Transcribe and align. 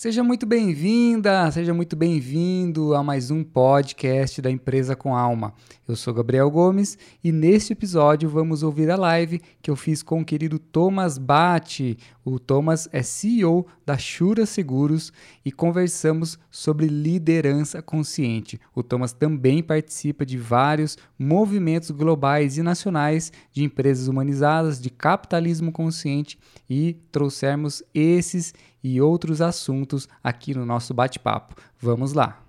Seja 0.00 0.24
muito 0.24 0.46
bem-vinda, 0.46 1.50
seja 1.50 1.74
muito 1.74 1.94
bem-vindo 1.94 2.94
a 2.94 3.02
mais 3.02 3.30
um 3.30 3.44
podcast 3.44 4.40
da 4.40 4.50
Empresa 4.50 4.96
com 4.96 5.14
Alma. 5.14 5.52
Eu 5.86 5.94
sou 5.94 6.14
Gabriel 6.14 6.50
Gomes 6.50 6.96
e 7.22 7.30
neste 7.30 7.74
episódio 7.74 8.26
vamos 8.26 8.62
ouvir 8.62 8.90
a 8.90 8.96
live 8.96 9.42
que 9.60 9.70
eu 9.70 9.76
fiz 9.76 10.02
com 10.02 10.22
o 10.22 10.24
querido 10.24 10.58
Thomas 10.58 11.18
Bate. 11.18 11.98
O 12.24 12.38
Thomas 12.38 12.88
é 12.92 13.02
CEO 13.02 13.66
da 13.84 13.98
Shura 13.98 14.46
Seguros 14.46 15.12
e 15.44 15.52
conversamos 15.52 16.38
sobre 16.50 16.86
liderança 16.86 17.82
consciente. 17.82 18.58
O 18.74 18.82
Thomas 18.82 19.12
também 19.12 19.62
participa 19.62 20.24
de 20.24 20.38
vários 20.38 20.96
movimentos 21.18 21.90
globais 21.90 22.56
e 22.56 22.62
nacionais 22.62 23.30
de 23.52 23.64
empresas 23.64 24.08
humanizadas, 24.08 24.80
de 24.80 24.88
capitalismo 24.88 25.70
consciente 25.70 26.38
e 26.70 26.96
trouxemos 27.12 27.82
esses 27.92 28.54
e 28.82 29.00
outros 29.00 29.40
assuntos 29.40 30.08
aqui 30.22 30.54
no 30.54 30.64
nosso 30.64 30.94
bate-papo. 30.94 31.54
Vamos 31.78 32.12
lá! 32.12 32.42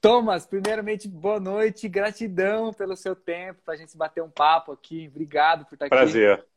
Thomas, 0.00 0.46
primeiramente, 0.46 1.08
boa 1.08 1.40
noite, 1.40 1.88
gratidão 1.88 2.72
pelo 2.72 2.96
seu 2.96 3.16
tempo, 3.16 3.60
para 3.64 3.74
a 3.74 3.76
gente 3.76 3.96
bater 3.96 4.22
um 4.22 4.30
papo 4.30 4.70
aqui. 4.70 5.08
Obrigado 5.08 5.64
por 5.64 5.74
estar 5.74 5.88
Prazer. 5.88 6.32
aqui. 6.32 6.42
Prazer. 6.42 6.56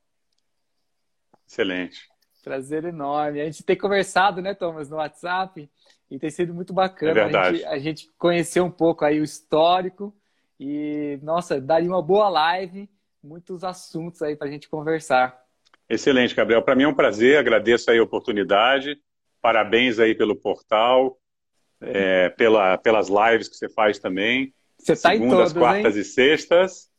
Excelente. 1.48 2.10
Prazer 2.44 2.86
enorme. 2.86 3.42
A 3.42 3.46
gente 3.46 3.64
tem 3.64 3.76
conversado, 3.76 4.42
né, 4.42 4.54
Thomas, 4.54 4.90
no 4.90 4.98
WhatsApp, 4.98 5.70
e 6.12 6.20
tem 6.20 6.30
sido 6.30 6.54
muito 6.54 6.74
bacana. 6.74 7.12
É 7.12 7.24
verdade. 7.24 7.48
A 7.48 7.52
gente, 7.54 7.66
a 7.66 7.80
gente 7.80 8.12
conhecer 8.18 8.62
um 8.62 8.70
pouco 8.70 9.04
aí 9.04 9.20
o 9.20 9.24
histórico 9.24 10.16
e, 10.60 11.20
nossa, 11.24 11.60
daria 11.60 11.90
uma 11.90 12.02
boa 12.02 12.30
live, 12.30 12.90
muitos 13.24 13.64
assuntos 13.64 14.22
aí 14.22 14.36
para 14.36 14.48
a 14.48 14.52
gente 14.52 14.70
conversar. 14.70 15.44
Excelente, 15.90 16.36
Gabriel. 16.36 16.62
Para 16.62 16.76
mim 16.76 16.84
é 16.84 16.88
um 16.88 16.94
prazer, 16.94 17.38
agradeço 17.38 17.90
aí 17.90 17.98
a 17.98 18.04
oportunidade. 18.04 19.02
Parabéns 19.42 20.00
aí 20.00 20.14
pelo 20.14 20.36
portal, 20.36 21.18
é, 21.82 22.30
pela, 22.30 22.78
pelas 22.78 23.08
lives 23.08 23.48
que 23.48 23.56
você 23.56 23.70
faz 23.70 24.00
também. 24.00 24.54
Você 24.78 24.94
em 25.16 25.30
todas, 25.30 25.54
quartas 25.54 25.96
hein? 25.96 26.02
e 26.02 26.06
sextas, 26.06 26.90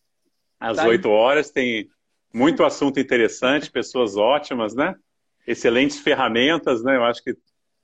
às 0.58 0.76
tá 0.76 0.86
8 0.86 1.08
horas. 1.08 1.50
Tem 1.50 1.88
muito 2.32 2.64
assunto 2.64 3.00
interessante, 3.00 3.70
pessoas 3.72 4.16
ótimas, 4.16 4.74
né? 4.74 4.94
Excelentes 5.46 5.98
ferramentas, 5.98 6.82
né? 6.82 6.96
Eu 6.96 7.04
acho 7.04 7.22
que 7.22 7.36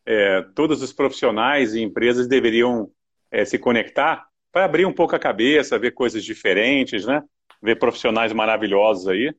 é, 0.05 0.43
todos 0.55 0.83
os 0.83 0.93
profissionais 0.93 1.75
e 1.75 1.83
empresas 1.83 2.29
deveriam 2.29 2.91
é, 3.31 3.45
se 3.45 3.59
conectar 3.59 4.27
para 4.53 4.65
abrir 4.65 4.87
um 4.87 4.93
pouco 4.93 5.17
a 5.17 5.19
cabeça, 5.19 5.79
ver 5.79 5.91
coisas 5.93 6.25
diferentes, 6.25 7.05
né? 7.05 7.23
Ver 7.62 7.77
profissionais 7.77 8.33
maravilhosos 8.33 9.09
aí. 9.09 9.34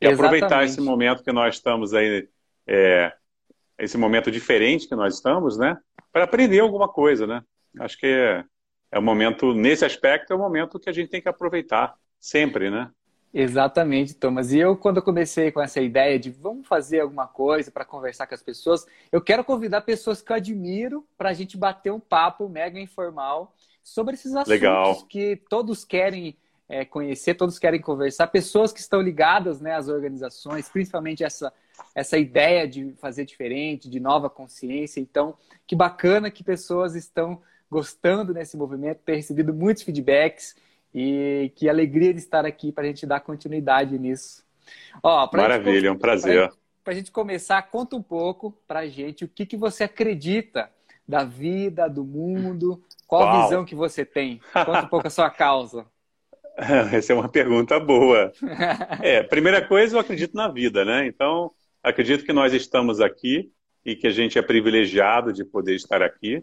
E 0.00 0.06
Exatamente. 0.06 0.14
aproveitar 0.14 0.64
esse 0.64 0.80
momento 0.80 1.22
que 1.22 1.32
nós 1.32 1.56
estamos 1.56 1.94
aí 1.94 2.28
é, 2.66 3.12
esse 3.78 3.96
momento 3.96 4.30
diferente 4.30 4.88
que 4.88 4.94
nós 4.94 5.14
estamos, 5.14 5.58
né? 5.58 5.76
Para 6.12 6.24
aprender 6.24 6.60
alguma 6.60 6.88
coisa, 6.88 7.26
né? 7.26 7.42
Acho 7.78 7.98
que 7.98 8.06
é, 8.06 8.44
é 8.90 8.98
um 8.98 9.02
momento, 9.02 9.54
nesse 9.54 9.84
aspecto, 9.84 10.32
é 10.32 10.36
um 10.36 10.40
momento 10.40 10.78
que 10.78 10.88
a 10.88 10.92
gente 10.92 11.10
tem 11.10 11.20
que 11.20 11.28
aproveitar 11.28 11.94
sempre, 12.18 12.70
né? 12.70 12.90
Exatamente, 13.38 14.14
Thomas. 14.14 14.50
E 14.50 14.58
eu, 14.58 14.76
quando 14.76 14.96
eu 14.96 15.02
comecei 15.02 15.52
com 15.52 15.60
essa 15.60 15.78
ideia 15.80 16.18
de 16.18 16.30
vamos 16.30 16.66
fazer 16.66 17.00
alguma 17.00 17.26
coisa 17.26 17.70
para 17.70 17.84
conversar 17.84 18.26
com 18.26 18.34
as 18.34 18.42
pessoas, 18.42 18.86
eu 19.12 19.20
quero 19.20 19.44
convidar 19.44 19.82
pessoas 19.82 20.22
que 20.22 20.32
eu 20.32 20.36
admiro 20.36 21.06
para 21.18 21.28
a 21.28 21.32
gente 21.34 21.54
bater 21.54 21.92
um 21.92 22.00
papo 22.00 22.48
mega 22.48 22.80
informal 22.80 23.54
sobre 23.82 24.14
esses 24.14 24.32
assuntos 24.32 24.48
Legal. 24.48 25.06
que 25.06 25.36
todos 25.50 25.84
querem 25.84 26.34
é, 26.68 26.84
conhecer, 26.84 27.34
todos 27.34 27.58
querem 27.58 27.80
conversar, 27.80 28.26
pessoas 28.28 28.72
que 28.72 28.80
estão 28.80 29.02
ligadas 29.02 29.60
né, 29.60 29.74
às 29.74 29.88
organizações, 29.88 30.68
principalmente 30.68 31.22
essa, 31.22 31.52
essa 31.94 32.18
ideia 32.18 32.66
de 32.66 32.92
fazer 32.98 33.24
diferente, 33.24 33.88
de 33.88 34.00
nova 34.00 34.28
consciência. 34.28 35.00
Então, 35.00 35.34
que 35.66 35.74
bacana 35.74 36.30
que 36.30 36.44
pessoas 36.44 36.94
estão 36.94 37.40
gostando 37.70 38.32
desse 38.32 38.56
movimento, 38.56 39.00
ter 39.04 39.16
recebido 39.16 39.52
muitos 39.52 39.82
feedbacks 39.82 40.54
e 40.94 41.52
que 41.56 41.68
alegria 41.68 42.12
de 42.12 42.20
estar 42.20 42.46
aqui 42.46 42.72
para 42.72 42.84
a 42.84 42.86
gente 42.86 43.06
dar 43.06 43.20
continuidade 43.20 43.98
nisso. 43.98 44.44
Ó, 45.02 45.28
Maravilha, 45.32 45.74
gente, 45.74 45.86
é 45.86 45.92
um 45.92 45.98
prazer. 45.98 46.52
Para 46.82 46.92
a 46.92 46.96
gente 46.96 47.10
começar, 47.10 47.60
conta 47.62 47.96
um 47.96 48.02
pouco 48.02 48.56
para 48.66 48.80
a 48.80 48.86
gente 48.86 49.24
o 49.24 49.28
que, 49.28 49.44
que 49.44 49.56
você 49.56 49.84
acredita 49.84 50.70
da 51.06 51.24
vida, 51.24 51.88
do 51.88 52.04
mundo, 52.04 52.82
qual 53.06 53.22
Uau. 53.22 53.32
a 53.32 53.42
visão 53.44 53.64
que 53.64 53.74
você 53.74 54.04
tem. 54.04 54.40
Conta 54.52 54.82
um 54.82 54.88
pouco 54.88 55.06
a 55.06 55.10
sua 55.10 55.30
causa. 55.30 55.86
Essa 56.92 57.12
é 57.12 57.16
uma 57.16 57.28
pergunta 57.28 57.78
boa. 57.78 58.32
É, 59.02 59.22
primeira 59.22 59.66
coisa, 59.66 59.96
eu 59.96 60.00
acredito 60.00 60.34
na 60.34 60.48
vida, 60.48 60.84
né? 60.84 61.06
Então, 61.06 61.52
acredito 61.88 62.24
que 62.24 62.32
nós 62.32 62.52
estamos 62.52 63.00
aqui 63.00 63.50
e 63.84 63.94
que 63.94 64.06
a 64.06 64.10
gente 64.10 64.38
é 64.38 64.42
privilegiado 64.42 65.32
de 65.32 65.44
poder 65.44 65.74
estar 65.74 66.02
aqui. 66.02 66.42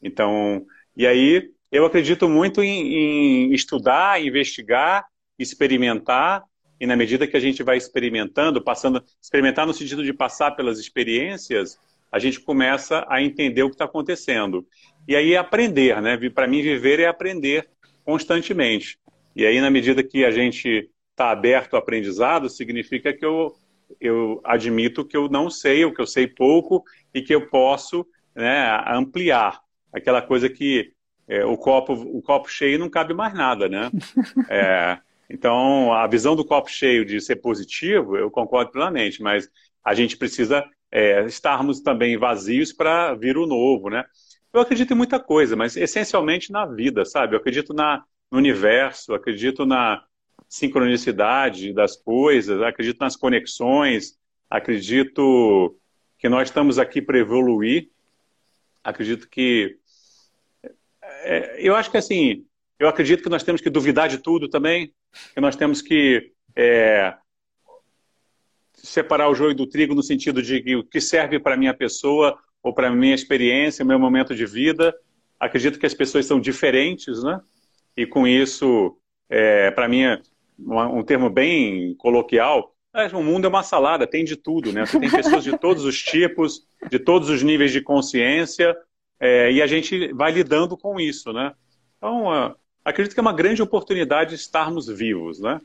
Então, 0.00 0.64
e 0.96 1.06
aí 1.06 1.50
eu 1.72 1.84
acredito 1.84 2.28
muito 2.28 2.62
em, 2.62 3.48
em 3.48 3.52
estudar, 3.52 4.22
investigar, 4.22 5.04
experimentar 5.38 6.44
e 6.80 6.86
na 6.86 6.94
medida 6.94 7.26
que 7.26 7.36
a 7.36 7.40
gente 7.40 7.62
vai 7.62 7.76
experimentando, 7.76 8.62
passando, 8.62 9.02
experimentar 9.20 9.66
no 9.66 9.74
sentido 9.74 10.04
de 10.04 10.12
passar 10.12 10.52
pelas 10.52 10.78
experiências, 10.78 11.78
a 12.12 12.18
gente 12.18 12.40
começa 12.40 13.04
a 13.08 13.22
entender 13.22 13.62
o 13.62 13.68
que 13.68 13.74
está 13.74 13.86
acontecendo. 13.86 14.66
E 15.08 15.16
aí 15.16 15.36
aprender, 15.36 16.00
né? 16.02 16.16
Para 16.30 16.46
mim, 16.46 16.62
viver 16.62 17.00
é 17.00 17.06
aprender 17.06 17.68
constantemente. 18.04 18.98
E 19.34 19.44
aí, 19.44 19.60
na 19.60 19.70
medida 19.70 20.02
que 20.02 20.24
a 20.24 20.30
gente 20.30 20.90
está 21.10 21.30
aberto 21.30 21.74
ao 21.74 21.80
aprendizado, 21.80 22.48
significa 22.48 23.12
que 23.12 23.24
eu, 23.24 23.54
eu 24.00 24.40
admito 24.44 25.04
que 25.04 25.16
eu 25.16 25.28
não 25.28 25.48
sei, 25.48 25.84
ou 25.84 25.92
que 25.92 26.00
eu 26.00 26.06
sei 26.06 26.26
pouco, 26.26 26.84
e 27.12 27.22
que 27.22 27.34
eu 27.34 27.48
posso 27.48 28.06
né, 28.34 28.82
ampliar. 28.88 29.60
Aquela 29.92 30.20
coisa 30.20 30.48
que 30.48 30.92
é, 31.28 31.44
o, 31.44 31.56
copo, 31.56 31.92
o 31.92 32.22
copo 32.22 32.48
cheio 32.48 32.78
não 32.78 32.88
cabe 32.88 33.14
mais 33.14 33.34
nada, 33.34 33.68
né? 33.68 33.90
É, 34.48 34.98
então, 35.28 35.92
a 35.92 36.06
visão 36.06 36.36
do 36.36 36.44
copo 36.44 36.70
cheio 36.70 37.04
de 37.04 37.20
ser 37.20 37.36
positivo, 37.36 38.16
eu 38.16 38.30
concordo 38.30 38.70
plenamente, 38.70 39.20
mas 39.20 39.48
a 39.84 39.92
gente 39.92 40.16
precisa 40.16 40.64
é, 40.90 41.24
estarmos 41.24 41.80
também 41.80 42.16
vazios 42.16 42.72
para 42.72 43.14
vir 43.14 43.36
o 43.36 43.46
novo, 43.46 43.90
né? 43.90 44.04
Eu 44.52 44.60
acredito 44.60 44.92
em 44.92 44.96
muita 44.96 45.18
coisa, 45.18 45.56
mas 45.56 45.76
essencialmente 45.76 46.52
na 46.52 46.64
vida, 46.64 47.04
sabe? 47.04 47.34
Eu 47.34 47.40
acredito 47.40 47.74
na, 47.74 48.04
no 48.30 48.38
universo, 48.38 49.14
acredito 49.14 49.66
na 49.66 50.02
sincronicidade 50.48 51.72
das 51.72 51.96
coisas, 51.96 52.62
acredito 52.62 52.98
nas 53.00 53.16
conexões, 53.16 54.18
acredito 54.48 55.76
que 56.18 56.28
nós 56.28 56.48
estamos 56.48 56.78
aqui 56.78 57.02
para 57.02 57.18
evoluir, 57.18 57.90
acredito 58.82 59.28
que. 59.28 59.78
É, 61.02 61.56
eu 61.58 61.74
acho 61.74 61.90
que 61.90 61.96
assim, 61.96 62.44
eu 62.78 62.88
acredito 62.88 63.22
que 63.22 63.28
nós 63.28 63.42
temos 63.42 63.60
que 63.60 63.70
duvidar 63.70 64.08
de 64.08 64.18
tudo 64.18 64.48
também, 64.48 64.92
que 65.34 65.40
nós 65.40 65.56
temos 65.56 65.82
que 65.82 66.32
é, 66.54 67.14
separar 68.74 69.28
o 69.28 69.34
joio 69.34 69.54
do 69.54 69.66
trigo 69.66 69.94
no 69.94 70.02
sentido 70.02 70.42
de 70.42 70.62
que 70.62 70.76
o 70.76 70.84
que 70.84 71.00
serve 71.00 71.38
para 71.38 71.56
minha 71.56 71.74
pessoa 71.74 72.38
ou 72.62 72.72
para 72.72 72.90
minha 72.90 73.14
experiência, 73.14 73.84
meu 73.84 73.98
momento 73.98 74.34
de 74.34 74.46
vida. 74.46 74.94
Acredito 75.38 75.78
que 75.78 75.86
as 75.86 75.94
pessoas 75.94 76.26
são 76.26 76.40
diferentes, 76.40 77.22
né? 77.22 77.40
e 77.96 78.06
com 78.06 78.26
isso, 78.26 78.96
é, 79.28 79.70
para 79.70 79.88
mim, 79.88 80.02
um 80.58 81.02
termo 81.02 81.28
bem 81.28 81.94
coloquial, 81.96 82.74
é, 82.94 83.06
o 83.08 83.22
mundo 83.22 83.44
é 83.44 83.48
uma 83.48 83.62
salada, 83.62 84.06
tem 84.06 84.24
de 84.24 84.36
tudo, 84.36 84.72
né? 84.72 84.86
Você 84.86 84.98
tem 84.98 85.10
pessoas 85.10 85.44
de 85.44 85.56
todos 85.58 85.84
os 85.84 86.02
tipos, 86.02 86.66
de 86.90 86.98
todos 86.98 87.28
os 87.28 87.42
níveis 87.42 87.70
de 87.70 87.80
consciência, 87.80 88.74
é, 89.20 89.52
e 89.52 89.60
a 89.60 89.66
gente 89.66 90.12
vai 90.14 90.32
lidando 90.32 90.76
com 90.76 90.98
isso, 90.98 91.32
né? 91.32 91.52
Então, 91.98 92.26
uh, 92.26 92.54
acredito 92.84 93.12
que 93.12 93.20
é 93.20 93.22
uma 93.22 93.32
grande 93.32 93.62
oportunidade 93.62 94.34
estarmos 94.34 94.86
vivos, 94.86 95.40
né? 95.40 95.60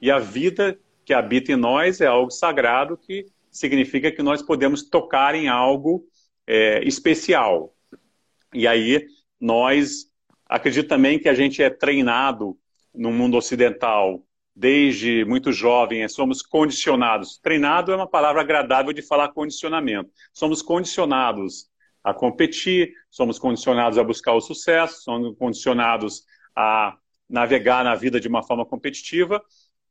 E 0.00 0.10
a 0.10 0.18
vida 0.18 0.78
que 1.04 1.12
habita 1.12 1.52
em 1.52 1.56
nós 1.56 2.00
é 2.00 2.06
algo 2.06 2.30
sagrado 2.30 2.96
que 2.96 3.26
significa 3.50 4.10
que 4.10 4.22
nós 4.22 4.40
podemos 4.40 4.82
tocar 4.82 5.34
em 5.34 5.48
algo 5.48 6.06
é, 6.46 6.82
especial. 6.84 7.74
E 8.54 8.66
aí 8.66 9.06
nós 9.38 10.10
Acredito 10.50 10.88
também 10.88 11.16
que 11.16 11.28
a 11.28 11.34
gente 11.34 11.62
é 11.62 11.70
treinado 11.70 12.58
no 12.92 13.12
mundo 13.12 13.36
ocidental 13.36 14.20
desde 14.60 15.24
muito 15.24 15.52
jovem, 15.52 16.06
somos 16.06 16.42
condicionados. 16.42 17.38
Treinado 17.38 17.92
é 17.92 17.96
uma 17.96 18.06
palavra 18.06 18.42
agradável 18.42 18.92
de 18.92 19.00
falar 19.00 19.30
condicionamento. 19.30 20.10
Somos 20.34 20.60
condicionados 20.60 21.70
a 22.04 22.12
competir, 22.12 22.92
somos 23.10 23.38
condicionados 23.38 23.96
a 23.96 24.04
buscar 24.04 24.34
o 24.34 24.40
sucesso, 24.40 25.02
somos 25.02 25.34
condicionados 25.38 26.24
a 26.54 26.94
navegar 27.26 27.82
na 27.82 27.94
vida 27.94 28.20
de 28.20 28.28
uma 28.28 28.42
forma 28.42 28.66
competitiva. 28.66 29.42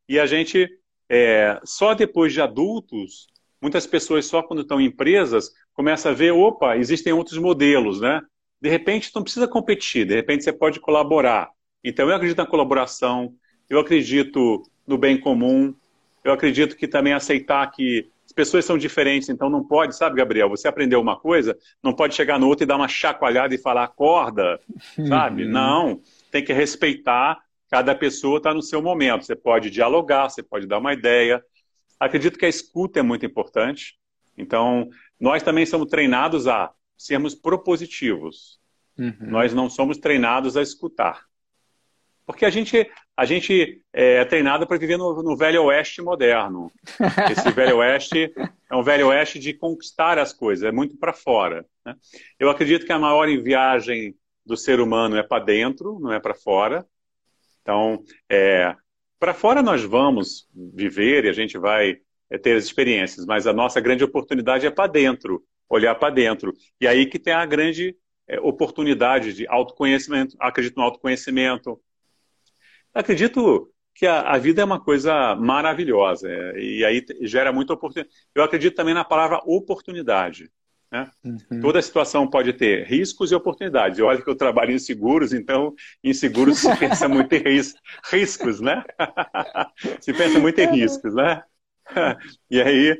E 0.08 0.20
a 0.20 0.26
gente, 0.26 0.68
é, 1.08 1.60
só 1.64 1.92
depois 1.92 2.32
de 2.32 2.40
adultos, 2.40 3.26
muitas 3.60 3.88
pessoas 3.88 4.26
só 4.26 4.40
quando 4.40 4.62
estão 4.62 4.80
em 4.80 4.86
empresas, 4.86 5.50
começam 5.72 6.12
a 6.12 6.14
ver, 6.14 6.30
opa, 6.30 6.76
existem 6.76 7.12
outros 7.12 7.38
modelos, 7.38 8.00
né? 8.00 8.22
De 8.60 8.68
repente, 8.68 9.10
não 9.16 9.24
precisa 9.24 9.48
competir, 9.48 10.06
de 10.06 10.14
repente 10.14 10.44
você 10.44 10.52
pode 10.52 10.78
colaborar. 10.78 11.50
Então, 11.82 12.08
eu 12.08 12.14
acredito 12.14 12.38
na 12.38 12.46
colaboração, 12.46 13.34
eu 13.70 13.78
acredito 13.78 14.62
no 14.86 14.98
bem 14.98 15.18
comum, 15.18 15.72
eu 16.24 16.32
acredito 16.32 16.76
que 16.76 16.88
também 16.88 17.12
aceitar 17.12 17.70
que 17.70 18.10
as 18.26 18.32
pessoas 18.32 18.64
são 18.64 18.76
diferentes, 18.76 19.28
então 19.28 19.48
não 19.48 19.64
pode, 19.64 19.96
sabe, 19.96 20.16
Gabriel? 20.16 20.48
Você 20.48 20.68
aprendeu 20.68 21.00
uma 21.00 21.18
coisa, 21.18 21.56
não 21.82 21.92
pode 21.92 22.14
chegar 22.14 22.38
no 22.38 22.46
outro 22.46 22.64
e 22.64 22.66
dar 22.66 22.76
uma 22.76 22.88
chacoalhada 22.88 23.54
e 23.54 23.58
falar, 23.58 23.84
acorda, 23.84 24.60
sabe? 25.08 25.44
Uhum. 25.44 25.50
Não, 25.50 26.00
tem 26.30 26.44
que 26.44 26.52
respeitar, 26.52 27.38
cada 27.70 27.94
pessoa 27.94 28.38
está 28.38 28.52
no 28.52 28.62
seu 28.62 28.82
momento. 28.82 29.24
Você 29.24 29.36
pode 29.36 29.70
dialogar, 29.70 30.28
você 30.28 30.42
pode 30.42 30.66
dar 30.66 30.78
uma 30.78 30.92
ideia. 30.92 31.42
Acredito 31.98 32.38
que 32.38 32.46
a 32.46 32.48
escuta 32.48 32.98
é 32.98 33.02
muito 33.02 33.24
importante. 33.24 33.96
Então, 34.36 34.88
nós 35.18 35.42
também 35.42 35.66
somos 35.66 35.88
treinados 35.88 36.46
a 36.46 36.72
sermos 36.96 37.34
propositivos. 37.34 38.60
Uhum. 38.98 39.14
Nós 39.20 39.54
não 39.54 39.70
somos 39.70 39.98
treinados 39.98 40.56
a 40.56 40.62
escutar. 40.62 41.29
Porque 42.32 42.44
a 42.44 42.50
gente, 42.50 42.90
a 43.16 43.24
gente 43.24 43.82
é 43.92 44.24
treinado 44.24 44.66
para 44.66 44.78
viver 44.78 44.96
no, 44.96 45.22
no, 45.22 45.36
velho 45.36 45.64
oeste 45.64 46.00
moderno. 46.00 46.70
Esse 47.30 47.50
velho 47.52 47.78
oeste 47.78 48.32
é 48.70 48.76
um 48.76 48.82
velho 48.82 49.08
oeste 49.08 49.38
de 49.38 49.52
conquistar 49.54 50.18
as 50.18 50.32
coisas, 50.32 50.64
é 50.64 50.72
muito 50.72 50.96
para 50.96 51.12
fora. 51.12 51.64
Né? 51.84 51.94
Eu 52.38 52.48
acredito 52.50 52.86
que 52.86 52.92
a 52.92 52.98
maior 52.98 53.26
viagem 53.42 54.14
do 54.44 54.56
ser 54.56 54.80
humano 54.80 55.16
é 55.16 55.22
para 55.22 55.44
dentro, 55.44 55.98
não 56.00 56.12
é 56.12 56.20
para 56.20 56.34
fora. 56.34 56.86
Então, 57.62 58.02
é, 58.28 58.74
para 59.18 59.34
fora 59.34 59.62
nós 59.62 59.82
vamos 59.84 60.48
viver 60.54 61.24
e 61.24 61.28
a 61.28 61.32
gente 61.32 61.58
vai 61.58 61.98
é, 62.30 62.38
ter 62.38 62.56
as 62.56 62.64
experiências, 62.64 63.26
mas 63.26 63.46
a 63.46 63.52
nossa 63.52 63.80
grande 63.80 64.02
oportunidade 64.02 64.66
é 64.66 64.70
para 64.70 64.90
dentro, 64.90 65.42
olhar 65.68 65.94
para 65.96 66.14
dentro. 66.14 66.52
E 66.80 66.86
aí 66.86 67.06
que 67.06 67.18
tem 67.18 67.32
a 67.32 67.44
grande 67.44 67.96
é, 68.26 68.40
oportunidade 68.40 69.34
de 69.34 69.46
autoconhecimento, 69.48 70.36
acredito 70.38 70.76
no 70.76 70.84
autoconhecimento, 70.84 71.80
Acredito 72.94 73.70
que 73.94 74.06
a, 74.06 74.20
a, 74.22 74.38
vida 74.38 74.62
é 74.62 74.64
uma 74.64 74.80
coisa 74.80 75.34
maravilhosa 75.36 76.28
é, 76.28 76.58
e 76.58 76.84
aí 76.84 77.04
gera 77.22 77.52
muita 77.52 77.74
oportunidade. 77.74 78.14
Eu 78.34 78.42
acredito 78.42 78.74
também 78.74 78.94
na 78.94 79.04
palavra 79.04 79.40
oportunidade. 79.44 80.50
Né? 80.90 81.08
Uhum. 81.24 81.60
Toda 81.60 81.80
situação 81.80 82.28
pode 82.28 82.52
ter 82.52 82.84
riscos 82.84 83.30
e 83.30 83.34
oportunidades. 83.34 83.98
Eu 83.98 84.06
olho 84.06 84.24
que 84.24 84.30
eu 84.30 84.34
trabalho 84.34 84.72
em 84.72 84.78
seguros, 84.78 85.32
então 85.32 85.74
em 86.02 86.12
seguros 86.12 86.58
se 86.58 86.76
pensa 86.76 87.06
muito 87.08 87.32
em 87.32 87.42
ris 87.42 87.74
riscos, 88.10 88.60
né? 88.60 88.82
se 90.00 90.12
pensa 90.12 90.38
muito 90.40 90.58
em 90.58 90.70
riscos, 90.70 91.14
né? 91.14 91.42
e 92.50 92.60
aí 92.60 92.98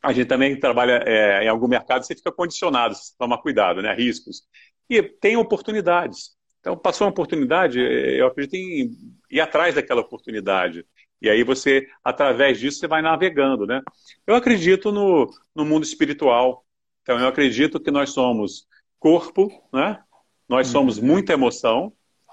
a 0.00 0.12
gente 0.12 0.28
também 0.28 0.58
trabalha 0.58 1.02
é, 1.04 1.44
em 1.44 1.48
algum 1.48 1.66
mercado, 1.66 2.04
você 2.04 2.14
fica 2.14 2.30
condicionado, 2.30 2.94
você 2.94 3.12
toma 3.18 3.40
cuidado, 3.40 3.82
né? 3.82 3.92
Riscos. 3.92 4.42
E 4.88 5.02
tem 5.02 5.36
oportunidades. 5.36 6.35
Então, 6.66 6.76
passou 6.76 7.06
uma 7.06 7.12
oportunidade, 7.12 7.78
eh, 7.78 8.20
eu 8.20 8.26
acredito 8.26 8.54
em 8.56 8.90
ir 9.30 9.40
atrás 9.40 9.76
daquela 9.76 10.00
oportunidade. 10.00 10.84
E 11.22 11.30
aí 11.30 11.44
você, 11.44 11.86
através 12.02 12.58
disso, 12.58 12.80
você 12.80 12.88
vai 12.88 13.00
navegando, 13.00 13.64
né? 13.64 13.80
Eu 14.26 14.34
acredito 14.34 14.90
no, 14.90 15.32
no 15.54 15.64
mundo 15.64 15.84
espiritual. 15.84 16.66
Então, 17.02 17.20
eu 17.20 17.28
acredito 17.28 17.78
que 17.78 17.92
nós 17.92 18.10
somos 18.10 18.66
corpo, 18.98 19.48
né? 19.72 20.02
Nós 20.48 20.66
somos 20.66 20.98
uhum. 20.98 21.06
muita 21.06 21.34
emoção 21.34 21.92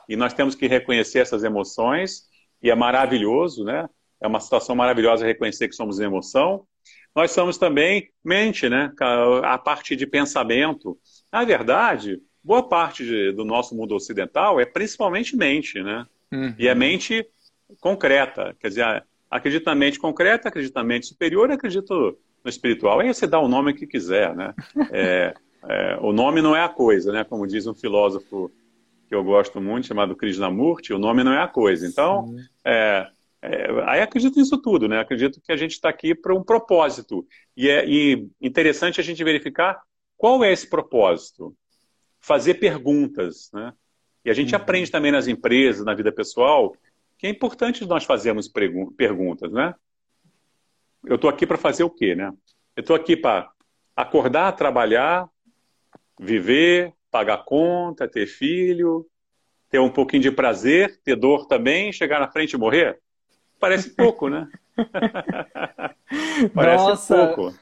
e 0.09 0.15
nós 0.15 0.33
temos 0.33 0.55
que 0.55 0.65
reconhecer 0.65 1.19
essas 1.19 1.43
emoções 1.43 2.23
e 2.59 2.71
é 2.71 2.75
maravilhoso, 2.75 3.63
né? 3.63 3.87
É 4.19 4.25
uma 4.25 4.39
situação 4.39 4.75
maravilhosa 4.75 5.27
reconhecer 5.27 5.67
que 5.67 5.75
somos 5.75 5.99
emoção. 5.99 6.65
Nós 7.15 7.29
somos 7.29 7.59
também 7.59 8.09
mente, 8.25 8.67
né? 8.67 8.91
A 9.43 9.59
parte 9.59 9.95
de 9.95 10.07
pensamento. 10.07 10.97
Na 11.31 11.45
verdade, 11.45 12.19
boa 12.43 12.67
parte 12.67 13.05
de, 13.05 13.31
do 13.31 13.45
nosso 13.45 13.75
mundo 13.75 13.95
ocidental 13.95 14.59
é 14.59 14.65
principalmente 14.65 15.35
mente, 15.35 15.81
né? 15.81 16.05
Uhum. 16.31 16.53
E 16.57 16.67
é 16.67 16.75
mente 16.75 17.25
concreta. 17.79 18.55
Quer 18.59 18.67
dizer, 18.67 19.03
acredito 19.29 19.65
na 19.65 19.75
mente 19.75 19.99
concreta, 19.99 20.49
acredito 20.49 20.75
na 20.75 20.83
mente 20.83 21.05
superior, 21.05 21.49
acredito 21.51 22.17
no 22.43 22.49
espiritual. 22.49 22.99
Aí 22.99 23.13
você 23.13 23.25
dá 23.25 23.39
o 23.39 23.47
nome 23.47 23.73
que 23.73 23.87
quiser, 23.87 24.35
né? 24.35 24.53
É, 24.91 25.33
é, 25.65 25.97
o 26.01 26.11
nome 26.11 26.41
não 26.41 26.55
é 26.55 26.61
a 26.61 26.69
coisa, 26.69 27.11
né? 27.11 27.23
Como 27.23 27.47
diz 27.47 27.65
um 27.65 27.73
filósofo 27.73 28.51
que 29.07 29.15
eu 29.15 29.23
gosto 29.23 29.61
muito, 29.61 29.87
chamado 29.87 30.15
Krishnamurti, 30.15 30.93
o 30.93 30.99
nome 30.99 31.23
não 31.23 31.31
é 31.31 31.41
a 31.41 31.47
coisa. 31.47 31.87
Então, 31.87 32.35
é, 32.65 33.07
é, 33.41 33.67
aí 33.85 34.01
acredito 34.01 34.37
nisso 34.37 34.57
tudo, 34.57 34.89
né? 34.89 34.99
Acredito 34.99 35.39
que 35.41 35.51
a 35.51 35.57
gente 35.57 35.71
está 35.71 35.87
aqui 35.87 36.13
para 36.13 36.35
um 36.35 36.43
propósito. 36.43 37.25
E 37.55 37.69
é 37.69 37.85
e 37.87 38.27
interessante 38.41 38.99
a 38.99 39.03
gente 39.03 39.23
verificar 39.23 39.81
qual 40.17 40.43
é 40.43 40.51
esse 40.51 40.69
propósito 40.69 41.55
fazer 42.23 42.53
perguntas, 42.53 43.51
né? 43.53 43.73
E 44.23 44.29
a 44.29 44.33
gente 44.33 44.55
uhum. 44.55 44.61
aprende 44.61 44.89
também 44.89 45.11
nas 45.11 45.27
empresas, 45.27 45.85
na 45.85 45.93
vida 45.93 46.09
pessoal, 46.09 46.73
que 47.17 47.27
é 47.27 47.29
importante 47.29 47.85
nós 47.85 48.05
fazermos 48.05 48.47
perguntas, 48.47 49.51
né? 49.51 49.75
Eu 51.05 51.15
estou 51.15 51.29
aqui 51.29 51.45
para 51.45 51.57
fazer 51.57 51.83
o 51.83 51.89
quê, 51.89 52.15
né? 52.15 52.31
Eu 52.77 52.81
estou 52.81 52.95
aqui 52.95 53.17
para 53.17 53.51
acordar, 53.93 54.53
trabalhar, 54.53 55.29
viver, 56.17 56.93
pagar 57.11 57.43
conta, 57.43 58.07
ter 58.07 58.25
filho, 58.25 59.05
ter 59.69 59.79
um 59.79 59.89
pouquinho 59.89 60.23
de 60.23 60.31
prazer, 60.31 60.97
ter 61.03 61.17
dor 61.17 61.45
também, 61.45 61.91
chegar 61.91 62.21
na 62.21 62.31
frente 62.31 62.53
e 62.53 62.57
morrer? 62.57 62.99
Parece 63.59 63.89
pouco, 63.89 64.29
né? 64.29 64.47
Parece 66.55 66.85
Nossa, 66.85 67.27
pouco. 67.27 67.53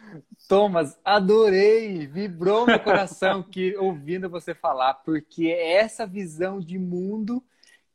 Thomas, 0.52 1.00
adorei, 1.06 2.06
vibrou 2.06 2.66
meu 2.66 2.78
coração 2.78 3.42
que 3.50 3.74
ouvindo 3.78 4.30
você 4.30 4.54
falar, 4.54 4.96
porque 4.96 5.46
é 5.46 5.76
essa 5.78 6.06
visão 6.06 6.60
de 6.60 6.78
mundo 6.78 7.42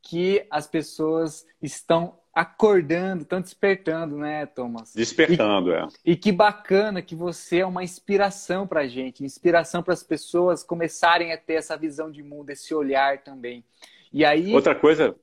que 0.01 0.43
as 0.49 0.65
pessoas 0.65 1.45
estão 1.61 2.17
acordando, 2.33 3.21
estão 3.21 3.39
despertando, 3.39 4.17
né, 4.17 4.47
Thomas? 4.47 4.91
Despertando, 4.95 5.69
e, 5.69 5.73
é. 5.75 5.87
E 6.03 6.15
que 6.15 6.31
bacana 6.31 6.99
que 6.99 7.13
você 7.13 7.59
é 7.59 7.65
uma 7.65 7.83
inspiração 7.83 8.65
para 8.65 8.81
a 8.81 8.87
gente, 8.87 9.23
inspiração 9.23 9.83
para 9.83 9.93
as 9.93 10.01
pessoas 10.01 10.63
começarem 10.63 11.33
a 11.33 11.37
ter 11.37 11.53
essa 11.53 11.77
visão 11.77 12.09
de 12.09 12.23
mundo, 12.23 12.49
esse 12.49 12.73
olhar 12.73 13.19
também. 13.19 13.63
E 14.11 14.25
aí. 14.25 14.51
Outra 14.51 14.73
coisa, 14.73 15.15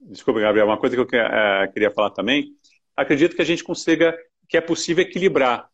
desculpa, 0.00 0.40
Gabriel, 0.40 0.66
uma 0.66 0.78
coisa 0.78 0.96
que 0.96 1.14
eu 1.14 1.20
é, 1.20 1.68
queria 1.68 1.92
falar 1.92 2.10
também, 2.10 2.56
acredito 2.96 3.36
que 3.36 3.42
a 3.42 3.46
gente 3.46 3.62
consiga, 3.62 4.18
que 4.48 4.56
é 4.56 4.60
possível 4.60 5.04
equilibrar 5.04 5.70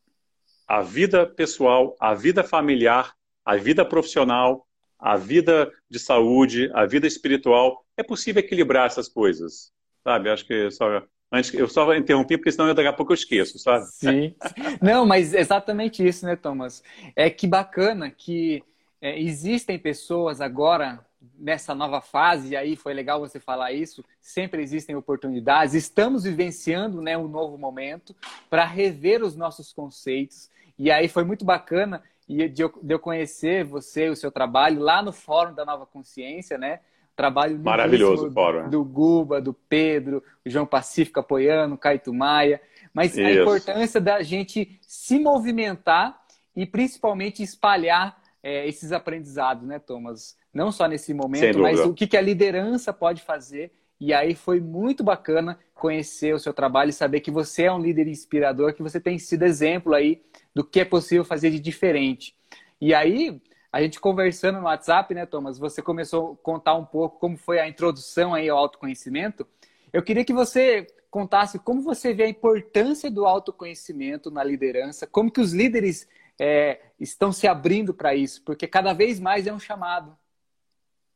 a 0.72 0.80
vida 0.80 1.26
pessoal, 1.26 1.94
a 2.00 2.14
vida 2.14 2.42
familiar, 2.42 3.12
a 3.44 3.56
vida 3.56 3.84
profissional, 3.84 4.66
a 4.98 5.18
vida 5.18 5.70
de 5.90 5.98
saúde, 5.98 6.70
a 6.72 6.86
vida 6.86 7.06
espiritual. 7.06 7.84
É 7.94 8.02
possível 8.02 8.40
equilibrar 8.40 8.86
essas 8.86 9.06
coisas, 9.06 9.70
sabe? 10.02 10.30
Acho 10.30 10.46
que 10.46 10.70
só 10.70 11.02
Antes, 11.30 11.52
eu 11.52 11.68
só 11.68 11.94
interrompi 11.94 12.38
porque 12.38 12.52
senão 12.52 12.74
daqui 12.74 12.88
a 12.88 12.92
pouco 12.92 13.12
eu 13.12 13.14
esqueço, 13.14 13.58
sabe? 13.58 13.84
Sim. 13.86 14.34
Não, 14.80 15.04
mas 15.04 15.34
exatamente 15.34 16.06
isso, 16.06 16.24
né, 16.24 16.36
Thomas? 16.36 16.82
É 17.14 17.28
que 17.28 17.46
bacana 17.46 18.10
que 18.10 18.62
é, 18.98 19.18
existem 19.20 19.78
pessoas 19.78 20.40
agora 20.40 21.04
nessa 21.38 21.74
nova 21.74 22.00
fase, 22.00 22.52
e 22.52 22.56
aí 22.56 22.76
foi 22.76 22.92
legal 22.94 23.20
você 23.20 23.38
falar 23.38 23.72
isso, 23.72 24.04
sempre 24.20 24.62
existem 24.62 24.96
oportunidades, 24.96 25.74
estamos 25.74 26.24
vivenciando 26.24 27.00
né, 27.00 27.16
um 27.16 27.28
novo 27.28 27.56
momento 27.56 28.14
para 28.50 28.64
rever 28.64 29.22
os 29.22 29.36
nossos 29.36 29.72
conceitos, 29.72 30.50
e 30.78 30.90
aí 30.90 31.08
foi 31.08 31.24
muito 31.24 31.44
bacana 31.44 32.02
e 32.28 32.48
de 32.48 32.62
eu, 32.62 32.98
conhecer 32.98 33.64
você, 33.64 34.08
o 34.08 34.16
seu 34.16 34.30
trabalho 34.30 34.80
lá 34.80 35.02
no 35.02 35.12
Fórum 35.12 35.54
da 35.54 35.64
Nova 35.64 35.84
Consciência, 35.86 36.56
né? 36.56 36.80
Trabalho 37.14 37.58
maravilhoso 37.58 38.28
do, 38.28 38.32
fórum. 38.32 38.70
do 38.70 38.82
Guba, 38.84 39.40
do 39.40 39.52
Pedro, 39.52 40.22
o 40.44 40.48
João 40.48 40.64
Pacífico 40.64 41.20
apoiando, 41.20 41.74
o 41.74 41.78
Caito 41.78 42.12
Maia. 42.12 42.60
Mas 42.94 43.16
Isso. 43.16 43.20
a 43.20 43.32
importância 43.32 44.00
da 44.00 44.22
gente 44.22 44.78
se 44.80 45.18
movimentar 45.18 46.22
e 46.56 46.64
principalmente 46.64 47.42
espalhar 47.42 48.18
é, 48.42 48.66
esses 48.66 48.92
aprendizados, 48.92 49.66
né, 49.66 49.78
Thomas? 49.78 50.36
Não 50.52 50.72
só 50.72 50.86
nesse 50.86 51.12
momento, 51.12 51.58
mas 51.58 51.80
o 51.80 51.92
que, 51.92 52.06
que 52.06 52.16
a 52.16 52.20
liderança 52.20 52.92
pode 52.92 53.22
fazer. 53.22 53.72
E 54.00 54.12
aí 54.12 54.34
foi 54.34 54.58
muito 54.58 55.04
bacana 55.04 55.58
conhecer 55.82 56.32
o 56.32 56.38
seu 56.38 56.54
trabalho 56.54 56.90
e 56.90 56.92
saber 56.92 57.18
que 57.18 57.30
você 57.32 57.64
é 57.64 57.72
um 57.72 57.80
líder 57.80 58.06
inspirador, 58.06 58.72
que 58.72 58.84
você 58.84 59.00
tem 59.00 59.18
sido 59.18 59.42
exemplo 59.42 59.94
aí 59.94 60.22
do 60.54 60.62
que 60.62 60.78
é 60.78 60.84
possível 60.84 61.24
fazer 61.24 61.50
de 61.50 61.58
diferente. 61.58 62.36
E 62.80 62.94
aí, 62.94 63.42
a 63.72 63.82
gente 63.82 63.98
conversando 63.98 64.60
no 64.60 64.66
WhatsApp, 64.66 65.12
né, 65.12 65.26
Thomas? 65.26 65.58
Você 65.58 65.82
começou 65.82 66.34
a 66.34 66.36
contar 66.44 66.76
um 66.76 66.84
pouco 66.84 67.18
como 67.18 67.36
foi 67.36 67.58
a 67.58 67.68
introdução 67.68 68.32
aí 68.32 68.48
ao 68.48 68.58
autoconhecimento. 68.58 69.44
Eu 69.92 70.04
queria 70.04 70.24
que 70.24 70.32
você 70.32 70.86
contasse 71.10 71.58
como 71.58 71.82
você 71.82 72.14
vê 72.14 72.22
a 72.22 72.28
importância 72.28 73.10
do 73.10 73.26
autoconhecimento 73.26 74.30
na 74.30 74.44
liderança, 74.44 75.04
como 75.04 75.32
que 75.32 75.40
os 75.40 75.52
líderes 75.52 76.08
é, 76.38 76.80
estão 77.00 77.32
se 77.32 77.48
abrindo 77.48 77.92
para 77.92 78.14
isso, 78.14 78.40
porque 78.44 78.68
cada 78.68 78.92
vez 78.92 79.18
mais 79.18 79.48
é 79.48 79.52
um 79.52 79.58
chamado. 79.58 80.16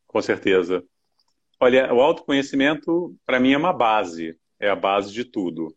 Com 0.08 0.20
certeza. 0.20 0.82
Olha, 1.61 1.94
o 1.94 2.00
autoconhecimento, 2.00 3.16
para 3.25 3.38
mim, 3.38 3.52
é 3.52 3.56
uma 3.56 3.73
base, 3.73 4.37
é 4.61 4.69
a 4.69 4.77
base 4.77 5.13
de 5.13 5.25
tudo. 5.25 5.75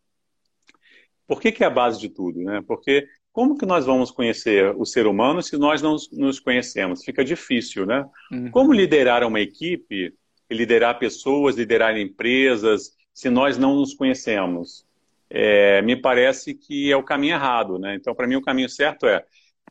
Por 1.28 1.40
que, 1.40 1.52
que 1.52 1.64
é 1.64 1.68
a 1.68 1.72
base 1.72 2.00
de 2.00 2.10
tudo? 2.10 2.40
Né? 2.40 2.62
Porque 2.68 3.08
como 3.32 3.58
que 3.58 3.66
nós 3.66 3.86
vamos 3.86 4.12
conhecer 4.12 4.74
o 4.76 4.86
ser 4.86 5.06
humano 5.06 5.42
se 5.42 5.58
nós 5.58 5.82
não 5.82 5.96
nos 6.14 6.40
conhecemos? 6.40 7.04
Fica 7.04 7.24
difícil, 7.24 7.86
né? 7.86 8.04
Uhum. 8.32 8.50
Como 8.52 8.74
liderar 8.74 9.24
uma 9.24 9.40
equipe, 9.40 10.14
liderar 10.50 10.98
pessoas, 10.98 11.56
liderar 11.56 11.96
empresas, 11.98 12.96
se 13.14 13.30
nós 13.30 13.58
não 13.58 13.76
nos 13.76 13.94
conhecemos? 13.94 14.84
é, 15.30 15.82
me 15.82 15.96
parece 15.96 16.54
que 16.54 16.92
é 16.92 16.98
o 16.98 17.04
caminho 17.04 17.36
errado, 17.36 17.78
né? 17.78 17.96
Então, 17.96 18.16
para 18.16 18.28
mim, 18.28 18.36
o 18.36 18.42
caminho 18.42 18.70
certo 18.70 19.06
é 19.06 19.24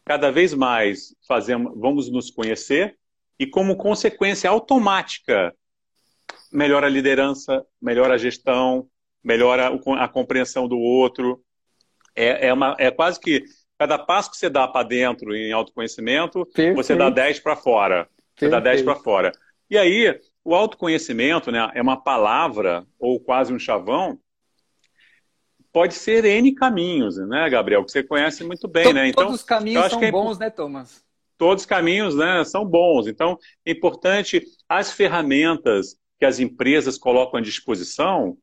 cada 0.05 0.31
vez 0.31 0.55
mais 0.55 1.15
fazemos, 1.27 1.73
vamos 1.77 2.11
nos 2.11 2.31
conhecer 2.31 2.97
e, 3.38 3.47
como 3.47 3.77
consequência 3.77 4.49
automática, 4.49 5.55
melhora 6.53 6.87
a 6.87 6.91
liderança, 6.91 7.65
melhora 7.83 8.15
a 8.15 8.19
gestão, 8.19 8.88
melhora 9.22 9.70
a 9.98 10.08
compreensão 10.08 10.68
do 10.68 10.78
outro. 10.78 11.42
É, 12.14 12.48
é, 12.48 12.52
uma, 12.52 12.76
é 12.78 12.90
quase 12.90 13.20
que 13.20 13.44
cada 13.78 13.98
passo 13.98 14.30
que 14.30 14.37
você 14.37 14.50
dá 14.50 14.66
para 14.66 14.87
dentro 14.87 15.34
em 15.34 15.52
autoconhecimento, 15.52 16.44
Perfeito. 16.46 16.76
você 16.76 16.96
dá 16.96 17.08
10 17.08 17.40
para 17.40 17.54
fora. 17.54 18.08
Você 18.37 18.48
Perfeito. 18.48 18.50
dá 18.50 18.60
10 18.60 18.82
para 18.82 18.96
fora. 18.96 19.32
E 19.70 19.78
aí, 19.78 20.18
o 20.44 20.54
autoconhecimento 20.54 21.52
né, 21.52 21.70
é 21.75 21.82
uma 21.82 21.96
palavra, 21.96 22.84
ou 22.98 23.20
quase 23.20 23.52
um 23.52 23.58
chavão, 23.58 24.18
pode 25.72 25.94
ser 25.94 26.25
N 26.25 26.54
caminhos, 26.54 27.18
né, 27.18 27.48
Gabriel? 27.48 27.84
Que 27.84 27.92
você 27.92 28.02
conhece 28.02 28.42
muito 28.42 28.66
bem, 28.66 28.92
né? 28.92 29.08
Então, 29.08 29.25
todos 29.25 29.40
os 29.40 29.46
caminhos 29.46 29.90
são 29.90 30.02
é 30.02 30.10
bons, 30.10 30.38
né, 30.38 30.50
Thomas? 30.50 31.04
Todos 31.37 31.62
os 31.62 31.66
caminhos 31.66 32.16
né, 32.16 32.42
são 32.44 32.64
bons. 32.64 33.06
Então, 33.06 33.38
é 33.64 33.70
importante 33.70 34.42
as 34.68 34.90
ferramentas 34.90 35.96
que 36.18 36.25
as 36.25 36.40
empresas 36.40 36.98
colocam 36.98 37.38
à 37.38 37.42
disposição 37.42 38.37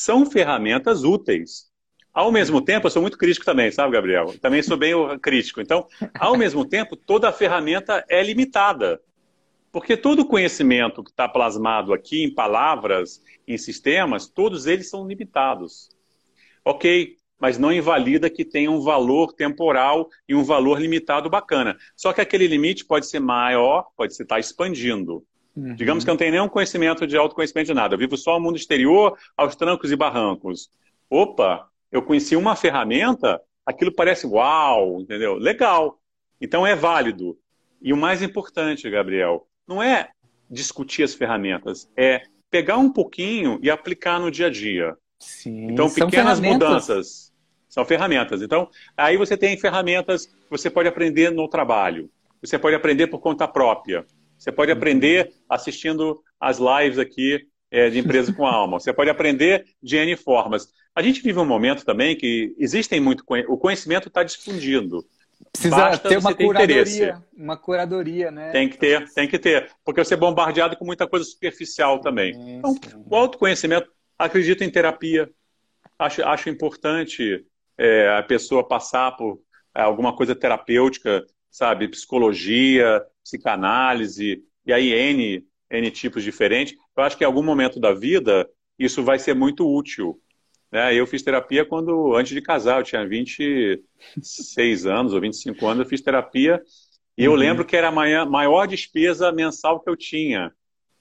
são 0.00 0.24
ferramentas 0.24 1.04
úteis. 1.04 1.70
Ao 2.10 2.32
mesmo 2.32 2.62
tempo, 2.62 2.86
eu 2.86 2.90
sou 2.90 3.02
muito 3.02 3.18
crítico 3.18 3.44
também, 3.44 3.70
sabe, 3.70 3.92
Gabriel? 3.92 4.34
Também 4.40 4.62
sou 4.62 4.74
bem 4.74 4.94
crítico. 5.18 5.60
Então, 5.60 5.86
ao 6.18 6.38
mesmo 6.38 6.64
tempo, 6.64 6.96
toda 6.96 7.28
a 7.28 7.32
ferramenta 7.32 8.02
é 8.08 8.22
limitada. 8.22 8.98
Porque 9.70 9.98
todo 9.98 10.20
o 10.20 10.26
conhecimento 10.26 11.04
que 11.04 11.10
está 11.10 11.28
plasmado 11.28 11.92
aqui 11.92 12.24
em 12.24 12.34
palavras, 12.34 13.22
em 13.46 13.58
sistemas, 13.58 14.26
todos 14.26 14.66
eles 14.66 14.88
são 14.88 15.06
limitados. 15.06 15.90
Ok, 16.64 17.16
mas 17.38 17.58
não 17.58 17.70
invalida 17.70 18.30
que 18.30 18.42
tenha 18.44 18.70
um 18.70 18.80
valor 18.80 19.34
temporal 19.34 20.08
e 20.26 20.34
um 20.34 20.42
valor 20.42 20.80
limitado 20.80 21.28
bacana. 21.28 21.76
Só 21.94 22.10
que 22.14 22.22
aquele 22.22 22.46
limite 22.46 22.86
pode 22.86 23.06
ser 23.06 23.20
maior, 23.20 23.90
pode 23.94 24.14
estar 24.14 24.24
tá 24.24 24.40
expandindo. 24.40 25.26
Uhum. 25.56 25.74
Digamos 25.74 26.04
que 26.04 26.10
eu 26.10 26.12
não 26.12 26.18
tenho 26.18 26.32
nenhum 26.32 26.48
conhecimento 26.48 27.06
de 27.06 27.16
autoconhecimento 27.16 27.66
de 27.66 27.74
nada. 27.74 27.94
Eu 27.94 27.98
vivo 27.98 28.16
só 28.16 28.36
o 28.36 28.40
mundo 28.40 28.56
exterior, 28.56 29.18
aos 29.36 29.56
trancos 29.56 29.90
e 29.90 29.96
barrancos. 29.96 30.70
Opa, 31.08 31.68
eu 31.90 32.02
conheci 32.02 32.36
uma 32.36 32.54
ferramenta, 32.54 33.40
aquilo 33.66 33.92
parece 33.92 34.26
uau, 34.26 35.00
entendeu? 35.00 35.34
Legal. 35.34 35.98
Então 36.40 36.66
é 36.66 36.74
válido. 36.74 37.36
E 37.82 37.92
o 37.92 37.96
mais 37.96 38.22
importante, 38.22 38.88
Gabriel, 38.88 39.46
não 39.66 39.82
é 39.82 40.10
discutir 40.50 41.02
as 41.02 41.14
ferramentas, 41.14 41.88
é 41.96 42.22
pegar 42.50 42.76
um 42.76 42.92
pouquinho 42.92 43.58
e 43.62 43.70
aplicar 43.70 44.18
no 44.18 44.30
dia 44.30 44.46
a 44.46 44.50
dia. 44.50 44.96
Sim, 45.18 45.70
então, 45.70 45.88
pequenas 45.88 46.40
mudanças 46.40 47.32
são 47.68 47.84
ferramentas. 47.84 48.42
Então, 48.42 48.68
aí 48.96 49.16
você 49.16 49.36
tem 49.36 49.56
ferramentas 49.56 50.26
que 50.26 50.50
você 50.50 50.68
pode 50.68 50.88
aprender 50.88 51.30
no 51.30 51.48
trabalho, 51.48 52.10
você 52.40 52.58
pode 52.58 52.74
aprender 52.74 53.06
por 53.06 53.20
conta 53.20 53.46
própria, 53.46 54.04
você 54.40 54.50
pode 54.50 54.72
aprender 54.72 55.30
assistindo 55.46 56.22
as 56.40 56.58
lives 56.58 56.98
aqui 56.98 57.46
é, 57.70 57.90
de 57.90 57.98
Empresa 57.98 58.32
com 58.32 58.46
Alma. 58.46 58.80
Você 58.80 58.90
pode 58.90 59.10
aprender 59.10 59.66
de 59.82 59.98
N 59.98 60.16
formas. 60.16 60.68
A 60.94 61.02
gente 61.02 61.20
vive 61.22 61.38
um 61.38 61.44
momento 61.44 61.84
também 61.84 62.16
que 62.16 62.54
existem 62.58 63.00
muito 63.00 63.22
o 63.48 63.58
conhecimento 63.58 64.08
está 64.08 64.22
difundindo. 64.22 65.04
Precisa 65.52 65.76
Basta 65.76 66.08
ter 66.08 66.18
uma 66.18 66.34
curadoria, 66.34 66.80
interesse. 66.80 67.14
uma 67.36 67.56
curadoria, 67.56 68.30
né? 68.30 68.50
Tem 68.50 68.68
que 68.68 68.78
ter, 68.78 69.10
tem 69.12 69.28
que 69.28 69.38
ter, 69.38 69.70
porque 69.84 70.02
você 70.02 70.14
é 70.14 70.16
bombardeado 70.16 70.76
com 70.76 70.84
muita 70.84 71.06
coisa 71.06 71.24
superficial 71.24 72.00
também. 72.00 72.34
Então, 72.58 72.74
o 73.06 73.16
autoconhecimento, 73.16 73.90
acredito 74.18 74.64
em 74.64 74.70
terapia, 74.70 75.30
acho, 75.98 76.22
acho 76.24 76.48
importante 76.48 77.44
é, 77.78 78.08
a 78.18 78.22
pessoa 78.22 78.66
passar 78.66 79.12
por 79.12 79.40
é, 79.74 79.80
alguma 79.82 80.14
coisa 80.14 80.34
terapêutica, 80.34 81.24
sabe, 81.50 81.88
psicologia, 81.88 83.02
psicanálise, 83.30 84.42
e 84.66 84.72
aí 84.72 84.92
N, 84.92 85.44
N 85.70 85.90
tipos 85.90 86.22
diferentes. 86.22 86.74
Eu 86.96 87.02
acho 87.04 87.16
que 87.16 87.24
em 87.24 87.26
algum 87.26 87.42
momento 87.42 87.78
da 87.78 87.92
vida 87.92 88.48
isso 88.78 89.02
vai 89.02 89.18
ser 89.18 89.34
muito 89.34 89.66
útil. 89.66 90.20
Né? 90.72 90.94
Eu 90.94 91.06
fiz 91.06 91.22
terapia 91.22 91.64
quando, 91.64 92.14
antes 92.14 92.32
de 92.32 92.40
casar, 92.40 92.80
eu 92.80 92.84
tinha 92.84 93.06
26 93.06 94.86
anos 94.86 95.12
ou 95.12 95.20
25 95.20 95.66
anos, 95.66 95.84
eu 95.84 95.88
fiz 95.88 96.00
terapia 96.00 96.62
e 97.16 97.24
eu 97.24 97.32
uhum. 97.32 97.36
lembro 97.36 97.64
que 97.64 97.76
era 97.76 97.88
a 97.88 98.26
maior 98.26 98.66
despesa 98.66 99.32
mensal 99.32 99.80
que 99.80 99.90
eu 99.90 99.96
tinha. 99.96 100.52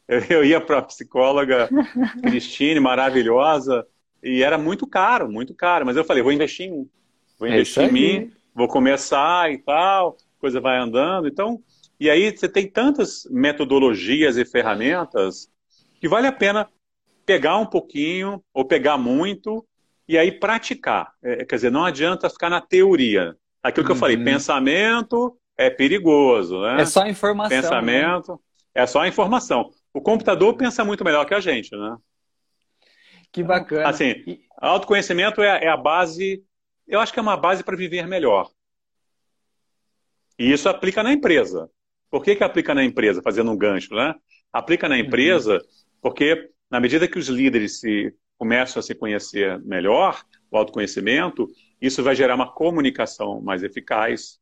Eu, 0.07 0.19
eu 0.29 0.45
ia 0.45 0.59
para 0.59 0.79
a 0.79 0.81
psicóloga 0.81 1.69
Cristine, 2.21 2.79
maravilhosa, 2.79 3.85
e 4.21 4.43
era 4.43 4.57
muito 4.57 4.85
caro, 4.85 5.31
muito 5.31 5.53
caro. 5.53 5.85
Mas 5.85 5.95
eu 5.95 6.03
falei, 6.03 6.21
vou 6.21 6.31
investir 6.31 6.67
em 6.67 6.71
mim. 6.71 6.89
Vou 7.37 7.47
é 7.47 7.53
investir 7.53 7.83
é 7.83 7.85
em 7.85 7.91
mim, 7.91 8.31
vou 8.53 8.67
começar 8.67 9.51
e 9.51 9.59
tal, 9.59 10.17
coisa 10.39 10.59
vai 10.59 10.77
andando. 10.77 11.27
Então, 11.27 11.61
e 11.99 12.09
aí 12.09 12.35
você 12.35 12.47
tem 12.47 12.67
tantas 12.67 13.25
metodologias 13.29 14.37
e 14.37 14.45
ferramentas 14.45 15.49
que 15.99 16.07
vale 16.07 16.27
a 16.27 16.31
pena 16.31 16.69
pegar 17.25 17.57
um 17.57 17.65
pouquinho 17.65 18.41
ou 18.53 18.65
pegar 18.65 18.97
muito 18.97 19.65
e 20.07 20.17
aí 20.17 20.31
praticar. 20.31 21.11
É, 21.21 21.45
quer 21.45 21.55
dizer, 21.55 21.71
não 21.71 21.83
adianta 21.83 22.29
ficar 22.29 22.49
na 22.49 22.61
teoria. 22.61 23.35
Aquilo 23.61 23.85
que 23.85 23.91
uhum. 23.91 23.97
eu 23.97 23.99
falei, 23.99 24.15
uhum. 24.15 24.23
pensamento 24.23 25.37
é 25.57 25.69
perigoso, 25.69 26.61
né? 26.61 26.81
É 26.81 26.85
só 26.85 27.05
informação. 27.05 27.55
Né? 27.55 27.61
Pensamento 27.61 28.31
né? 28.31 28.37
é 28.73 28.87
só 28.87 29.05
informação. 29.05 29.69
O 29.93 30.01
computador 30.01 30.55
pensa 30.55 30.85
muito 30.85 31.03
melhor 31.03 31.25
que 31.25 31.33
a 31.33 31.39
gente, 31.41 31.75
né? 31.75 31.97
Que 33.31 33.43
bacana. 33.43 33.87
Assim, 33.87 34.39
autoconhecimento 34.57 35.41
é, 35.41 35.65
é 35.65 35.67
a 35.67 35.77
base, 35.77 36.43
eu 36.87 36.99
acho 36.99 37.11
que 37.11 37.19
é 37.19 37.21
uma 37.21 37.37
base 37.37 37.63
para 37.63 37.75
viver 37.75 38.07
melhor. 38.07 38.49
E 40.37 40.51
isso 40.51 40.69
aplica 40.69 41.03
na 41.03 41.11
empresa. 41.11 41.69
Por 42.09 42.23
que, 42.23 42.35
que 42.35 42.43
aplica 42.43 42.73
na 42.73 42.83
empresa, 42.83 43.21
fazendo 43.21 43.51
um 43.51 43.57
gancho, 43.57 43.93
né? 43.93 44.15
Aplica 44.51 44.89
na 44.89 44.95
uhum. 44.95 45.01
empresa 45.01 45.61
porque, 46.01 46.49
na 46.69 46.79
medida 46.79 47.07
que 47.07 47.19
os 47.19 47.27
líderes 47.27 47.79
se 47.79 48.13
começam 48.37 48.79
a 48.79 48.83
se 48.83 48.95
conhecer 48.95 49.59
melhor, 49.59 50.23
o 50.49 50.57
autoconhecimento, 50.57 51.47
isso 51.81 52.01
vai 52.01 52.15
gerar 52.15 52.35
uma 52.35 52.51
comunicação 52.51 53.41
mais 53.41 53.63
eficaz, 53.63 54.39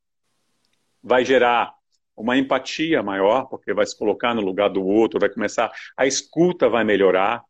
vai 1.04 1.26
gerar 1.26 1.74
uma 2.16 2.38
empatia 2.38 3.04
maior, 3.04 3.46
porque 3.46 3.74
vai 3.74 3.86
se 3.86 3.98
colocar 3.98 4.34
no 4.34 4.42
lugar 4.42 4.70
do 4.70 4.84
outro, 4.86 5.20
vai 5.20 5.30
começar, 5.30 5.72
a 5.96 6.06
escuta 6.06 6.68
vai 6.68 6.84
melhorar, 6.84 7.44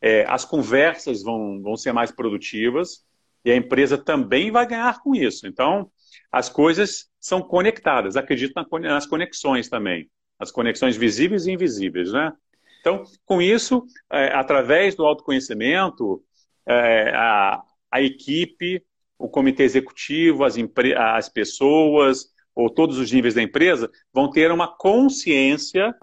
é, 0.00 0.24
as 0.28 0.44
conversas 0.44 1.22
vão, 1.22 1.60
vão 1.62 1.76
ser 1.76 1.92
mais 1.92 2.10
produtivas 2.10 3.04
e 3.44 3.50
a 3.50 3.56
empresa 3.56 3.96
também 3.96 4.50
vai 4.50 4.66
ganhar 4.66 5.00
com 5.00 5.14
isso. 5.14 5.46
Então, 5.46 5.90
as 6.30 6.48
coisas 6.48 7.08
são 7.20 7.42
conectadas. 7.42 8.16
Acredito 8.16 8.54
nas 8.80 9.06
conexões 9.06 9.68
também, 9.68 10.08
as 10.38 10.50
conexões 10.50 10.96
visíveis 10.96 11.46
e 11.46 11.52
invisíveis, 11.52 12.12
né? 12.12 12.32
Então, 12.80 13.04
com 13.26 13.42
isso, 13.42 13.84
é, 14.10 14.34
através 14.34 14.94
do 14.94 15.04
autoconhecimento, 15.04 16.22
é, 16.66 17.10
a, 17.14 17.62
a, 17.90 18.00
equipe, 18.00 18.82
o 19.18 19.28
comitê 19.28 19.64
executivo, 19.64 20.44
as, 20.44 20.56
as 20.96 21.28
pessoas, 21.28 22.30
ou 22.54 22.70
todos 22.70 22.98
os 22.98 23.12
níveis 23.12 23.34
da 23.34 23.42
empresa, 23.42 23.90
vão 24.12 24.30
ter 24.30 24.50
uma 24.50 24.66
consciência 24.66 25.94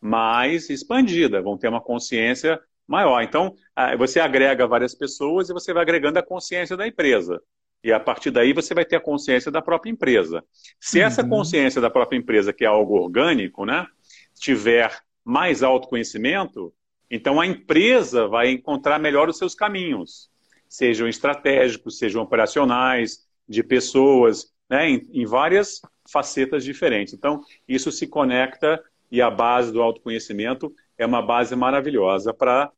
mais 0.00 0.68
expandida, 0.70 1.40
vão 1.40 1.56
ter 1.56 1.68
uma 1.68 1.80
consciência 1.80 2.60
maior. 2.86 3.22
Então, 3.22 3.54
você 3.96 4.18
agrega 4.18 4.66
várias 4.66 4.94
pessoas 4.94 5.48
e 5.48 5.52
você 5.52 5.72
vai 5.72 5.82
agregando 5.82 6.18
a 6.18 6.22
consciência 6.22 6.76
da 6.76 6.86
empresa. 6.86 7.40
E 7.82 7.92
a 7.92 8.00
partir 8.00 8.30
daí 8.30 8.52
você 8.52 8.74
vai 8.74 8.84
ter 8.84 8.96
a 8.96 9.00
consciência 9.00 9.50
da 9.50 9.62
própria 9.62 9.90
empresa. 9.90 10.44
Se 10.80 10.98
uhum. 10.98 11.06
essa 11.06 11.26
consciência 11.26 11.80
da 11.80 11.90
própria 11.90 12.18
empresa, 12.18 12.52
que 12.52 12.64
é 12.64 12.68
algo 12.68 12.94
orgânico, 12.94 13.64
né, 13.64 13.86
tiver 14.34 14.96
mais 15.24 15.62
autoconhecimento, 15.62 16.72
então 17.10 17.40
a 17.40 17.46
empresa 17.46 18.26
vai 18.26 18.50
encontrar 18.50 18.98
melhor 18.98 19.28
os 19.28 19.38
seus 19.38 19.54
caminhos, 19.54 20.30
sejam 20.68 21.08
estratégicos, 21.08 21.98
sejam 21.98 22.22
operacionais, 22.22 23.26
de 23.48 23.62
pessoas, 23.62 24.52
né, 24.68 24.90
em, 24.90 25.08
em 25.12 25.24
várias 25.24 25.80
facetas 26.10 26.64
diferentes. 26.64 27.14
Então, 27.14 27.40
isso 27.66 27.90
se 27.90 28.06
conecta 28.06 28.82
e 29.10 29.22
a 29.22 29.30
base 29.30 29.72
do 29.72 29.80
autoconhecimento 29.80 30.74
é 30.96 31.06
uma 31.06 31.22
base 31.22 31.56
maravilhosa 31.56 32.34
para 32.34 32.70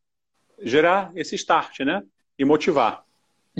gerar 0.63 1.11
esse 1.15 1.35
start, 1.35 1.81
né? 1.81 2.03
E 2.39 2.45
motivar. 2.45 3.05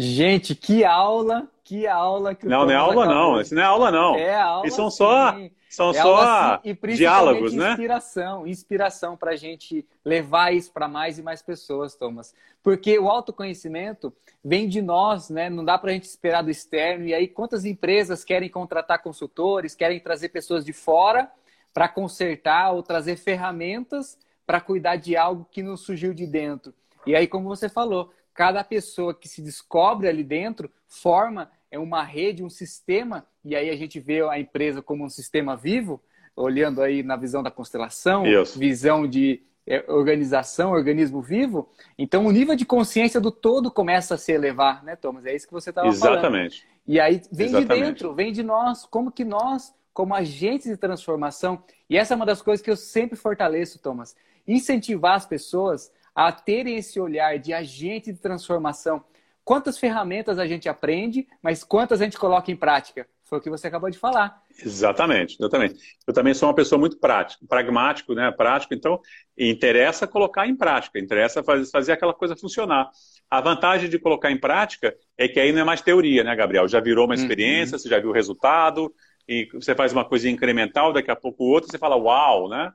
Gente, 0.01 0.55
que 0.55 0.85
aula, 0.85 1.49
que 1.63 1.87
aula 1.87 2.35
que 2.35 2.47
Não, 2.47 2.65
não 2.65 2.71
é 2.71 2.75
aula 2.75 3.05
acabou. 3.05 3.15
não, 3.15 3.41
isso 3.41 3.55
não 3.55 3.63
é 3.63 3.65
aula 3.65 3.91
não. 3.91 4.15
É 4.17 4.35
aula. 4.35 4.67
E 4.67 4.71
são 4.71 4.91
só, 4.91 5.37
são 5.69 5.91
é 5.91 6.03
só 6.03 6.61
e 6.65 6.75
diálogos, 6.97 7.53
né? 7.55 7.71
Inspiração, 7.71 8.47
inspiração 8.47 9.17
para 9.17 9.33
a 9.33 9.37
gente 9.37 9.87
levar 10.05 10.53
isso 10.53 10.73
para 10.73 10.89
mais 10.89 11.19
e 11.19 11.23
mais 11.23 11.43
pessoas, 11.43 11.95
Thomas. 11.95 12.35
Porque 12.63 12.99
o 12.99 13.09
autoconhecimento 13.09 14.13
vem 14.45 14.69
de 14.69 14.83
nós, 14.83 15.31
né? 15.31 15.49
Não 15.49 15.65
dá 15.65 15.79
para 15.79 15.91
a 15.91 15.95
gente 15.95 16.05
esperar 16.05 16.43
do 16.43 16.51
externo. 16.51 17.05
E 17.05 17.15
aí, 17.15 17.29
quantas 17.29 17.65
empresas 17.65 18.25
querem 18.25 18.49
contratar 18.49 19.03
consultores, 19.03 19.75
querem 19.75 20.01
trazer 20.01 20.31
pessoas 20.31 20.65
de 20.65 20.73
fora 20.73 21.31
para 21.73 21.89
consertar 21.89 22.73
ou 22.73 22.83
trazer 22.83 23.17
ferramentas 23.17 24.19
para 24.47 24.61
cuidar 24.61 24.97
de 24.97 25.17
algo 25.17 25.47
que 25.51 25.63
não 25.63 25.77
surgiu 25.77 26.13
de 26.13 26.27
dentro? 26.27 26.75
E 27.07 27.15
aí, 27.15 27.27
como 27.27 27.49
você 27.49 27.69
falou, 27.69 28.13
cada 28.35 28.63
pessoa 28.65 29.15
que 29.15 29.29
se 29.29 29.43
descobre 29.43 30.09
ali 30.09 30.25
dentro 30.25 30.71
forma 30.87 31.51
é 31.71 31.79
uma 31.79 32.03
rede, 32.03 32.43
um 32.43 32.51
sistema, 32.51 33.27
e 33.45 33.55
aí 33.55 33.71
a 33.71 33.77
gente 33.77 34.01
vê 34.01 34.23
a 34.23 34.39
empresa 34.39 34.83
como 34.83 35.05
um 35.05 35.09
sistema 35.09 35.57
vivo, 35.57 36.03
olhando 36.35 36.83
aí 36.83 37.03
na 37.03 37.17
visão 37.17 37.43
da 37.43 37.51
constelação, 37.51 38.27
Isso. 38.27 38.59
visão 38.59 39.07
de 39.07 39.43
é, 39.67 39.85
organização, 39.89 40.73
organismo 40.73 41.21
vivo. 41.21 41.69
Então, 41.97 42.27
o 42.27 42.33
nível 42.33 42.57
de 42.57 42.65
consciência 42.65 43.21
do 43.21 43.31
todo 43.31 43.71
começa 43.71 44.15
a 44.15 44.19
se 44.19 44.33
elevar, 44.33 44.83
né, 44.83 44.97
Thomas? 44.97 45.25
É 45.27 45.35
isso 45.35 45.47
que 45.47 45.53
você 45.53 45.71
estava 45.71 45.93
falando. 45.93 46.19
Exatamente. 46.19 46.67
E 46.87 46.99
aí 46.99 47.23
vem 47.31 47.47
Exatamente. 47.49 47.75
de 47.75 47.85
dentro, 47.87 48.15
vem 48.15 48.33
de 48.33 48.43
nós, 48.43 48.85
como 48.87 49.13
que 49.13 49.25
nós, 49.25 49.73
como 49.93 50.15
agentes 50.15 50.69
de 50.69 50.77
transformação, 50.77 51.63
e 51.89 51.97
essa 51.97 52.15
é 52.15 52.17
uma 52.17 52.27
das 52.27 52.43
coisas 52.43 52.65
que 52.65 52.71
eu 52.71 52.77
sempre 52.77 53.17
fortaleço, 53.17 53.79
Thomas, 53.79 54.17
incentivar 54.47 55.15
as 55.15 55.27
pessoas 55.27 55.93
a 56.15 56.33
terem 56.33 56.77
esse 56.77 56.99
olhar 57.01 57.39
de 57.39 57.53
agente 57.53 58.13
de 58.13 58.19
transformação. 58.19 59.05
Quantas 59.45 59.79
ferramentas 59.79 60.39
a 60.39 60.47
gente 60.47 60.69
aprende, 60.69 61.27
mas 61.43 61.65
quantas 61.65 62.01
a 62.01 62.05
gente 62.05 62.19
coloca 62.19 62.51
em 62.51 62.57
prática? 62.57 63.07
Foi 63.25 63.39
o 63.39 63.41
que 63.41 63.49
você 63.49 63.69
acabou 63.69 63.89
de 63.89 63.99
falar. 63.99 64.43
Exatamente, 64.59 65.37
exatamente. 65.39 65.77
Eu 66.05 66.13
também 66.13 66.35
sou 66.35 66.49
uma 66.49 66.55
pessoa 66.55 66.79
muito 66.79 66.99
prática, 66.99 67.47
pragmático, 67.49 68.13
né? 68.13 68.31
Prático, 68.33 68.75
então 68.75 69.01
interessa 69.39 70.07
colocar 70.07 70.49
em 70.49 70.57
prática, 70.57 70.99
interessa 70.99 71.43
fazer, 71.43 71.71
fazer 71.71 71.93
aquela 71.93 72.13
coisa 72.13 72.37
funcionar. 72.37 72.91
A 73.31 73.41
vantagem 73.41 73.89
de 73.89 74.01
colocar 74.01 74.33
em 74.33 74.39
prática 74.39 74.95
é 75.17 75.29
que 75.29 75.39
aí 75.39 75.53
não 75.53 75.61
é 75.61 75.65
mais 75.65 75.81
teoria, 75.81 76.25
né, 76.25 76.35
Gabriel? 76.35 76.67
Já 76.67 76.81
virou 76.81 77.07
uma 77.07 77.15
uhum. 77.15 77.21
experiência, 77.21 77.77
uhum. 77.77 77.79
você 77.79 77.89
já 77.89 78.01
viu 78.01 78.11
o 78.11 78.13
resultado, 78.15 78.93
e 79.29 79.49
você 79.53 79.77
faz 79.77 79.93
uma 79.93 80.05
coisa 80.05 80.29
incremental, 80.29 80.93
daqui 80.93 81.11
a 81.11 81.17
pouco 81.17 81.45
outra, 81.45 81.71
você 81.71 81.79
fala, 81.79 81.95
uau, 81.97 82.49
né? 82.49 82.73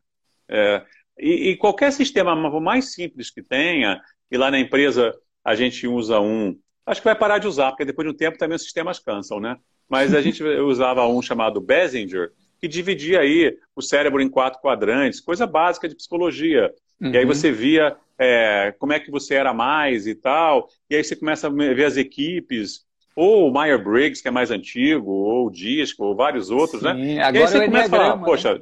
É, 0.47 0.81
e, 1.17 1.49
e, 1.49 1.57
qualquer 1.57 1.91
sistema 1.91 2.35
mais 2.59 2.93
simples 2.93 3.29
que 3.29 3.41
tenha, 3.41 4.01
e 4.29 4.37
lá 4.37 4.51
na 4.51 4.59
empresa 4.59 5.13
a 5.43 5.55
gente 5.55 5.87
usa 5.87 6.19
um, 6.19 6.57
acho 6.85 7.01
que 7.01 7.05
vai 7.05 7.15
parar 7.15 7.37
de 7.37 7.47
usar, 7.47 7.71
porque 7.71 7.85
depois 7.85 8.07
de 8.07 8.13
um 8.13 8.17
tempo 8.17 8.37
também 8.37 8.55
os 8.55 8.63
sistemas 8.63 8.99
cansam, 8.99 9.39
né? 9.39 9.57
mas 9.89 10.13
a 10.13 10.21
gente 10.21 10.43
usava 10.61 11.07
um 11.07 11.21
chamado 11.21 11.61
Basinger, 11.61 12.31
que 12.59 12.67
dividia 12.67 13.19
aí 13.19 13.57
o 13.75 13.81
cérebro 13.81 14.21
em 14.21 14.29
quatro 14.29 14.59
quadrantes, 14.61 15.19
coisa 15.19 15.45
básica 15.45 15.87
de 15.87 15.95
psicologia. 15.95 16.71
Uhum. 16.99 17.11
E 17.11 17.17
aí 17.17 17.25
uhum. 17.25 17.33
você 17.33 17.51
via 17.51 17.95
é, 18.17 18.73
como 18.79 18.93
é 18.93 18.99
que 18.99 19.11
você 19.11 19.35
era 19.35 19.53
mais 19.53 20.07
e 20.07 20.15
tal, 20.15 20.69
e 20.89 20.95
aí 20.95 21.03
você 21.03 21.15
começa 21.15 21.47
a 21.47 21.49
ver 21.49 21.85
as 21.85 21.97
equipes, 21.97 22.85
ou 23.15 23.49
o 23.49 23.53
Meyer-Briggs, 23.53 24.21
que 24.21 24.27
é 24.27 24.31
mais 24.31 24.51
antigo, 24.51 25.11
ou 25.11 25.47
o 25.47 25.51
Disco, 25.51 26.03
ou 26.03 26.15
vários 26.15 26.49
outros, 26.49 26.81
né? 26.81 26.93
Sim, 26.93 27.15
né? 27.15 27.23
Agora 27.23 27.37
e 27.37 27.41
aí 27.41 27.47
você 27.47 27.65
começa 27.65 27.87
a 27.87 27.89
falar, 27.89 28.17
poxa, 28.17 28.61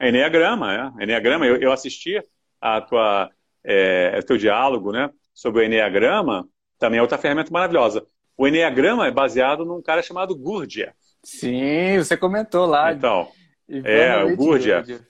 Enneagrama, 0.00 0.94
é, 0.98 1.04
Enneagrama, 1.04 1.46
eu, 1.46 1.56
eu 1.56 1.72
assisti 1.72 2.22
a 2.60 2.80
tua, 2.80 3.30
é, 3.64 4.20
teu 4.22 4.36
diálogo, 4.36 4.92
né, 4.92 5.10
sobre 5.34 5.62
o 5.62 5.64
Enneagrama, 5.64 6.48
também 6.78 6.98
é 6.98 7.02
outra 7.02 7.18
ferramenta 7.18 7.50
maravilhosa. 7.52 8.06
O 8.36 8.46
Enneagrama 8.46 9.06
é 9.06 9.10
baseado 9.10 9.64
num 9.64 9.82
cara 9.82 10.02
chamado 10.02 10.36
Gurdjieff. 10.36 10.94
Sim, 11.24 11.98
você 11.98 12.16
comentou 12.16 12.66
lá. 12.66 12.92
Então, 12.92 13.28
é, 13.68 14.22
o 14.22 14.36
Gurdjieff. 14.36 15.00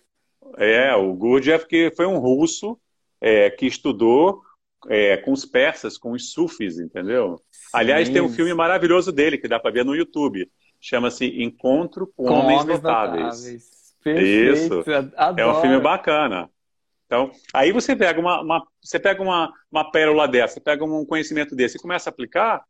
É, 0.57 0.95
o 0.95 1.13
Gurdjieff 1.13 1.67
que 1.67 1.93
foi 1.95 2.07
um 2.07 2.19
russo 2.19 2.79
é, 3.21 3.51
que 3.51 3.67
estudou 3.67 4.41
é, 4.89 5.19
com 5.19 5.33
os 5.33 5.45
persas, 5.45 5.99
com 5.99 6.13
os 6.13 6.33
sufis, 6.33 6.79
entendeu? 6.79 7.41
Sim. 7.51 7.69
Aliás, 7.75 8.09
tem 8.09 8.23
um 8.23 8.31
filme 8.31 8.55
maravilhoso 8.55 9.13
dele 9.13 9.37
que 9.37 9.49
dá 9.49 9.61
para 9.61 9.71
ver 9.71 9.85
no 9.85 9.95
YouTube. 9.95 10.51
Chama-se 10.81 11.27
Encontro 11.43 12.07
com, 12.17 12.25
com 12.25 12.35
Homens, 12.35 12.63
Homens 12.63 12.83
Notáveis. 12.83 13.25
Notáveis. 13.25 13.78
Perfeito. 14.03 14.81
Isso. 14.81 14.85
Adoro. 15.17 15.41
É 15.41 15.47
um 15.47 15.61
filme 15.61 15.81
bacana. 15.81 16.51
Então, 17.07 17.31
aí 17.55 17.73
você 17.73 17.97
pega 17.97 18.21
uma, 18.21 18.43
uma 18.43 18.67
você 18.83 18.99
pega 18.99 19.23
uma, 19.23 19.51
uma 19.73 19.91
pérola 19.91 20.29
dessa, 20.29 20.61
pega 20.61 20.85
um 20.85 21.07
conhecimento 21.07 21.57
desse 21.57 21.79
e 21.79 21.81
começa 21.81 22.11
a 22.11 22.13
aplicar, 22.13 22.63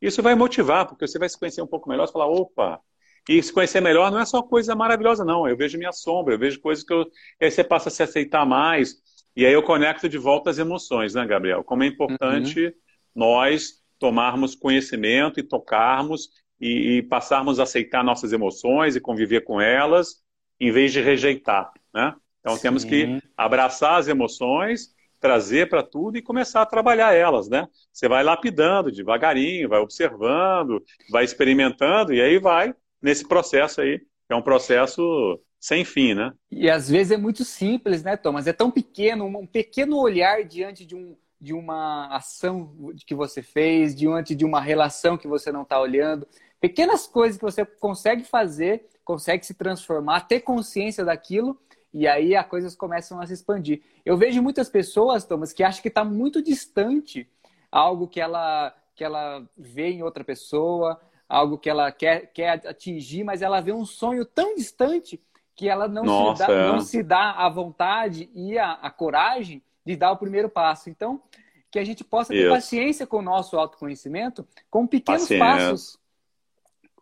isso 0.00 0.22
vai 0.22 0.34
motivar, 0.34 0.86
porque 0.86 1.06
você 1.06 1.18
vai 1.18 1.28
se 1.28 1.38
conhecer 1.38 1.60
um 1.60 1.66
pouco 1.66 1.88
melhor, 1.88 2.06
você 2.06 2.12
falar, 2.12 2.26
opa, 2.26 2.80
e 3.28 3.42
se 3.42 3.52
conhecer 3.52 3.80
melhor 3.80 4.10
não 4.10 4.18
é 4.18 4.24
só 4.24 4.42
coisa 4.42 4.74
maravilhosa, 4.74 5.24
não. 5.24 5.48
Eu 5.48 5.56
vejo 5.56 5.78
minha 5.78 5.92
sombra, 5.92 6.34
eu 6.34 6.38
vejo 6.38 6.60
coisas 6.60 6.84
que 6.84 6.92
eu. 6.92 7.02
E 7.40 7.46
aí 7.46 7.50
você 7.50 7.64
passa 7.64 7.88
a 7.88 7.92
se 7.92 8.02
aceitar 8.02 8.44
mais. 8.44 8.96
E 9.34 9.46
aí 9.46 9.52
eu 9.52 9.62
conecto 9.62 10.08
de 10.08 10.18
volta 10.18 10.50
as 10.50 10.58
emoções, 10.58 11.14
né, 11.14 11.26
Gabriel? 11.26 11.64
Como 11.64 11.82
é 11.82 11.86
importante 11.86 12.66
uhum. 12.66 12.72
nós 13.14 13.82
tomarmos 13.98 14.54
conhecimento 14.54 15.40
e 15.40 15.42
tocarmos 15.42 16.28
e, 16.60 16.98
e, 16.98 17.02
passarmos 17.02 17.58
a 17.58 17.62
aceitar 17.62 18.04
nossas 18.04 18.32
emoções 18.32 18.94
e 18.94 19.00
conviver 19.00 19.42
com 19.42 19.60
elas, 19.60 20.22
em 20.60 20.70
vez 20.70 20.92
de 20.92 21.00
rejeitar, 21.00 21.72
né? 21.92 22.14
Então 22.40 22.56
Sim. 22.56 22.62
temos 22.62 22.84
que 22.84 23.20
abraçar 23.36 23.98
as 23.98 24.08
emoções 24.08 24.94
trazer 25.24 25.70
para 25.70 25.82
tudo 25.82 26.18
e 26.18 26.22
começar 26.22 26.60
a 26.60 26.66
trabalhar 26.66 27.14
elas, 27.14 27.48
né? 27.48 27.66
Você 27.90 28.06
vai 28.06 28.22
lapidando 28.22 28.92
devagarinho, 28.92 29.70
vai 29.70 29.80
observando, 29.80 30.84
vai 31.10 31.24
experimentando 31.24 32.12
e 32.12 32.20
aí 32.20 32.38
vai 32.38 32.74
nesse 33.00 33.26
processo 33.26 33.80
aí, 33.80 34.00
que 34.00 34.04
é 34.28 34.36
um 34.36 34.42
processo 34.42 35.40
sem 35.58 35.82
fim, 35.82 36.12
né? 36.12 36.30
E 36.50 36.68
às 36.68 36.90
vezes 36.90 37.10
é 37.10 37.16
muito 37.16 37.42
simples, 37.42 38.02
né, 38.02 38.18
Thomas? 38.18 38.46
É 38.46 38.52
tão 38.52 38.70
pequeno, 38.70 39.24
um 39.24 39.46
pequeno 39.46 39.96
olhar 39.96 40.44
diante 40.44 40.84
de, 40.84 40.94
um, 40.94 41.16
de 41.40 41.54
uma 41.54 42.14
ação 42.14 42.92
que 43.06 43.14
você 43.14 43.40
fez, 43.40 43.94
diante 43.94 44.34
de 44.34 44.44
uma 44.44 44.60
relação 44.60 45.16
que 45.16 45.26
você 45.26 45.50
não 45.50 45.62
está 45.62 45.80
olhando. 45.80 46.28
Pequenas 46.60 47.06
coisas 47.06 47.38
que 47.38 47.44
você 47.44 47.64
consegue 47.64 48.24
fazer, 48.24 48.84
consegue 49.04 49.44
se 49.44 49.54
transformar, 49.54 50.22
ter 50.22 50.40
consciência 50.40 51.04
daquilo 51.04 51.58
e 51.92 52.08
aí 52.08 52.34
as 52.34 52.46
coisas 52.46 52.74
começam 52.74 53.20
a 53.20 53.26
se 53.26 53.34
expandir. 53.34 53.82
Eu 54.04 54.16
vejo 54.16 54.42
muitas 54.42 54.68
pessoas, 54.68 55.24
Thomas, 55.24 55.52
que 55.52 55.62
acham 55.62 55.80
que 55.80 55.88
está 55.88 56.04
muito 56.04 56.42
distante 56.42 57.28
algo 57.70 58.08
que 58.08 58.20
ela, 58.20 58.74
que 58.96 59.04
ela 59.04 59.48
vê 59.56 59.90
em 59.90 60.02
outra 60.02 60.24
pessoa, 60.24 61.00
algo 61.28 61.56
que 61.56 61.70
ela 61.70 61.92
quer, 61.92 62.32
quer 62.32 62.66
atingir, 62.66 63.22
mas 63.22 63.42
ela 63.42 63.60
vê 63.60 63.72
um 63.72 63.86
sonho 63.86 64.24
tão 64.24 64.56
distante 64.56 65.22
que 65.54 65.68
ela 65.68 65.86
não, 65.86 66.04
Nossa, 66.04 66.44
se, 66.44 66.48
dá, 66.48 66.54
é. 66.54 66.66
não 66.66 66.80
se 66.80 67.02
dá 67.02 67.30
a 67.32 67.48
vontade 67.48 68.28
e 68.34 68.58
a, 68.58 68.72
a, 68.72 68.90
coragem 68.90 69.62
de 69.86 69.94
dar 69.94 70.10
o 70.10 70.16
primeiro 70.16 70.48
passo. 70.48 70.90
Então, 70.90 71.22
que 71.70 71.78
a 71.78 71.84
gente 71.84 72.02
possa 72.02 72.30
ter 72.30 72.42
Isso. 72.42 72.50
paciência 72.50 73.06
com 73.06 73.18
o 73.18 73.22
nosso 73.22 73.56
autoconhecimento, 73.56 74.46
com 74.68 74.86
pequenos 74.86 75.22
paciência. 75.22 75.46
passos. 75.46 75.98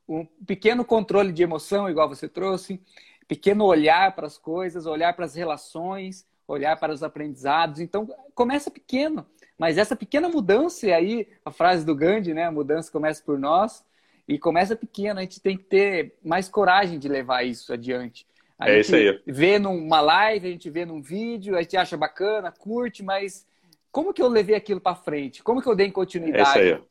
Um 0.08 0.26
pequeno 0.46 0.84
controle 0.84 1.32
de 1.32 1.42
emoção, 1.42 1.88
igual 1.88 2.08
você 2.08 2.28
trouxe, 2.28 2.80
pequeno 3.28 3.64
olhar 3.64 4.14
para 4.14 4.26
as 4.26 4.36
coisas, 4.36 4.86
olhar 4.86 5.14
para 5.14 5.24
as 5.24 5.34
relações, 5.34 6.26
olhar 6.46 6.78
para 6.78 6.92
os 6.92 7.02
aprendizados. 7.02 7.80
Então, 7.80 8.08
começa 8.34 8.70
pequeno, 8.70 9.26
mas 9.58 9.78
essa 9.78 9.96
pequena 9.96 10.28
mudança, 10.28 10.86
e 10.86 10.92
aí 10.92 11.28
a 11.44 11.50
frase 11.50 11.84
do 11.84 11.94
Gandhi, 11.94 12.34
né? 12.34 12.44
A 12.44 12.52
mudança 12.52 12.90
começa 12.90 13.22
por 13.24 13.38
nós, 13.38 13.84
e 14.26 14.38
começa 14.38 14.76
pequeno, 14.76 15.18
a 15.18 15.22
gente 15.22 15.40
tem 15.40 15.56
que 15.56 15.64
ter 15.64 16.14
mais 16.24 16.48
coragem 16.48 16.98
de 16.98 17.08
levar 17.08 17.42
isso 17.42 17.72
adiante. 17.72 18.26
A 18.58 18.70
é 18.70 18.80
isso 18.80 18.94
aí. 18.94 19.20
vê 19.26 19.58
numa 19.58 20.00
live, 20.00 20.46
a 20.46 20.50
gente 20.50 20.70
vê 20.70 20.84
num 20.84 21.02
vídeo, 21.02 21.56
a 21.56 21.62
gente 21.62 21.76
acha 21.76 21.96
bacana, 21.96 22.52
curte, 22.52 23.02
mas 23.02 23.46
como 23.90 24.14
que 24.14 24.22
eu 24.22 24.28
levei 24.28 24.54
aquilo 24.54 24.80
para 24.80 24.94
frente? 24.94 25.42
Como 25.42 25.60
que 25.60 25.68
eu 25.68 25.74
dei 25.74 25.90
continuidade? 25.90 26.58
É 26.58 26.64
isso 26.64 26.74
aí. 26.74 26.82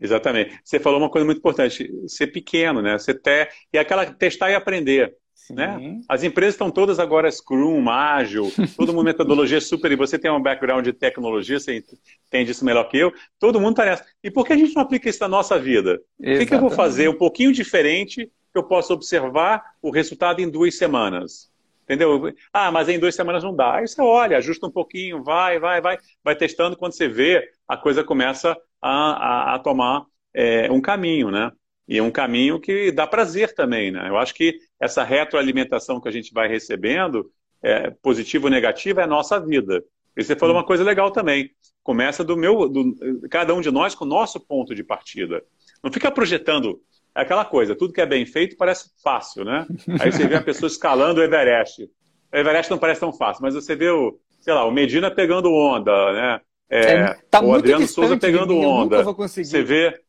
Exatamente. 0.00 0.58
Você 0.64 0.80
falou 0.80 0.98
uma 0.98 1.10
coisa 1.10 1.24
muito 1.24 1.38
importante, 1.38 1.90
ser 2.06 2.28
pequeno, 2.28 2.80
né? 2.80 2.98
Você 2.98 3.12
ter, 3.12 3.50
e 3.72 3.78
aquela 3.78 4.06
testar 4.06 4.50
e 4.50 4.54
aprender. 4.54 5.14
Né? 5.50 5.98
As 6.08 6.22
empresas 6.22 6.54
estão 6.54 6.70
todas 6.70 7.00
agora 7.00 7.30
Scrum, 7.30 7.88
Ágil, 7.90 8.52
todo 8.76 8.92
mundo 8.92 9.06
metodologia 9.06 9.60
super, 9.60 9.90
e 9.90 9.96
você 9.96 10.18
tem 10.18 10.30
um 10.30 10.40
background 10.40 10.84
de 10.84 10.92
tecnologia, 10.92 11.58
você 11.58 11.84
entende 12.28 12.52
isso 12.52 12.64
melhor 12.64 12.84
que 12.84 12.98
eu, 12.98 13.12
todo 13.38 13.60
mundo 13.60 13.72
está 13.72 13.84
nessa. 13.84 14.04
E 14.22 14.30
por 14.30 14.46
que 14.46 14.52
a 14.52 14.56
gente 14.56 14.74
não 14.74 14.82
aplica 14.82 15.08
isso 15.08 15.20
na 15.20 15.28
nossa 15.28 15.58
vida? 15.58 16.00
Exatamente. 16.20 16.36
O 16.36 16.38
que, 16.38 16.46
que 16.46 16.54
eu 16.54 16.60
vou 16.60 16.70
fazer 16.70 17.08
um 17.08 17.18
pouquinho 17.18 17.52
diferente 17.52 18.26
que 18.26 18.58
eu 18.58 18.62
possa 18.62 18.92
observar 18.94 19.62
o 19.82 19.90
resultado 19.90 20.40
em 20.40 20.48
duas 20.48 20.76
semanas? 20.76 21.49
Entendeu? 21.90 22.32
Ah, 22.52 22.70
mas 22.70 22.88
em 22.88 23.00
duas 23.00 23.16
semanas 23.16 23.42
não 23.42 23.54
dá. 23.54 23.74
Aí 23.74 23.88
você 23.88 24.00
olha, 24.00 24.36
ajusta 24.36 24.64
um 24.64 24.70
pouquinho, 24.70 25.24
vai, 25.24 25.58
vai, 25.58 25.80
vai, 25.80 25.98
vai 26.22 26.36
testando. 26.36 26.76
Quando 26.76 26.92
você 26.92 27.08
vê, 27.08 27.50
a 27.66 27.76
coisa 27.76 28.04
começa 28.04 28.56
a, 28.80 28.90
a, 28.90 29.54
a 29.56 29.58
tomar 29.58 30.06
é, 30.32 30.70
um 30.70 30.80
caminho, 30.80 31.32
né? 31.32 31.50
E 31.88 31.98
é 31.98 32.02
um 32.02 32.10
caminho 32.12 32.60
que 32.60 32.92
dá 32.92 33.08
prazer 33.08 33.56
também, 33.56 33.90
né? 33.90 34.08
Eu 34.08 34.16
acho 34.16 34.32
que 34.34 34.56
essa 34.78 35.02
retroalimentação 35.02 36.00
que 36.00 36.08
a 36.08 36.12
gente 36.12 36.32
vai 36.32 36.46
recebendo, 36.46 37.28
é, 37.60 37.90
positiva 37.90 38.46
ou 38.46 38.52
negativa, 38.52 39.00
é 39.00 39.04
a 39.04 39.08
nossa 39.08 39.44
vida. 39.44 39.82
E 40.16 40.22
você 40.22 40.36
falou 40.36 40.54
uma 40.54 40.64
coisa 40.64 40.84
legal 40.84 41.10
também. 41.10 41.50
Começa 41.82 42.22
do 42.22 42.36
meu, 42.36 42.68
do, 42.68 42.94
cada 43.28 43.52
um 43.52 43.60
de 43.60 43.72
nós 43.72 43.96
com 43.96 44.04
o 44.04 44.08
nosso 44.08 44.38
ponto 44.38 44.76
de 44.76 44.84
partida. 44.84 45.42
Não 45.82 45.92
fica 45.92 46.08
projetando 46.08 46.80
é 47.14 47.22
aquela 47.22 47.44
coisa, 47.44 47.74
tudo 47.74 47.92
que 47.92 48.00
é 48.00 48.06
bem 48.06 48.24
feito 48.24 48.56
parece 48.56 48.90
fácil, 49.02 49.44
né? 49.44 49.66
Aí 50.00 50.12
você 50.12 50.26
vê 50.26 50.36
a 50.36 50.42
pessoa 50.42 50.68
escalando 50.68 51.20
o 51.20 51.24
Everest. 51.24 51.84
O 52.32 52.36
Everest 52.36 52.70
não 52.70 52.78
parece 52.78 53.00
tão 53.00 53.12
fácil, 53.12 53.42
mas 53.42 53.54
você 53.54 53.74
vê 53.74 53.90
o, 53.90 54.18
sei 54.40 54.54
lá, 54.54 54.64
o 54.64 54.70
Medina 54.70 55.10
pegando 55.10 55.52
onda, 55.52 56.12
né? 56.12 56.40
É, 56.68 56.92
é, 56.92 57.18
tá 57.28 57.40
o 57.40 57.52
Adriano 57.52 57.86
Souza 57.86 58.16
pegando 58.16 58.54
mim, 58.54 58.64
onda. 58.64 59.02
Você 59.02 59.62
vê 59.62 60.00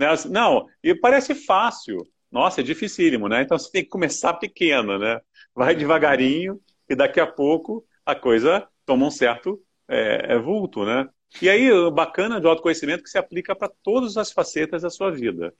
né? 0.00 0.08
Não, 0.30 0.66
e 0.82 0.94
parece 0.94 1.34
fácil. 1.34 1.98
Nossa, 2.32 2.62
é 2.62 2.64
dificílimo, 2.64 3.28
né? 3.28 3.42
Então 3.42 3.58
você 3.58 3.70
tem 3.70 3.84
que 3.84 3.90
começar 3.90 4.32
pequeno, 4.34 4.98
né? 4.98 5.20
Vai 5.54 5.74
devagarinho 5.74 6.58
e 6.88 6.94
daqui 6.94 7.20
a 7.20 7.26
pouco 7.26 7.84
a 8.06 8.14
coisa 8.14 8.66
toma 8.86 9.06
um 9.06 9.10
certo 9.10 9.60
é, 9.86 10.32
é 10.32 10.38
vulto, 10.38 10.86
né? 10.86 11.06
E 11.42 11.50
aí, 11.50 11.68
bacana 11.90 12.40
do 12.40 12.48
autoconhecimento 12.48 13.02
que 13.02 13.10
se 13.10 13.18
aplica 13.18 13.54
para 13.54 13.70
todas 13.82 14.16
as 14.16 14.32
facetas 14.32 14.82
da 14.82 14.90
sua 14.90 15.10
vida. 15.10 15.52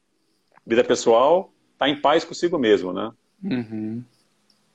Vida 0.71 0.85
pessoal, 0.85 1.53
tá 1.77 1.89
em 1.89 2.01
paz 2.01 2.25
consigo 2.25 2.57
mesmo, 2.57 2.93
né? 2.93 3.11
Uhum. 3.43 4.05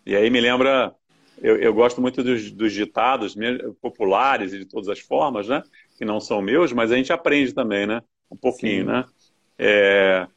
E 0.05 0.13
aí 0.13 0.29
me 0.29 0.41
lembra, 0.41 0.93
eu, 1.41 1.55
eu 1.55 1.73
gosto 1.73 2.01
muito 2.01 2.21
dos, 2.21 2.51
dos, 2.51 2.73
ditados 2.73 3.33
populares 3.81 4.51
e 4.51 4.59
de 4.59 4.65
todas 4.65 4.89
as 4.89 4.99
formas, 4.99 5.47
né? 5.47 5.63
Que 5.97 6.03
não 6.03 6.19
são 6.19 6.41
meus, 6.41 6.73
mas 6.73 6.91
a 6.91 6.97
gente 6.97 7.13
aprende 7.13 7.53
também, 7.53 7.87
né? 7.87 8.01
Um 8.29 8.35
pouquinho, 8.35 8.81
Sim. 8.81 8.91
né? 8.91 9.05
É, 9.57 10.27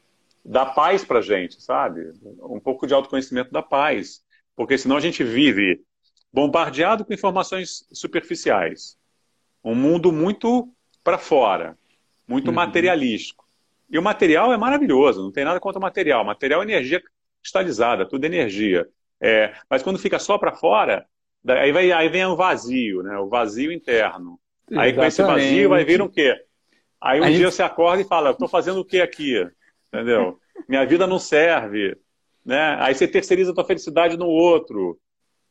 dá 0.45 0.65
paz 0.65 1.03
pra 1.03 1.19
gente, 1.19 1.61
sabe? 1.61 2.13
Um 2.41 2.61
pouco 2.61 2.87
de 2.87 2.93
autoconhecimento 2.93 3.51
da 3.51 3.61
paz. 3.61 4.23
Porque 4.55 4.77
senão 4.77 4.95
a 4.95 5.01
gente 5.01 5.25
vive 5.25 5.81
bombardeado 6.31 7.03
com 7.03 7.13
informações 7.13 7.85
superficiais. 7.91 8.97
Um 9.61 9.75
mundo 9.75 10.09
muito 10.09 10.73
para 11.03 11.17
fora, 11.17 11.77
muito 12.25 12.47
uhum. 12.47 12.53
materialístico. 12.53 13.48
E 13.89 13.97
o 13.97 14.03
material 14.03 14.53
é 14.53 14.57
maravilhoso, 14.57 15.23
não 15.23 15.31
tem 15.31 15.43
nada 15.43 15.59
contra 15.59 15.79
o 15.79 15.81
material. 15.81 16.23
Material 16.23 16.61
é 16.61 16.65
energia 16.65 17.01
cristalizada, 17.41 18.07
tudo 18.07 18.23
é 18.23 18.27
energia. 18.27 18.87
É, 19.21 19.53
mas 19.69 19.81
quando 19.81 19.99
fica 19.99 20.19
só 20.19 20.37
para 20.37 20.53
fora, 20.53 21.05
aí, 21.47 21.71
vai, 21.71 21.91
aí 21.91 22.09
vem 22.09 22.25
o 22.25 22.35
vazio, 22.35 23.01
né? 23.01 23.17
o 23.17 23.27
vazio 23.27 23.71
interno. 23.71 24.39
Exatamente. 24.69 24.79
Aí 24.79 24.93
com 24.93 25.03
esse 25.03 25.23
vazio 25.23 25.69
vai 25.69 25.83
vir 25.83 26.01
o 26.01 26.09
quê? 26.09 26.35
Aí 27.01 27.19
um 27.19 27.23
aí... 27.23 27.35
dia 27.35 27.49
você 27.49 27.63
acorda 27.63 28.01
e 28.01 28.07
fala, 28.07 28.31
estou 28.31 28.47
fazendo 28.47 28.79
o 28.79 28.85
que 28.85 29.01
aqui? 29.01 29.47
Entendeu? 29.87 30.39
Minha 30.67 30.85
vida 30.85 31.07
não 31.07 31.17
serve. 31.17 31.97
Né? 32.45 32.77
Aí 32.79 32.93
você 32.93 33.07
terceiriza 33.07 33.51
a 33.51 33.55
tua 33.55 33.65
felicidade 33.65 34.17
no 34.17 34.27
outro, 34.27 34.99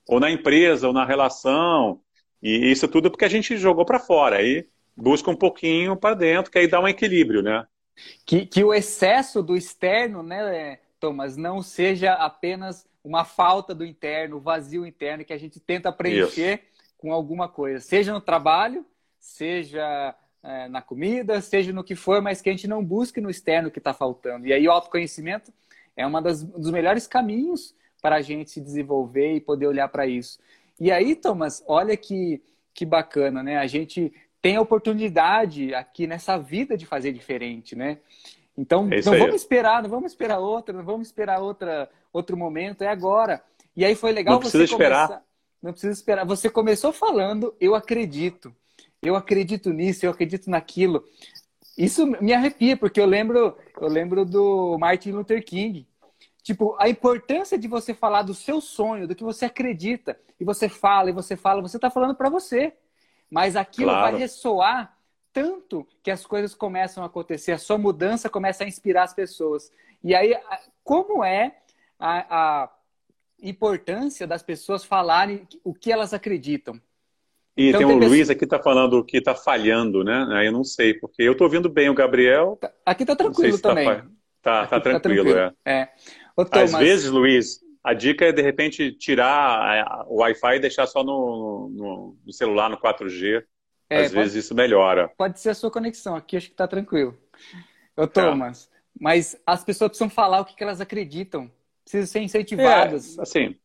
ou 0.09 0.21
na 0.21 0.31
empresa, 0.31 0.87
ou 0.87 0.93
na 0.93 1.05
relação. 1.05 2.01
E 2.43 2.71
isso 2.71 2.87
tudo 2.87 3.11
porque 3.11 3.25
a 3.25 3.29
gente 3.29 3.57
jogou 3.57 3.85
para 3.85 3.99
fora. 3.99 4.37
Aí 4.37 4.67
busca 4.97 5.31
um 5.31 5.37
pouquinho 5.37 5.97
para 5.97 6.15
dentro, 6.15 6.51
que 6.51 6.59
aí 6.59 6.67
dá 6.67 6.81
um 6.81 6.89
equilíbrio, 6.89 7.43
né? 7.43 7.65
Que, 8.25 8.47
que 8.47 8.63
o 8.65 8.73
excesso 8.73 9.43
do 9.43 9.57
externo, 9.57 10.23
né, 10.23 10.79
Thomas, 11.01 11.37
não 11.37 11.63
seja 11.63 12.13
apenas 12.15 12.87
uma 13.03 13.25
falta 13.25 13.75
do 13.75 13.85
interno, 13.85 14.37
o 14.37 14.41
vazio 14.41 14.87
interno 14.87 15.25
que 15.25 15.33
a 15.33 15.39
gente 15.39 15.59
tenta 15.61 15.93
preencher 15.93 16.55
Isso. 16.55 16.93
com 16.99 17.13
alguma 17.13 17.49
coisa, 17.49 17.81
seja 17.81 18.13
no 18.13 18.21
trabalho, 18.21 18.85
seja 19.19 20.15
é, 20.43 20.69
na 20.69 20.83
comida, 20.83 21.41
seja 21.41 21.73
no 21.73 21.85
que 21.85 21.95
for, 21.95 22.21
mas 22.21 22.41
que 22.41 22.49
a 22.49 22.53
gente 22.53 22.69
não 22.69 22.85
busque 22.85 23.21
no 23.21 23.31
externo 23.31 23.71
que 23.71 23.79
está 23.79 23.93
faltando. 23.93 24.47
E 24.47 24.53
aí 24.53 24.67
o 24.67 24.73
autoconhecimento 24.73 25.53
é 25.97 26.07
um 26.07 26.23
dos 26.23 26.71
melhores 26.71 27.07
caminhos 27.07 27.75
para 28.01 28.17
a 28.17 28.21
gente 28.23 28.51
se 28.51 28.61
desenvolver 28.61 29.35
e 29.35 29.41
poder 29.41 29.67
olhar 29.67 29.89
para 29.89 30.07
isso. 30.07 30.39
E 30.79 30.93
aí, 30.93 31.17
Thomas, 31.17 31.65
olha 31.67 31.97
que, 31.97 32.41
que 32.73 32.87
bacana, 32.87 33.43
né? 33.43 33.59
A 33.59 33.67
gente 33.67 34.13
tem 34.41 34.57
a 34.57 34.61
oportunidade 34.61 35.75
aqui 35.75 36.07
nessa 36.07 36.37
vida 36.37 36.77
de 36.77 36.87
fazer 36.87 37.13
diferente, 37.13 37.75
né? 37.75 37.99
Então, 38.57 38.89
é 38.91 39.01
não 39.03 39.13
aí. 39.13 39.19
vamos 39.21 39.37
esperar, 39.37 39.83
não 39.83 39.91
vamos 39.91 40.13
esperar 40.13 40.39
outra, 40.39 40.77
não 40.77 40.85
vamos 40.85 41.09
esperar 41.09 41.41
outra, 41.41 41.89
outro 42.13 42.37
momento, 42.37 42.83
é 42.83 42.89
agora. 42.89 43.43
E 43.77 43.85
aí 43.85 43.95
foi 43.95 44.13
legal 44.13 44.35
não 44.35 44.41
precisa 44.41 44.67
você 44.67 44.73
esperar. 44.73 45.07
Começar... 45.07 45.25
Não 45.63 45.73
precisa 45.73 45.93
esperar. 45.93 46.25
Você 46.25 46.49
começou 46.49 46.93
falando, 46.93 47.55
eu 47.61 47.75
acredito. 47.75 48.55
Eu 49.03 49.15
acredito 49.15 49.73
nisso, 49.73 50.05
eu 50.05 50.11
acredito 50.11 50.51
naquilo. 50.51 51.05
Isso 51.77 52.07
me 52.07 52.33
arrepia, 52.33 52.77
porque 52.77 53.01
eu 53.01 53.07
lembro, 53.07 53.57
eu 53.81 53.89
lembro 53.89 54.25
do 54.25 54.77
Martin 54.79 55.13
Luther 55.13 55.45
King. 55.45 55.87
Tipo, 56.43 56.75
a 56.79 56.89
importância 56.89 57.59
de 57.59 57.69
você 57.69 57.95
falar 57.95 58.23
do 58.23 58.35
seu 58.35 58.61
sonho, 58.61 59.07
do 59.07 59.15
que 59.15 59.23
você 59.23 59.45
acredita, 59.45 60.19
e 60.41 60.45
você 60.45 60.69
fala, 60.69 61.11
e 61.11 61.13
você 61.13 61.37
fala, 61.37 61.63
você 61.63 61.77
está 61.77 61.91
falando 61.91 62.15
para 62.15 62.29
você. 62.29 62.73
Mas 63.31 63.57
aquilo 63.57 63.91
claro. 63.91 64.13
vai 64.13 64.21
ressoar 64.21 64.97
tanto 65.33 65.87
que 66.03 66.11
as 66.11 66.27
coisas 66.27 66.55
começam 66.55 67.03
a 67.03 67.07
acontecer, 67.07 67.53
a 67.53 67.59
sua 67.59 67.79
mudança 67.79 68.29
começa 68.29 68.65
a 68.65 68.67
inspirar 68.67 69.05
as 69.05 69.15
pessoas. 69.15 69.71
E 70.03 70.15
aí, 70.15 70.37
como 70.83 71.23
é 71.23 71.57
a, 71.99 72.63
a 72.63 72.71
importância 73.43 74.27
das 74.27 74.43
pessoas 74.43 74.85
falarem 74.85 75.47
o 75.63 75.75
que 75.75 75.93
elas 75.93 76.13
acreditam? 76.13 76.81
E 77.57 77.69
então, 77.69 77.81
tem 77.81 77.89
o 77.89 77.99
Luiz 77.99 78.31
aqui 78.31 78.45
está 78.45 78.59
falando 78.59 79.05
que 79.05 79.19
está 79.19 79.35
falhando, 79.35 80.05
né? 80.05 80.29
Aí 80.31 80.47
eu 80.47 80.53
não 80.53 80.63
sei, 80.63 80.95
porque 80.95 81.23
eu 81.23 81.33
estou 81.33 81.47
ouvindo 81.47 81.69
bem 81.69 81.91
o 81.91 81.95
Gabriel. 81.95 82.57
Tá, 82.61 82.73
aqui 82.87 83.03
está 83.03 83.17
tranquilo 83.17 83.57
se 83.57 83.63
tá 83.63 83.71
também. 83.71 83.87
Tá, 83.87 84.03
tá, 84.41 84.67
tá 84.67 84.81
tranquilo, 84.81 85.25
tranquilo, 85.25 85.55
é. 85.65 85.73
é. 85.73 85.89
Ô, 86.37 86.47
Às 86.53 86.73
vezes, 86.73 87.11
Luiz, 87.11 87.61
a 87.83 87.95
dica 87.95 88.27
é 88.27 88.33
de 88.33 88.43
repente 88.43 88.93
tirar 88.93 90.05
o 90.09 90.21
Wi-Fi 90.21 90.57
e 90.57 90.61
deixar 90.61 90.87
só 90.87 91.03
no, 91.03 91.69
no, 91.71 92.17
no 92.25 92.33
celular, 92.33 92.69
no 92.69 92.79
4G. 92.79 93.45
É, 93.91 94.05
Às 94.05 94.13
pode, 94.13 94.15
vezes 94.15 94.45
isso 94.45 94.55
melhora. 94.55 95.09
Pode 95.17 95.41
ser 95.41 95.51
a 95.51 95.55
sua 95.55 95.71
conexão, 95.71 96.15
aqui 96.15 96.37
acho 96.37 96.47
que 96.47 96.53
está 96.53 96.69
tranquilo. 96.69 97.17
Ô, 97.97 98.07
tá. 98.07 98.31
Thomas, 98.31 98.71
mas 98.99 99.41
as 99.47 99.65
pessoas 99.65 99.91
precisam 99.91 100.11
falar 100.11 100.41
o 100.41 100.45
que, 100.45 100.55
que 100.55 100.63
elas 100.63 100.81
acreditam. 100.81 101.51
Precisam 101.85 102.07
ser 102.07 102.21
incentivadas. 102.21 103.17
É, 103.19 103.23
assim, 103.23 103.57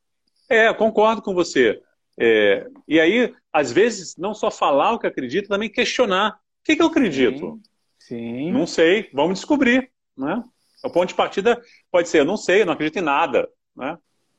é, 0.50 0.74
concordo 0.74 1.22
com 1.22 1.34
você. 1.34 1.82
É, 2.18 2.68
e 2.88 3.00
aí, 3.00 3.34
às 3.52 3.72
vezes, 3.72 4.16
não 4.18 4.34
só 4.34 4.50
falar 4.50 4.94
o 4.94 5.00
que 5.00 5.08
acredita, 5.08 5.50
também 5.50 5.70
questionar. 5.70 6.40
O 6.62 6.64
que, 6.64 6.76
que 6.76 6.82
eu 6.82 6.88
acredito? 6.88 7.60
Sim, 8.00 8.18
sim. 8.48 8.52
Não 8.52 8.66
sei, 8.66 9.10
vamos 9.14 9.40
descobrir. 9.40 9.92
Né? 10.16 10.42
O 10.84 10.90
ponto 10.90 11.10
de 11.10 11.16
partida 11.16 11.62
pode 11.92 12.08
ser, 12.08 12.20
eu 12.20 12.26
não 12.26 12.38
sei, 12.38 12.62
eu 12.62 12.66
não 12.66 12.74
acredito 12.74 12.98
em 12.98 13.02
nada. 13.02 13.50
Né? 13.76 13.98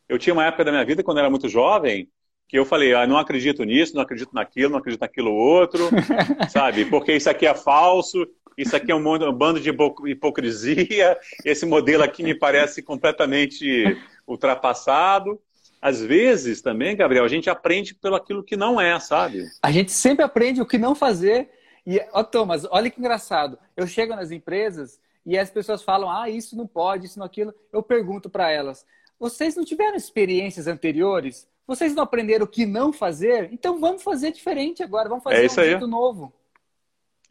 Eu 0.08 0.18
tinha 0.18 0.32
uma 0.32 0.46
época 0.46 0.64
da 0.64 0.70
minha 0.70 0.84
vida, 0.84 1.02
quando 1.02 1.18
eu 1.18 1.22
era 1.22 1.30
muito 1.30 1.48
jovem, 1.48 2.08
que 2.48 2.58
eu 2.58 2.64
falei, 2.64 2.94
ah, 2.94 3.06
não 3.06 3.16
acredito 3.16 3.64
nisso, 3.64 3.94
não 3.94 4.02
acredito 4.02 4.30
naquilo, 4.32 4.72
não 4.72 4.78
acredito 4.78 5.00
naquilo 5.00 5.32
outro, 5.32 5.88
sabe? 6.50 6.84
Porque 6.84 7.14
isso 7.14 7.30
aqui 7.30 7.46
é 7.46 7.54
falso, 7.54 8.26
isso 8.56 8.76
aqui 8.76 8.92
é 8.92 8.94
um, 8.94 9.02
bando 9.32 9.60
de 9.60 9.70
hipocrisia, 10.06 11.18
esse 11.44 11.66
modelo 11.66 12.02
aqui 12.02 12.22
me 12.22 12.34
parece 12.34 12.82
completamente 12.82 13.96
ultrapassado. 14.26 15.40
Às 15.80 16.00
vezes 16.00 16.62
também, 16.62 16.96
Gabriel, 16.96 17.24
a 17.24 17.28
gente 17.28 17.50
aprende 17.50 17.94
pelo 17.94 18.14
aquilo 18.14 18.42
que 18.42 18.56
não 18.56 18.80
é, 18.80 18.98
sabe? 18.98 19.44
A 19.62 19.70
gente 19.70 19.92
sempre 19.92 20.24
aprende 20.24 20.62
o 20.62 20.66
que 20.66 20.78
não 20.78 20.94
fazer. 20.94 21.50
E, 21.86 22.00
ó, 22.12 22.22
Thomas, 22.22 22.66
olha 22.70 22.88
que 22.88 22.98
engraçado. 22.98 23.58
Eu 23.76 23.86
chego 23.86 24.14
nas 24.14 24.30
empresas 24.30 24.98
e 25.26 25.36
as 25.36 25.50
pessoas 25.50 25.82
falam, 25.82 26.10
ah, 26.10 26.30
isso 26.30 26.56
não 26.56 26.66
pode, 26.66 27.06
isso 27.06 27.18
não 27.18 27.26
aquilo. 27.26 27.52
Eu 27.72 27.82
pergunto 27.82 28.30
para 28.30 28.50
elas, 28.50 28.86
vocês 29.18 29.56
não 29.56 29.64
tiveram 29.64 29.96
experiências 29.96 30.66
anteriores? 30.66 31.48
Vocês 31.66 31.94
não 31.94 32.02
aprenderam 32.02 32.44
o 32.44 32.48
que 32.48 32.66
não 32.66 32.92
fazer? 32.92 33.48
Então 33.52 33.78
vamos 33.78 34.02
fazer 34.02 34.32
diferente 34.32 34.82
agora, 34.82 35.08
vamos 35.08 35.24
fazer 35.24 35.44
é 35.44 35.46
um 35.46 35.48
jeito 35.48 35.86
novo. 35.86 36.32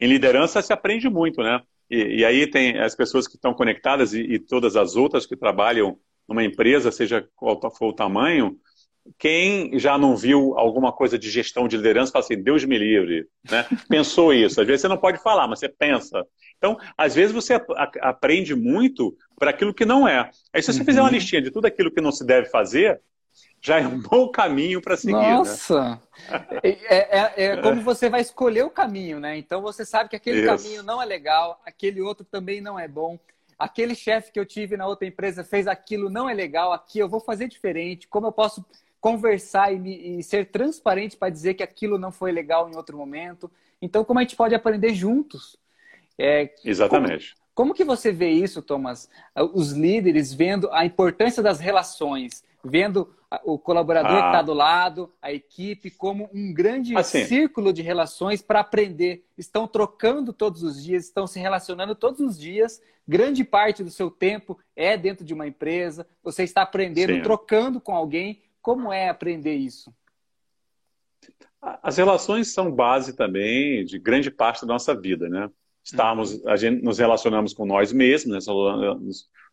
Em 0.00 0.08
liderança 0.08 0.60
se 0.60 0.72
aprende 0.72 1.08
muito, 1.08 1.40
né? 1.42 1.62
E, 1.90 2.20
e 2.20 2.24
aí 2.24 2.46
tem 2.46 2.78
as 2.80 2.94
pessoas 2.94 3.28
que 3.28 3.36
estão 3.36 3.54
conectadas 3.54 4.12
e, 4.12 4.20
e, 4.20 4.38
todas 4.38 4.74
as 4.74 4.96
outras 4.96 5.26
que 5.26 5.36
trabalham 5.36 5.98
numa 6.26 6.42
empresa, 6.42 6.90
seja 6.90 7.28
qual 7.36 7.60
for 7.70 7.88
o 7.88 7.92
tamanho, 7.92 8.58
quem 9.18 9.78
já 9.78 9.98
não 9.98 10.16
viu 10.16 10.58
alguma 10.58 10.92
coisa 10.92 11.18
de 11.18 11.30
gestão 11.30 11.68
de 11.68 11.76
liderança 11.76 12.12
fala 12.12 12.24
assim, 12.24 12.42
Deus 12.42 12.64
me 12.64 12.78
livre, 12.78 13.26
né? 13.50 13.66
Pensou 13.88 14.32
isso. 14.32 14.60
Às 14.60 14.66
vezes 14.66 14.80
você 14.80 14.88
não 14.88 14.96
pode 14.96 15.18
falar, 15.22 15.46
mas 15.46 15.58
você 15.58 15.68
pensa. 15.68 16.24
Então, 16.56 16.78
às 16.96 17.14
vezes 17.14 17.32
você 17.32 17.60
aprende 18.00 18.54
muito 18.54 19.16
para 19.38 19.50
aquilo 19.50 19.74
que 19.74 19.84
não 19.84 20.08
é. 20.08 20.30
Aí 20.52 20.62
se 20.62 20.72
você 20.72 20.80
uhum. 20.80 20.84
fizer 20.86 21.00
uma 21.00 21.10
listinha 21.10 21.42
de 21.42 21.50
tudo 21.50 21.66
aquilo 21.66 21.90
que 21.90 22.00
não 22.00 22.10
se 22.10 22.24
deve 22.24 22.48
fazer, 22.48 23.00
já 23.60 23.80
é 23.80 23.86
um 23.86 24.00
bom 24.00 24.28
caminho 24.28 24.80
para 24.80 24.96
seguir. 24.96 25.14
Né? 25.14 25.34
Nossa! 25.34 26.00
Né? 26.30 26.58
É, 26.62 27.18
é, 27.18 27.32
é, 27.44 27.56
como 27.58 27.82
você 27.82 28.08
vai 28.08 28.20
escolher 28.20 28.62
o 28.62 28.70
caminho, 28.70 29.20
né? 29.20 29.36
Então 29.36 29.60
você 29.60 29.84
sabe 29.84 30.10
que 30.10 30.16
aquele 30.16 30.40
Isso. 30.40 30.46
caminho 30.46 30.82
não 30.82 31.00
é 31.00 31.04
legal, 31.04 31.60
aquele 31.64 32.00
outro 32.00 32.24
também 32.24 32.60
não 32.60 32.78
é 32.78 32.88
bom. 32.88 33.18
Aquele 33.58 33.94
chefe 33.94 34.32
que 34.32 34.40
eu 34.40 34.44
tive 34.44 34.76
na 34.76 34.86
outra 34.86 35.06
empresa 35.06 35.44
fez 35.44 35.66
aquilo 35.66 36.10
não 36.10 36.28
é 36.28 36.34
legal, 36.34 36.72
aqui 36.72 36.98
eu 36.98 37.08
vou 37.08 37.20
fazer 37.20 37.48
diferente. 37.48 38.08
Como 38.08 38.26
eu 38.26 38.32
posso 38.32 38.64
conversar 39.04 39.70
e, 39.70 39.78
me, 39.78 40.18
e 40.18 40.22
ser 40.22 40.46
transparente 40.46 41.14
para 41.14 41.28
dizer 41.28 41.52
que 41.52 41.62
aquilo 41.62 41.98
não 41.98 42.10
foi 42.10 42.32
legal 42.32 42.70
em 42.70 42.74
outro 42.74 42.96
momento? 42.96 43.52
Então, 43.82 44.02
como 44.02 44.18
a 44.18 44.22
gente 44.22 44.34
pode 44.34 44.54
aprender 44.54 44.94
juntos? 44.94 45.58
É, 46.18 46.54
Exatamente. 46.64 47.34
Como, 47.34 47.68
como 47.68 47.74
que 47.74 47.84
você 47.84 48.10
vê 48.10 48.30
isso, 48.30 48.62
Thomas? 48.62 49.10
Os 49.52 49.72
líderes 49.72 50.32
vendo 50.32 50.72
a 50.72 50.86
importância 50.86 51.42
das 51.42 51.60
relações, 51.60 52.42
vendo 52.64 53.14
o 53.44 53.58
colaborador 53.58 54.10
ah. 54.10 54.20
que 54.22 54.26
está 54.28 54.40
do 54.40 54.54
lado, 54.54 55.12
a 55.20 55.30
equipe, 55.30 55.90
como 55.90 56.30
um 56.32 56.54
grande 56.54 56.96
assim. 56.96 57.26
círculo 57.26 57.74
de 57.74 57.82
relações 57.82 58.40
para 58.40 58.60
aprender. 58.60 59.22
Estão 59.36 59.68
trocando 59.68 60.32
todos 60.32 60.62
os 60.62 60.82
dias, 60.82 61.04
estão 61.04 61.26
se 61.26 61.38
relacionando 61.38 61.94
todos 61.94 62.20
os 62.20 62.38
dias. 62.38 62.80
Grande 63.06 63.44
parte 63.44 63.84
do 63.84 63.90
seu 63.90 64.10
tempo 64.10 64.58
é 64.74 64.96
dentro 64.96 65.26
de 65.26 65.34
uma 65.34 65.46
empresa. 65.46 66.06
Você 66.22 66.42
está 66.42 66.62
aprendendo, 66.62 67.12
Sim. 67.12 67.20
trocando 67.20 67.82
com 67.82 67.94
alguém. 67.94 68.40
Como 68.64 68.90
é 68.90 69.10
aprender 69.10 69.56
isso? 69.56 69.94
As 71.60 71.98
relações 71.98 72.54
são 72.54 72.72
base 72.72 73.14
também 73.14 73.84
de 73.84 73.98
grande 73.98 74.30
parte 74.30 74.62
da 74.62 74.72
nossa 74.72 74.98
vida, 74.98 75.28
né? 75.28 75.50
Estamos, 75.84 76.32
uhum. 76.32 76.48
a 76.48 76.56
gente 76.56 76.82
nos 76.82 76.98
relacionamos 76.98 77.52
com 77.52 77.66
nós 77.66 77.92
mesmos, 77.92 78.46
né? 78.46 78.54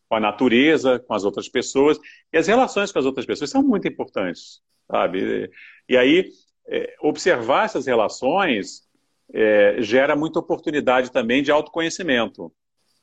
com 0.08 0.16
a 0.16 0.20
natureza, 0.20 0.98
com 0.98 1.14
as 1.14 1.26
outras 1.26 1.50
pessoas. 1.50 2.00
E 2.32 2.38
as 2.38 2.48
relações 2.48 2.90
com 2.90 3.00
as 3.00 3.06
outras 3.06 3.26
pessoas 3.26 3.50
são 3.50 3.62
muito 3.62 3.86
importantes, 3.86 4.62
sabe? 4.90 5.52
E 5.90 5.98
aí, 5.98 6.30
é, 6.70 6.96
observar 7.02 7.66
essas 7.66 7.88
relações 7.88 8.88
é, 9.34 9.76
gera 9.82 10.16
muita 10.16 10.40
oportunidade 10.40 11.12
também 11.12 11.44
de 11.44 11.52
autoconhecimento. 11.52 12.50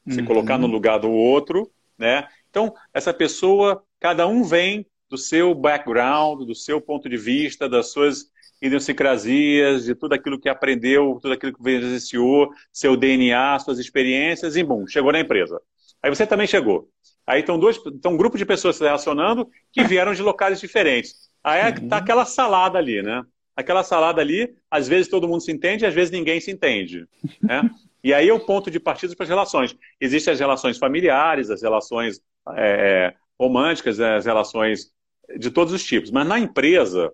Se 0.09 0.21
uhum. 0.21 0.25
colocar 0.25 0.57
no 0.57 0.69
lugar 0.69 0.99
do 1.01 1.11
outro, 1.11 1.71
né? 1.99 2.27
Então, 2.49 2.75
essa 2.95 3.13
pessoa, 3.13 3.85
cada 4.01 4.27
um 4.27 4.43
vem 4.43 4.87
do 5.09 5.17
seu 5.17 5.55
background, 5.55 6.47
do 6.47 6.55
seu 6.55 6.81
ponto 6.81 7.09
de 7.09 7.17
vista, 7.17 7.69
das 7.69 7.93
suas 7.93 8.27
idiosincrasias, 8.61 9.85
de 9.85 9.95
tudo 9.95 10.15
aquilo 10.15 10.39
que 10.39 10.49
aprendeu, 10.49 11.19
tudo 11.23 11.35
aquilo 11.35 11.55
que 11.55 11.63
vivenciou, 11.63 12.51
seu 12.73 12.97
DNA, 12.97 13.59
suas 13.61 13.79
experiências, 13.79 14.57
e 14.57 14.63
bom, 14.63 14.87
chegou 14.87 15.13
na 15.13 15.21
empresa. 15.21 15.61
Aí 16.03 16.11
você 16.11 16.27
também 16.27 16.47
chegou. 16.47 16.89
Aí 17.27 17.41
estão 17.41 17.59
dois, 17.59 17.77
estão 17.77 18.13
um 18.13 18.17
grupo 18.17 18.39
de 18.39 18.47
pessoas 18.47 18.77
se 18.77 18.83
relacionando 18.83 19.49
que 19.73 19.85
vieram 19.85 20.15
de 20.15 20.23
locais 20.23 20.61
diferentes. 20.61 21.29
Aí 21.45 21.69
está 21.69 21.97
uhum. 21.97 22.03
aquela 22.03 22.25
salada 22.25 22.79
ali, 22.79 23.03
né? 23.03 23.23
Aquela 23.55 23.83
salada 23.83 24.21
ali, 24.21 24.55
às 24.71 24.87
vezes 24.87 25.09
todo 25.09 25.29
mundo 25.29 25.43
se 25.43 25.51
entende, 25.51 25.85
às 25.85 25.95
vezes 25.95 26.11
ninguém 26.11 26.41
se 26.41 26.51
entende. 26.51 27.07
Né? 27.43 27.69
E 28.03 28.15
aí 28.15 28.29
é 28.29 28.33
o 28.33 28.39
ponto 28.39 28.71
de 28.71 28.79
partida 28.79 29.15
para 29.17 29.25
as 29.25 29.29
relações. 29.29 29.77
Existem 30.01 30.33
as 30.33 30.39
relações 30.39 30.79
familiares, 30.79 31.51
as 31.51 31.61
relações 31.61 32.21
é, 32.57 33.13
românticas, 33.39 33.99
as 33.99 34.25
relações 34.25 34.93
de 35.37 35.51
todos 35.51 35.73
os 35.73 35.85
tipos. 35.85 36.11
Mas 36.11 36.27
na 36.27 36.39
empresa, 36.39 37.13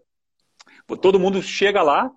todo 1.00 1.18
mundo 1.18 1.42
chega 1.42 1.82
lá 1.82 2.10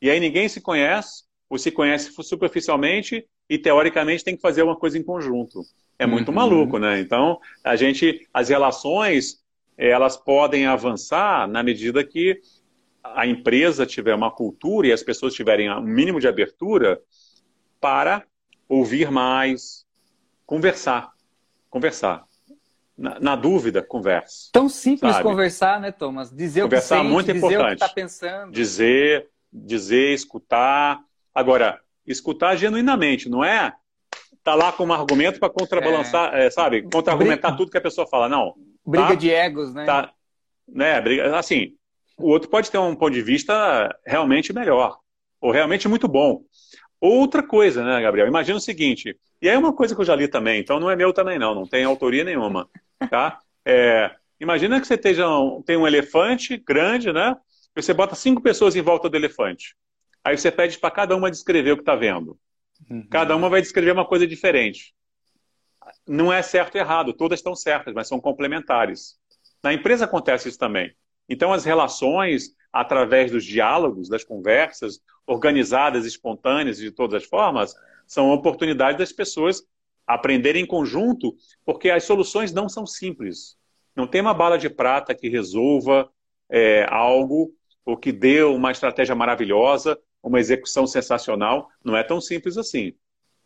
e 0.00 0.10
aí 0.10 0.18
ninguém 0.18 0.48
se 0.48 0.60
conhece, 0.60 1.24
ou 1.48 1.58
se 1.58 1.70
conhece 1.70 2.10
superficialmente 2.22 3.26
e 3.48 3.58
teoricamente 3.58 4.24
tem 4.24 4.36
que 4.36 4.42
fazer 4.42 4.62
uma 4.62 4.76
coisa 4.76 4.98
em 4.98 5.02
conjunto. 5.02 5.62
É 5.98 6.06
muito 6.06 6.28
uhum. 6.28 6.34
maluco, 6.34 6.78
né? 6.78 7.00
Então, 7.00 7.38
a 7.64 7.76
gente, 7.76 8.26
as 8.32 8.48
relações, 8.48 9.42
elas 9.76 10.16
podem 10.16 10.66
avançar 10.66 11.48
na 11.48 11.62
medida 11.62 12.04
que 12.04 12.40
a 13.02 13.26
empresa 13.26 13.84
tiver 13.84 14.14
uma 14.14 14.30
cultura 14.30 14.86
e 14.86 14.92
as 14.92 15.02
pessoas 15.02 15.34
tiverem 15.34 15.70
um 15.70 15.82
mínimo 15.82 16.20
de 16.20 16.28
abertura 16.28 17.00
para 17.80 18.24
ouvir 18.68 19.10
mais, 19.10 19.84
conversar, 20.46 21.12
conversar. 21.68 22.24
Na, 23.00 23.18
na 23.18 23.34
dúvida, 23.34 23.82
converse. 23.82 24.50
Tão 24.52 24.68
simples 24.68 25.12
sabe? 25.12 25.24
conversar, 25.24 25.80
né, 25.80 25.90
Thomas? 25.90 26.30
Dizer 26.30 26.64
conversar 26.64 26.96
o 26.96 26.98
que 26.98 27.04
sente, 27.04 27.12
muito 27.14 27.32
dizer 27.32 27.46
importante. 27.46 27.64
o 27.64 27.68
que 27.68 27.84
está 27.84 27.88
pensando. 27.88 28.52
Dizer, 28.52 29.28
dizer, 29.50 30.12
escutar. 30.12 31.00
Agora, 31.34 31.80
escutar 32.06 32.56
genuinamente, 32.56 33.26
não 33.26 33.42
é 33.42 33.72
tá 34.44 34.54
lá 34.54 34.70
com 34.70 34.84
um 34.84 34.92
argumento 34.92 35.38
para 35.38 35.48
contrabalançar, 35.48 36.34
é. 36.34 36.46
É, 36.46 36.50
sabe? 36.50 36.82
Contra-argumentar 36.82 37.56
tudo 37.56 37.70
que 37.70 37.78
a 37.78 37.80
pessoa 37.80 38.06
fala. 38.06 38.28
Não. 38.28 38.54
Briga 38.86 39.08
tá, 39.08 39.14
de 39.14 39.30
egos, 39.30 39.72
né? 39.72 39.84
Tá, 39.86 40.12
né? 40.68 41.00
Briga, 41.00 41.36
assim, 41.38 41.74
o 42.18 42.28
outro 42.28 42.50
pode 42.50 42.70
ter 42.70 42.78
um 42.78 42.94
ponto 42.94 43.12
de 43.12 43.22
vista 43.22 43.94
realmente 44.06 44.52
melhor, 44.52 44.98
ou 45.40 45.50
realmente 45.50 45.88
muito 45.88 46.06
bom. 46.06 46.42
Outra 47.00 47.42
coisa, 47.42 47.82
né, 47.82 48.00
Gabriel? 48.02 48.28
Imagina 48.28 48.58
o 48.58 48.60
seguinte, 48.60 49.16
e 49.40 49.48
aí 49.48 49.54
é 49.54 49.58
uma 49.58 49.72
coisa 49.72 49.94
que 49.94 50.00
eu 50.00 50.04
já 50.04 50.14
li 50.14 50.28
também, 50.28 50.60
então 50.60 50.78
não 50.78 50.90
é 50.90 50.96
meu 50.96 51.14
também 51.14 51.38
não, 51.38 51.54
não 51.54 51.66
tem 51.66 51.84
autoria 51.84 52.24
nenhuma, 52.24 52.68
tá? 53.08 53.38
É, 53.64 54.14
imagina 54.38 54.80
que 54.80 54.86
você 54.86 54.94
esteja, 54.94 55.24
tem 55.64 55.76
um 55.76 55.86
elefante 55.86 56.56
grande, 56.56 57.12
né? 57.12 57.36
E 57.76 57.82
você 57.82 57.94
bota 57.94 58.14
cinco 58.14 58.42
pessoas 58.42 58.74
em 58.76 58.82
volta 58.82 59.08
do 59.08 59.16
elefante. 59.16 59.76
Aí 60.24 60.36
você 60.36 60.50
pede 60.50 60.78
para 60.78 60.90
cada 60.90 61.16
uma 61.16 61.30
descrever 61.30 61.72
o 61.72 61.76
que 61.76 61.82
está 61.82 61.94
vendo. 61.94 62.38
Uhum. 62.90 63.06
Cada 63.08 63.34
uma 63.34 63.48
vai 63.48 63.60
descrever 63.60 63.92
uma 63.92 64.06
coisa 64.06 64.26
diferente. 64.26 64.94
Não 66.06 66.32
é 66.32 66.42
certo 66.42 66.76
e 66.76 66.78
errado, 66.78 67.12
todas 67.12 67.38
estão 67.38 67.54
certas, 67.54 67.94
mas 67.94 68.08
são 68.08 68.20
complementares. 68.20 69.18
Na 69.62 69.72
empresa 69.72 70.04
acontece 70.04 70.48
isso 70.48 70.58
também. 70.58 70.94
Então, 71.28 71.52
as 71.52 71.64
relações, 71.64 72.54
através 72.72 73.30
dos 73.30 73.44
diálogos, 73.44 74.08
das 74.08 74.24
conversas, 74.24 75.00
organizadas, 75.26 76.04
espontâneas, 76.04 76.78
de 76.78 76.90
todas 76.90 77.22
as 77.22 77.28
formas, 77.28 77.74
são 78.06 78.30
oportunidades 78.30 78.98
das 78.98 79.12
pessoas 79.12 79.62
aprenderem 80.06 80.62
em 80.62 80.66
conjunto, 80.66 81.34
porque 81.64 81.90
as 81.90 82.04
soluções 82.04 82.52
não 82.52 82.68
são 82.68 82.86
simples. 82.86 83.56
Não 83.94 84.06
tem 84.06 84.20
uma 84.20 84.34
bala 84.34 84.58
de 84.58 84.68
prata 84.70 85.14
que 85.14 85.28
resolva 85.28 86.10
é, 86.48 86.86
algo 86.88 87.52
ou 87.84 87.96
que 87.96 88.12
dê 88.12 88.42
uma 88.42 88.70
estratégia 88.70 89.14
maravilhosa, 89.14 89.98
uma 90.22 90.38
execução 90.38 90.86
sensacional. 90.86 91.68
Não 91.84 91.96
é 91.96 92.02
tão 92.02 92.20
simples 92.20 92.56
assim. 92.56 92.94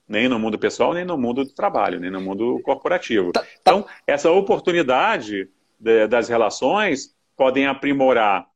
Nem 0.07 0.29
no 0.29 0.39
mundo 0.39 0.59
pessoal, 0.59 0.93
nem 0.93 1.05
no 1.05 1.17
mundo 1.17 1.45
do 1.45 1.55
trabalho, 1.55 1.99
nem 1.99 2.11
no 2.11 2.21
mundo 2.21 2.61
corporativo. 2.63 3.33
Tá, 3.33 3.41
tá. 3.41 3.47
Então, 3.61 3.87
essa 4.07 4.31
oportunidade 4.31 5.49
de, 5.79 6.07
das 6.07 6.29
relações 6.29 7.15
podem 7.37 7.67
aprimorar 7.67 8.47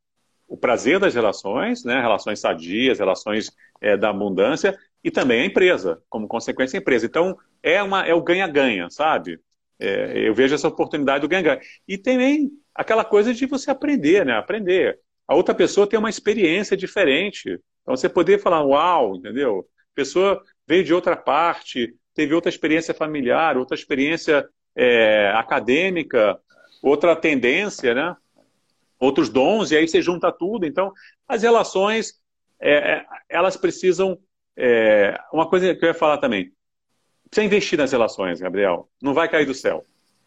o 0.47 0.57
prazer 0.57 0.99
das 0.99 1.15
relações, 1.15 1.85
né, 1.85 2.01
relações 2.01 2.41
sadias, 2.41 2.99
relações 2.99 3.51
é, 3.81 3.97
da 3.97 4.11
abundância, 4.11 4.79
e 5.03 5.11
também 5.11 5.43
a 5.43 5.47
empresa, 5.47 6.03
como 6.09 6.29
consequência 6.29 6.79
a 6.79 6.81
empresa. 6.81 7.07
Então, 7.07 7.37
é, 7.63 7.83
uma, 7.83 8.07
é 8.07 8.15
o 8.15 8.23
ganha-ganha, 8.23 8.89
sabe? 8.91 9.41
É, 9.79 10.29
eu 10.29 10.35
vejo 10.35 10.55
essa 10.55 10.69
oportunidade 10.69 11.23
do 11.23 11.29
ganha-ganha. 11.29 11.61
E 11.87 11.97
também 11.97 12.51
aquela 12.75 13.05
coisa 13.05 13.33
de 13.33 13.47
você 13.47 13.71
aprender, 13.71 14.27
né? 14.27 14.35
Aprender. 14.37 14.99
A 15.27 15.35
outra 15.35 15.55
pessoa 15.55 15.87
tem 15.87 15.99
uma 15.99 16.11
experiência 16.11 16.77
diferente. 16.77 17.61
Então, 17.83 17.97
você 17.97 18.09
poder 18.09 18.41
falar, 18.41 18.65
uau, 18.65 19.17
entendeu? 19.17 19.67
A 19.93 19.95
pessoa 19.95 20.43
veio 20.67 20.85
de 20.85 20.93
outra 20.93 21.17
parte, 21.17 21.95
teve 22.15 22.35
outra 22.35 22.49
experiência 22.49 22.93
familiar, 22.93 23.57
outra 23.57 23.77
experiência 23.77 24.49
é, 24.75 25.31
acadêmica, 25.35 26.39
outra 26.83 27.15
tendência, 27.15 27.95
né? 27.95 28.17
outros 28.99 29.29
dons, 29.29 29.71
e 29.71 29.77
aí 29.77 29.87
você 29.87 30.03
junta 30.03 30.33
tudo. 30.33 30.67
Então, 30.67 30.93
as 31.27 31.43
relações, 31.43 32.15
é, 32.61 32.73
é, 32.73 33.07
elas 33.29 33.57
precisam. 33.57 34.19
É, 34.61 35.17
uma 35.33 35.49
coisa 35.49 35.73
que 35.73 35.85
eu 35.85 35.89
ia 35.89 35.95
falar 35.95 36.19
também: 36.19 36.53
precisa 37.31 37.47
investir 37.47 37.79
nas 37.79 37.93
relações, 37.93 38.41
Gabriel. 38.41 38.89
Não 39.01 39.15
vai 39.15 39.29
cair 39.29 39.47
do 39.47 39.55
céu. 39.55 39.85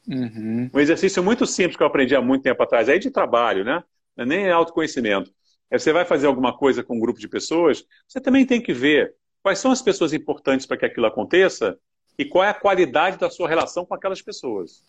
Uhum. 0.08 0.70
Um 0.74 0.80
exercício 0.80 1.22
muito 1.22 1.46
simples 1.46 1.76
que 1.76 1.84
eu 1.84 1.88
aprendi 1.88 2.15
há 2.15 2.22
muito 2.22 2.44
tempo 2.44 2.63
atrás, 2.63 2.88
é 2.88 2.98
de 2.98 3.12
trabalho, 3.12 3.65
né? 3.65 3.84
É 4.17 4.26
nem 4.26 4.50
autoconhecimento. 4.50 5.32
É 5.70 5.78
você 5.78 5.91
vai 5.91 6.06
fazer 6.06 6.28
alguma 6.28 6.58
coisa 6.58 6.82
com 6.82 6.96
um 6.96 7.00
grupo 7.00 7.20
de 7.20 7.28
pessoas, 7.28 7.84
você 8.08 8.20
também 8.22 8.46
tem 8.46 8.62
que 8.62 8.74
ver 8.74 9.13
quais 9.44 9.60
são 9.60 9.72
as 9.72 9.82
pessoas 9.82 10.13
importantes 10.13 10.65
para 10.65 10.78
que 10.78 10.86
aquilo 10.86 11.06
aconteça 11.06 11.78
e 12.17 12.26
qual 12.26 12.44
é 12.44 12.50
a 12.50 12.54
qualidade 12.54 13.17
da 13.17 13.30
sua 13.30 13.48
relação 13.48 13.86
com 13.86 13.94
aquelas 13.94 14.22
pessoas. 14.22 14.84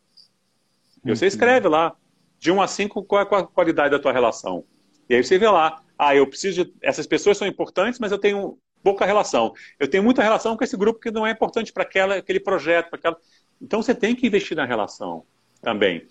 E 1.04 1.10
você 1.10 1.24
uhum. 1.24 1.28
escreve 1.28 1.68
lá, 1.68 1.96
de 2.38 2.50
1 2.50 2.62
a 2.62 2.66
5, 2.66 3.04
qual 3.04 3.20
é 3.20 3.24
a 3.24 3.44
qualidade 3.44 3.90
da 3.90 3.98
tua 3.98 4.12
relação? 4.12 4.64
E 5.08 5.14
aí 5.14 5.22
você 5.22 5.38
vê 5.38 5.48
lá, 5.48 5.82
ah, 5.98 6.14
eu 6.14 6.26
preciso 6.26 6.64
de... 6.64 6.74
Essas 6.82 7.06
pessoas 7.06 7.38
são 7.38 7.46
importantes, 7.46 8.00
mas 8.00 8.10
eu 8.10 8.18
tenho 8.18 8.58
pouca 8.82 9.04
relação. 9.04 9.52
Eu 9.78 9.88
tenho 9.88 10.02
muita 10.02 10.22
relação 10.22 10.56
com 10.56 10.64
esse 10.64 10.76
grupo 10.76 11.00
que 11.00 11.10
não 11.10 11.26
é 11.26 11.30
importante 11.30 11.72
para 11.72 11.84
aquele 11.84 12.40
projeto, 12.40 12.90
para 12.90 12.98
aquela... 12.98 13.16
Então 13.60 13.82
você 13.82 13.94
tem 13.94 14.14
que 14.14 14.26
investir 14.26 14.56
na 14.56 14.64
relação 14.64 15.24
também. 15.60 16.06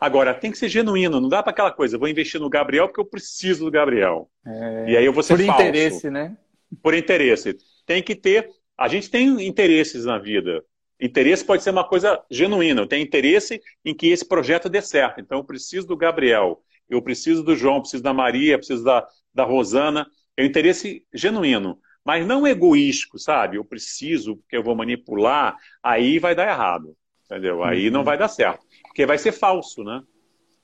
Agora, 0.00 0.34
tem 0.34 0.50
que 0.50 0.58
ser 0.58 0.68
genuíno, 0.68 1.20
não 1.20 1.28
dá 1.28 1.42
para 1.42 1.52
aquela 1.52 1.70
coisa, 1.70 1.96
vou 1.96 2.08
investir 2.08 2.40
no 2.40 2.50
Gabriel 2.50 2.88
porque 2.88 3.00
eu 3.00 3.04
preciso 3.04 3.64
do 3.64 3.70
Gabriel. 3.70 4.28
É... 4.44 4.90
E 4.90 4.96
aí 4.96 5.04
eu 5.04 5.12
vou 5.12 5.22
ser 5.22 5.36
Por 5.36 5.46
falso. 5.46 5.62
interesse, 5.62 6.10
né? 6.10 6.36
Por 6.82 6.94
interesse. 6.94 7.56
Tem 7.86 8.02
que 8.02 8.16
ter. 8.16 8.48
A 8.76 8.88
gente 8.88 9.10
tem 9.10 9.46
interesses 9.46 10.04
na 10.04 10.18
vida. 10.18 10.64
Interesse 11.00 11.44
pode 11.44 11.62
ser 11.62 11.70
uma 11.70 11.86
coisa 11.86 12.20
genuína. 12.30 12.82
Eu 12.82 12.86
tenho 12.86 13.04
interesse 13.04 13.60
em 13.84 13.94
que 13.94 14.08
esse 14.08 14.24
projeto 14.24 14.68
dê 14.68 14.80
certo. 14.80 15.20
Então, 15.20 15.38
eu 15.38 15.44
preciso 15.44 15.86
do 15.86 15.96
Gabriel, 15.96 16.62
eu 16.88 17.02
preciso 17.02 17.42
do 17.42 17.56
João, 17.56 17.80
preciso 17.80 18.02
da 18.02 18.14
Maria, 18.14 18.56
preciso 18.56 18.84
da, 18.84 19.06
da 19.34 19.44
Rosana. 19.44 20.06
É 20.36 20.42
um 20.42 20.46
interesse 20.46 21.04
genuíno, 21.12 21.78
mas 22.04 22.26
não 22.26 22.46
egoístico, 22.46 23.18
sabe? 23.18 23.56
Eu 23.56 23.64
preciso, 23.64 24.36
porque 24.36 24.56
eu 24.56 24.62
vou 24.62 24.74
manipular, 24.74 25.56
aí 25.82 26.18
vai 26.18 26.34
dar 26.34 26.48
errado. 26.48 26.96
Entendeu? 27.24 27.62
Aí 27.64 27.86
uhum. 27.86 27.92
não 27.92 28.04
vai 28.04 28.18
dar 28.18 28.28
certo. 28.28 28.64
Porque 28.82 29.06
vai 29.06 29.16
ser 29.16 29.32
falso, 29.32 29.82
né? 29.82 30.02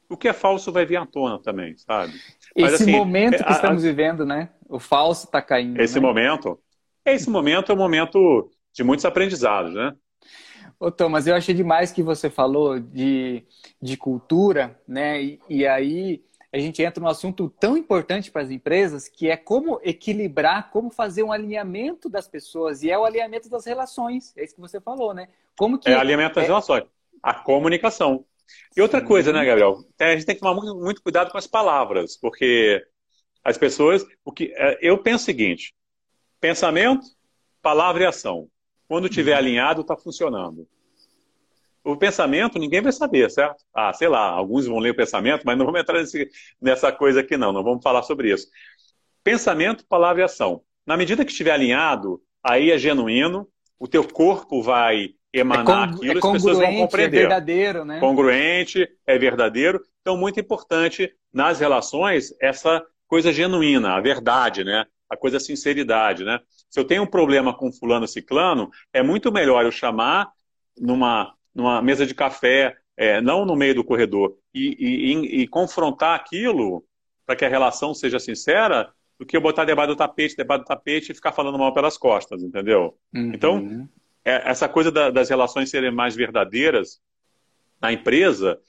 O 0.08 0.16
que 0.16 0.28
é 0.28 0.32
falso 0.32 0.72
vai 0.72 0.84
vir 0.84 0.96
à 0.96 1.06
tona 1.06 1.38
também, 1.38 1.76
sabe? 1.76 2.12
Mas, 2.56 2.74
esse 2.74 2.82
assim, 2.84 2.92
momento 2.92 3.42
que 3.42 3.48
a, 3.48 3.52
estamos 3.52 3.84
a, 3.84 3.88
vivendo, 3.88 4.24
né? 4.24 4.50
O 4.68 4.78
falso 4.78 5.26
está 5.26 5.40
caindo. 5.40 5.80
Esse 5.80 5.96
né? 5.96 6.00
momento. 6.00 6.58
Esse 7.04 7.30
momento 7.30 7.72
é 7.72 7.74
um 7.74 7.78
momento 7.78 8.50
de 8.72 8.82
muitos 8.82 9.04
aprendizados, 9.04 9.74
né? 9.74 9.94
Ô, 10.78 10.90
Thomas, 10.90 11.26
eu 11.26 11.34
achei 11.34 11.54
demais 11.54 11.90
que 11.90 12.02
você 12.02 12.30
falou 12.30 12.78
de, 12.78 13.44
de 13.80 13.96
cultura, 13.96 14.78
né? 14.86 15.22
E, 15.22 15.40
e 15.48 15.66
aí 15.66 16.22
a 16.52 16.58
gente 16.58 16.82
entra 16.82 17.02
num 17.02 17.08
assunto 17.08 17.50
tão 17.60 17.76
importante 17.76 18.30
para 18.30 18.42
as 18.42 18.50
empresas, 18.50 19.06
que 19.06 19.28
é 19.28 19.36
como 19.36 19.78
equilibrar, 19.82 20.70
como 20.70 20.90
fazer 20.90 21.22
um 21.22 21.30
alinhamento 21.30 22.08
das 22.08 22.26
pessoas, 22.26 22.82
e 22.82 22.90
é 22.90 22.98
o 22.98 23.04
alinhamento 23.04 23.50
das 23.50 23.66
relações. 23.66 24.34
É 24.36 24.44
isso 24.44 24.54
que 24.54 24.60
você 24.60 24.80
falou, 24.80 25.12
né? 25.12 25.28
Como 25.56 25.78
que 25.78 25.90
é 25.90 25.96
o 25.96 26.00
alinhamento 26.00 26.36
das 26.36 26.44
é... 26.44 26.46
relações, 26.46 26.84
a 27.22 27.34
comunicação. 27.34 28.24
E 28.74 28.80
outra 28.80 29.00
Sim. 29.00 29.06
coisa, 29.06 29.32
né, 29.32 29.44
Gabriel? 29.44 29.84
A 29.98 30.12
gente 30.12 30.24
tem 30.24 30.34
que 30.34 30.40
tomar 30.40 30.54
muito, 30.54 30.74
muito 30.74 31.02
cuidado 31.02 31.30
com 31.30 31.36
as 31.36 31.46
palavras, 31.46 32.16
porque 32.16 32.82
as 33.44 33.58
pessoas, 33.58 34.06
o 34.24 34.32
que 34.32 34.52
é, 34.56 34.78
eu 34.80 34.96
penso 34.98 35.22
o 35.22 35.26
seguinte: 35.26 35.74
pensamento, 36.40 37.06
palavra 37.60 38.04
e 38.04 38.06
ação. 38.06 38.48
Quando 38.88 39.06
estiver 39.06 39.32
uhum. 39.32 39.38
alinhado, 39.38 39.80
está 39.82 39.96
funcionando. 39.96 40.66
O 41.88 41.96
pensamento, 41.96 42.58
ninguém 42.58 42.82
vai 42.82 42.92
saber, 42.92 43.30
certo? 43.30 43.64
Ah, 43.74 43.94
sei 43.94 44.08
lá, 44.08 44.28
alguns 44.28 44.66
vão 44.66 44.78
ler 44.78 44.90
o 44.90 44.94
pensamento, 44.94 45.42
mas 45.46 45.56
não 45.56 45.64
vamos 45.64 45.80
entrar 45.80 45.98
nesse, 45.98 46.28
nessa 46.60 46.92
coisa 46.92 47.20
aqui, 47.20 47.34
não. 47.34 47.50
Não 47.50 47.64
vamos 47.64 47.82
falar 47.82 48.02
sobre 48.02 48.30
isso. 48.30 48.46
Pensamento, 49.24 49.86
palavra 49.88 50.20
e 50.20 50.24
ação. 50.24 50.60
Na 50.86 50.98
medida 50.98 51.24
que 51.24 51.30
estiver 51.30 51.52
alinhado, 51.52 52.20
aí 52.44 52.70
é 52.70 52.76
genuíno, 52.76 53.48
o 53.78 53.88
teu 53.88 54.06
corpo 54.06 54.62
vai 54.62 55.14
emanar 55.32 55.88
é 55.88 55.92
aquilo, 55.92 56.12
é 56.12 56.26
as 56.26 56.32
pessoas 56.32 56.58
vão 56.58 56.66
é 56.66 56.76
compreender. 56.76 57.16
É 57.16 57.20
verdadeiro, 57.20 57.84
né? 57.86 58.00
Congruente, 58.00 58.86
é 59.06 59.18
verdadeiro. 59.18 59.80
Então, 60.02 60.14
muito 60.14 60.38
importante 60.38 61.10
nas 61.32 61.58
relações 61.58 62.34
essa 62.38 62.84
coisa 63.06 63.32
genuína, 63.32 63.94
a 63.94 64.00
verdade, 64.00 64.62
né? 64.62 64.84
A 65.08 65.16
coisa 65.16 65.40
sinceridade, 65.40 66.22
né? 66.22 66.38
Se 66.68 66.78
eu 66.78 66.84
tenho 66.84 67.04
um 67.04 67.06
problema 67.06 67.56
com 67.56 67.72
fulano 67.72 68.06
ciclano, 68.06 68.68
é 68.92 69.02
muito 69.02 69.32
melhor 69.32 69.64
eu 69.64 69.72
chamar 69.72 70.30
numa, 70.78 71.34
numa 71.58 71.82
mesa 71.82 72.06
de 72.06 72.14
café, 72.14 72.76
é, 72.96 73.20
não 73.20 73.44
no 73.44 73.56
meio 73.56 73.74
do 73.74 73.84
corredor, 73.84 74.36
e, 74.54 74.76
e, 74.78 75.42
e 75.42 75.48
confrontar 75.48 76.14
aquilo 76.14 76.84
para 77.26 77.34
que 77.34 77.44
a 77.44 77.48
relação 77.48 77.92
seja 77.92 78.20
sincera, 78.20 78.90
do 79.18 79.26
que 79.26 79.36
eu 79.36 79.40
botar 79.40 79.64
debaixo 79.64 79.88
do 79.88 79.96
tapete, 79.96 80.36
debaixo 80.36 80.62
do 80.62 80.68
tapete 80.68 81.10
e 81.10 81.14
ficar 81.14 81.32
falando 81.32 81.58
mal 81.58 81.74
pelas 81.74 81.98
costas, 81.98 82.44
entendeu? 82.44 82.96
Uhum. 83.12 83.32
Então, 83.34 83.88
é, 84.24 84.48
essa 84.48 84.68
coisa 84.68 84.92
da, 84.92 85.10
das 85.10 85.28
relações 85.28 85.68
serem 85.68 85.90
mais 85.90 86.14
verdadeiras 86.14 87.00
na 87.82 87.92
empresa 87.92 88.60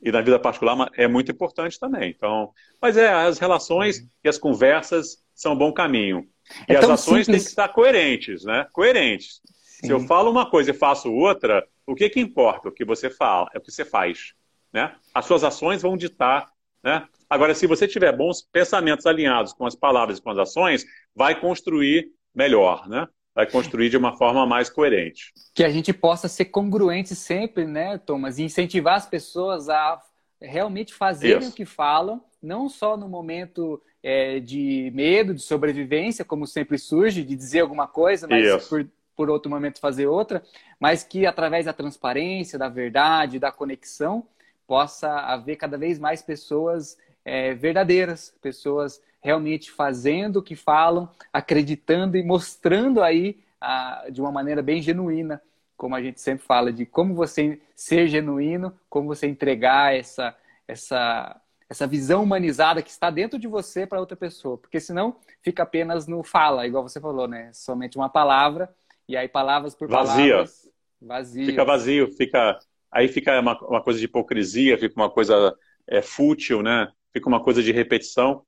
e 0.00 0.10
na 0.10 0.22
vida 0.22 0.38
particular 0.38 0.90
é 0.94 1.06
muito 1.06 1.30
importante 1.30 1.78
também. 1.78 2.10
Então, 2.16 2.50
mas 2.80 2.96
é, 2.96 3.12
as 3.12 3.38
relações 3.38 3.98
uhum. 3.98 4.08
e 4.24 4.28
as 4.28 4.38
conversas 4.38 5.22
são 5.34 5.52
um 5.52 5.58
bom 5.58 5.72
caminho. 5.72 6.26
E 6.66 6.72
é 6.72 6.78
as 6.78 6.88
ações 6.88 7.26
simples. 7.26 7.26
têm 7.26 7.40
que 7.40 7.50
estar 7.50 7.68
coerentes, 7.68 8.44
né? 8.44 8.66
Coerentes. 8.72 9.42
Sim. 9.44 9.86
Se 9.86 9.92
eu 9.92 10.00
falo 10.00 10.30
uma 10.30 10.48
coisa 10.50 10.70
e 10.70 10.74
faço 10.74 11.12
outra, 11.12 11.62
o 11.88 11.94
que, 11.94 12.10
que 12.10 12.20
importa? 12.20 12.68
O 12.68 12.72
que 12.72 12.84
você 12.84 13.08
fala, 13.08 13.48
é 13.54 13.58
o 13.58 13.60
que 13.60 13.72
você 13.72 13.84
faz. 13.84 14.34
Né? 14.72 14.94
As 15.14 15.24
suas 15.24 15.42
ações 15.42 15.80
vão 15.80 15.96
ditar. 15.96 16.46
Né? 16.84 17.06
Agora, 17.30 17.54
se 17.54 17.66
você 17.66 17.88
tiver 17.88 18.14
bons 18.14 18.42
pensamentos 18.42 19.06
alinhados 19.06 19.54
com 19.54 19.64
as 19.64 19.74
palavras 19.74 20.18
e 20.18 20.22
com 20.22 20.30
as 20.30 20.38
ações, 20.38 20.84
vai 21.14 21.40
construir 21.40 22.10
melhor, 22.34 22.86
né? 22.88 23.08
Vai 23.34 23.50
construir 23.50 23.88
de 23.88 23.96
uma 23.96 24.16
forma 24.16 24.44
mais 24.44 24.68
coerente. 24.68 25.32
Que 25.54 25.64
a 25.64 25.70
gente 25.70 25.92
possa 25.92 26.28
ser 26.28 26.46
congruente 26.46 27.14
sempre, 27.14 27.64
né, 27.64 27.96
Thomas? 27.98 28.38
E 28.38 28.42
incentivar 28.42 28.96
as 28.96 29.06
pessoas 29.06 29.68
a 29.68 30.00
realmente 30.40 30.92
fazerem 30.92 31.38
Isso. 31.38 31.50
o 31.50 31.54
que 31.54 31.64
falam, 31.64 32.22
não 32.42 32.68
só 32.68 32.96
no 32.96 33.08
momento 33.08 33.80
é, 34.02 34.40
de 34.40 34.90
medo, 34.94 35.34
de 35.34 35.42
sobrevivência, 35.42 36.24
como 36.24 36.46
sempre 36.46 36.78
surge, 36.78 37.24
de 37.24 37.34
dizer 37.34 37.60
alguma 37.60 37.86
coisa, 37.86 38.26
mas 38.28 38.68
por, 38.68 38.88
por 39.18 39.28
outro 39.28 39.50
momento 39.50 39.80
fazer 39.80 40.06
outra, 40.06 40.44
mas 40.78 41.02
que 41.02 41.26
através 41.26 41.66
da 41.66 41.72
transparência, 41.72 42.56
da 42.56 42.68
verdade, 42.68 43.40
da 43.40 43.50
conexão, 43.50 44.24
possa 44.64 45.10
haver 45.10 45.56
cada 45.56 45.76
vez 45.76 45.98
mais 45.98 46.22
pessoas 46.22 46.96
é, 47.24 47.52
verdadeiras, 47.52 48.32
pessoas 48.40 49.02
realmente 49.20 49.72
fazendo 49.72 50.36
o 50.36 50.42
que 50.42 50.54
falam, 50.54 51.10
acreditando 51.32 52.16
e 52.16 52.22
mostrando 52.22 53.02
aí 53.02 53.40
a, 53.60 54.06
de 54.08 54.20
uma 54.20 54.30
maneira 54.30 54.62
bem 54.62 54.80
genuína, 54.80 55.42
como 55.76 55.96
a 55.96 56.00
gente 56.00 56.20
sempre 56.20 56.46
fala, 56.46 56.72
de 56.72 56.86
como 56.86 57.12
você 57.12 57.60
ser 57.74 58.06
genuíno, 58.06 58.72
como 58.88 59.08
você 59.08 59.26
entregar 59.26 59.96
essa, 59.96 60.32
essa, 60.68 61.40
essa 61.68 61.88
visão 61.88 62.22
humanizada 62.22 62.82
que 62.82 62.90
está 62.90 63.10
dentro 63.10 63.36
de 63.36 63.48
você 63.48 63.84
para 63.84 63.98
outra 63.98 64.16
pessoa, 64.16 64.56
porque 64.56 64.78
senão 64.78 65.16
fica 65.42 65.64
apenas 65.64 66.06
no 66.06 66.22
fala, 66.22 66.68
igual 66.68 66.84
você 66.84 67.00
falou, 67.00 67.26
né? 67.26 67.50
Somente 67.52 67.96
uma 67.98 68.08
palavra, 68.08 68.72
e 69.08 69.16
aí 69.16 69.28
palavras 69.28 69.74
por 69.74 69.88
Vazia. 69.88 70.32
palavras. 70.32 70.68
Vazio. 71.00 71.46
Fica 71.46 71.64
vazio, 71.64 72.12
fica. 72.12 72.58
Aí 72.90 73.08
fica 73.08 73.38
uma, 73.40 73.58
uma 73.66 73.82
coisa 73.82 73.98
de 73.98 74.06
hipocrisia, 74.06 74.78
fica 74.78 74.94
uma 74.96 75.10
coisa 75.10 75.56
é, 75.86 76.02
fútil, 76.02 76.62
né? 76.62 76.90
fica 77.12 77.28
uma 77.28 77.42
coisa 77.42 77.62
de 77.62 77.72
repetição, 77.72 78.42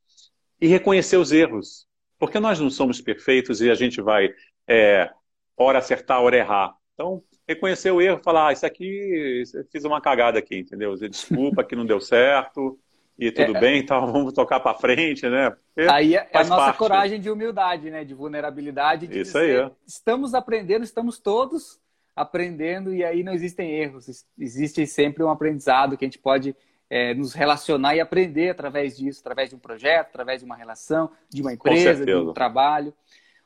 e 0.61 0.66
reconhecer 0.66 1.16
os 1.16 1.33
erros. 1.33 1.87
Porque 2.18 2.38
nós 2.38 2.61
não 2.61 2.70
somos 2.70 3.01
perfeitos 3.01 3.61
e 3.61 3.70
a 3.70 3.75
gente 3.75 4.01
vai, 4.01 4.29
é, 4.68 5.11
hora 5.57 5.79
acertar, 5.79 6.20
hora 6.20 6.37
errar. 6.37 6.75
Então, 6.92 7.23
reconhecer 7.49 7.90
o 7.90 8.01
erro, 8.01 8.20
falar, 8.23 8.49
ah, 8.49 8.53
isso 8.53 8.66
aqui, 8.66 9.42
fiz 9.73 9.85
uma 9.85 10.01
cagada 10.01 10.38
aqui, 10.38 10.59
entendeu? 10.59 10.94
Desculpa 11.09 11.64
que 11.64 11.75
não 11.75 11.87
deu 11.87 11.99
certo, 11.99 12.79
e 13.21 13.31
tudo 13.31 13.57
é, 13.57 13.61
bem, 13.61 13.79
então 13.81 14.07
vamos 14.11 14.33
tocar 14.33 14.61
para 14.61 14.79
frente, 14.79 15.29
né? 15.29 15.51
Porque 15.75 15.91
aí 15.91 16.15
é 16.17 16.29
a 16.33 16.45
nossa 16.45 16.65
parte. 16.65 16.79
coragem 16.79 17.21
de 17.21 17.31
humildade, 17.31 17.91
né? 17.91 18.05
De 18.05 18.15
vulnerabilidade. 18.15 19.07
De 19.07 19.21
Isso 19.21 19.39
dizer, 19.39 19.65
aí. 19.65 19.71
Estamos 19.87 20.35
aprendendo, 20.35 20.83
estamos 20.83 21.19
todos 21.19 21.79
aprendendo 22.17 22.95
e 22.95 23.05
aí 23.05 23.23
não 23.23 23.33
existem 23.33 23.71
erros. 23.71 24.27
Existe 24.39 24.87
sempre 24.87 25.23
um 25.23 25.31
aprendizado 25.31 25.97
que 25.97 26.05
a 26.05 26.09
gente 26.09 26.19
pode 26.19 26.55
é, 26.89 27.15
nos 27.15 27.33
relacionar 27.33 27.95
e 27.95 28.01
aprender 28.01 28.51
através 28.51 28.97
disso, 28.97 29.21
através 29.21 29.51
de 29.51 29.57
um 29.57 29.59
projeto, 29.59 30.09
através 30.09 30.41
de 30.41 30.45
uma 30.45 30.57
relação, 30.57 31.11
de 31.29 31.41
uma 31.41 31.53
empresa, 31.53 32.05
de 32.05 32.15
um 32.15 32.33
trabalho. 32.33 32.93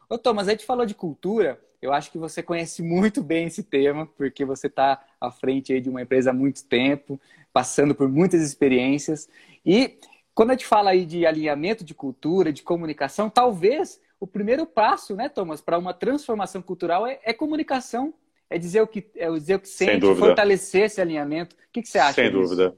Ô, 0.09 0.17
Thomas, 0.17 0.49
a 0.49 0.53
gente 0.53 0.65
falou 0.65 0.87
de 0.87 0.95
cultura. 0.95 1.61
Eu 1.81 1.93
acho 1.93 2.11
que 2.11 2.17
você 2.17 2.43
conhece 2.43 2.81
muito 2.83 3.23
bem 3.23 3.47
esse 3.47 3.63
tema, 3.63 4.07
porque 4.17 4.45
você 4.45 4.67
está 4.67 5.05
à 5.21 5.31
frente 5.31 5.79
de 5.81 5.91
uma 5.91 6.03
empresa 6.03 6.31
há 6.31 6.33
muito 6.33 6.65
tempo, 6.65 7.21
passando 7.53 7.95
por 7.95 8.09
muitas 8.09 8.41
experiências. 8.41 9.29
E 9.64 9.98
quando 10.35 10.50
a 10.50 10.53
gente 10.55 10.66
fala 10.66 10.90
aí 10.90 11.07
de 11.07 11.24
alinhamento 11.24 11.85
de 11.85 11.94
cultura, 11.94 12.53
de 12.53 12.62
comunicação, 12.62 13.31
talvez 13.31 14.00
o 14.18 14.27
primeiro 14.27 14.66
passo, 14.66 15.14
né, 15.14 15.29
Thomas, 15.29 15.61
para 15.61 15.79
uma 15.79 15.94
transformação 15.94 16.61
cultural 16.62 17.07
é, 17.07 17.20
é, 17.22 17.33
comunicação, 17.33 18.14
é 18.50 18.59
dizer 18.59 18.81
o 18.81 18.87
que, 18.87 19.07
é 19.16 19.31
dizer 19.31 19.57
o 19.57 19.61
que 19.61 19.68
sente, 19.68 20.14
fortalecer 20.16 20.85
esse 20.85 21.00
alinhamento. 21.00 21.55
O 21.55 21.59
que, 21.72 21.83
que 21.83 21.88
você 21.88 21.98
acha? 21.98 22.14
Sem 22.14 22.31
disso? 22.31 22.40
dúvida. 22.40 22.77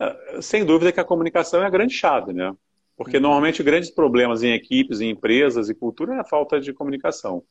É, 0.00 0.42
sem 0.42 0.64
dúvida 0.64 0.92
que 0.92 1.00
a 1.00 1.04
comunicação 1.04 1.62
é 1.62 1.66
a 1.66 1.70
grande 1.70 1.94
chave, 1.94 2.32
né? 2.32 2.54
Porque 2.96 3.16
uhum. 3.16 3.22
normalmente 3.22 3.62
grandes 3.62 3.90
problemas 3.90 4.42
em 4.42 4.52
equipes, 4.52 5.00
em 5.00 5.10
empresas 5.10 5.68
e 5.68 5.74
cultura 5.74 6.14
é 6.14 6.20
a 6.20 6.24
falta 6.24 6.60
de 6.60 6.72
comunicação. 6.72 7.44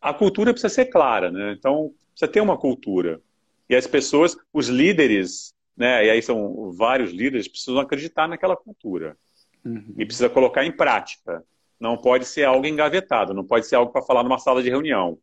A 0.00 0.12
cultura 0.12 0.52
precisa 0.52 0.72
ser 0.72 0.86
clara, 0.86 1.30
né? 1.30 1.54
Então, 1.56 1.92
precisa 2.10 2.30
ter 2.30 2.40
uma 2.40 2.58
cultura. 2.58 3.20
E 3.68 3.74
as 3.74 3.86
pessoas, 3.86 4.36
os 4.52 4.68
líderes, 4.68 5.54
né? 5.76 6.06
E 6.06 6.10
aí 6.10 6.22
são 6.22 6.72
vários 6.72 7.10
líderes, 7.10 7.48
precisam 7.48 7.78
acreditar 7.78 8.28
naquela 8.28 8.56
cultura. 8.56 9.16
Uhum. 9.64 9.94
E 9.96 10.04
precisa 10.04 10.28
colocar 10.28 10.64
em 10.64 10.72
prática. 10.72 11.42
Não 11.80 11.96
pode 11.96 12.26
ser 12.26 12.44
algo 12.44 12.66
engavetado, 12.66 13.34
não 13.34 13.44
pode 13.44 13.66
ser 13.66 13.76
algo 13.76 13.92
para 13.92 14.02
falar 14.02 14.22
numa 14.22 14.38
sala 14.38 14.62
de 14.62 14.70
reunião. 14.70 15.18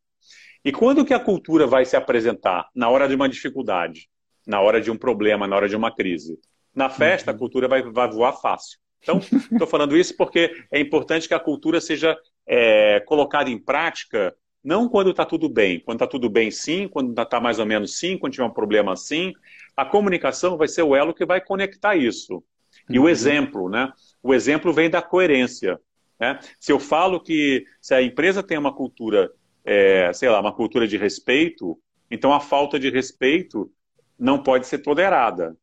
E 0.64 0.72
quando 0.72 1.06
que 1.06 1.14
a 1.14 1.20
cultura 1.20 1.66
vai 1.66 1.86
se 1.86 1.96
apresentar? 1.96 2.70
Na 2.76 2.90
hora 2.90 3.08
de 3.08 3.16
uma 3.16 3.30
dificuldade 3.30 4.10
na 4.46 4.60
hora 4.60 4.82
de 4.82 4.92
um 4.92 4.98
problema, 4.98 5.48
na 5.48 5.56
hora 5.56 5.70
de 5.70 5.76
uma 5.76 5.94
crise. 5.94 6.40
Na 6.74 6.90
festa, 6.90 7.32
a 7.32 7.34
uhum. 7.34 7.40
cultura 7.40 7.68
vai, 7.68 7.82
vai 7.82 8.10
voar 8.10 8.34
fácil. 8.34 8.80
Então, 9.02 9.20
estou 9.52 9.68
falando 9.68 9.98
isso 9.98 10.16
porque 10.16 10.52
é 10.72 10.80
importante 10.80 11.28
que 11.28 11.34
a 11.34 11.40
cultura 11.40 11.82
seja 11.82 12.18
é, 12.48 13.00
colocada 13.02 13.50
em 13.50 13.58
prática, 13.58 14.36
não 14.64 14.88
quando 14.88 15.12
está 15.12 15.26
tudo 15.26 15.50
bem. 15.50 15.80
Quando 15.80 15.98
está 15.98 16.08
tudo 16.08 16.30
bem, 16.30 16.52
sim. 16.52 16.88
Quando 16.88 17.20
está 17.20 17.40
mais 17.40 17.60
ou 17.60 17.66
menos, 17.66 17.98
sim. 17.98 18.18
Quando 18.18 18.34
tiver 18.34 18.46
um 18.46 18.54
problema, 18.54 18.96
sim. 18.96 19.34
A 19.76 19.86
comunicação 19.86 20.58
vai 20.58 20.68
ser 20.68 20.84
o 20.84 20.96
elo 20.96 21.14
que 21.14 21.26
vai 21.26 21.42
conectar 21.42 21.96
isso. 21.96 22.44
E 22.90 22.98
uhum. 23.00 23.06
o 23.06 23.10
exemplo, 23.10 23.70
né? 23.70 23.92
O 24.22 24.34
exemplo 24.34 24.74
vem 24.74 24.90
da 24.90 25.02
coerência. 25.02 25.80
Né? 26.20 26.40
Se 26.60 26.72
eu 26.72 26.80
falo 26.80 27.20
que 27.20 27.66
se 27.82 27.94
a 27.94 28.02
empresa 28.02 28.44
tem 28.44 28.58
uma 28.58 28.74
cultura, 28.74 29.32
é, 29.66 30.12
sei 30.14 30.30
lá, 30.30 30.40
uma 30.40 30.54
cultura 30.54 30.88
de 30.88 30.98
respeito, 30.98 31.80
então 32.10 32.34
a 32.34 32.40
falta 32.40 32.80
de 32.80 32.90
respeito 32.90 33.72
não 34.20 34.42
pode 34.42 34.68
ser 34.68 34.80
tolerada. 34.80 35.58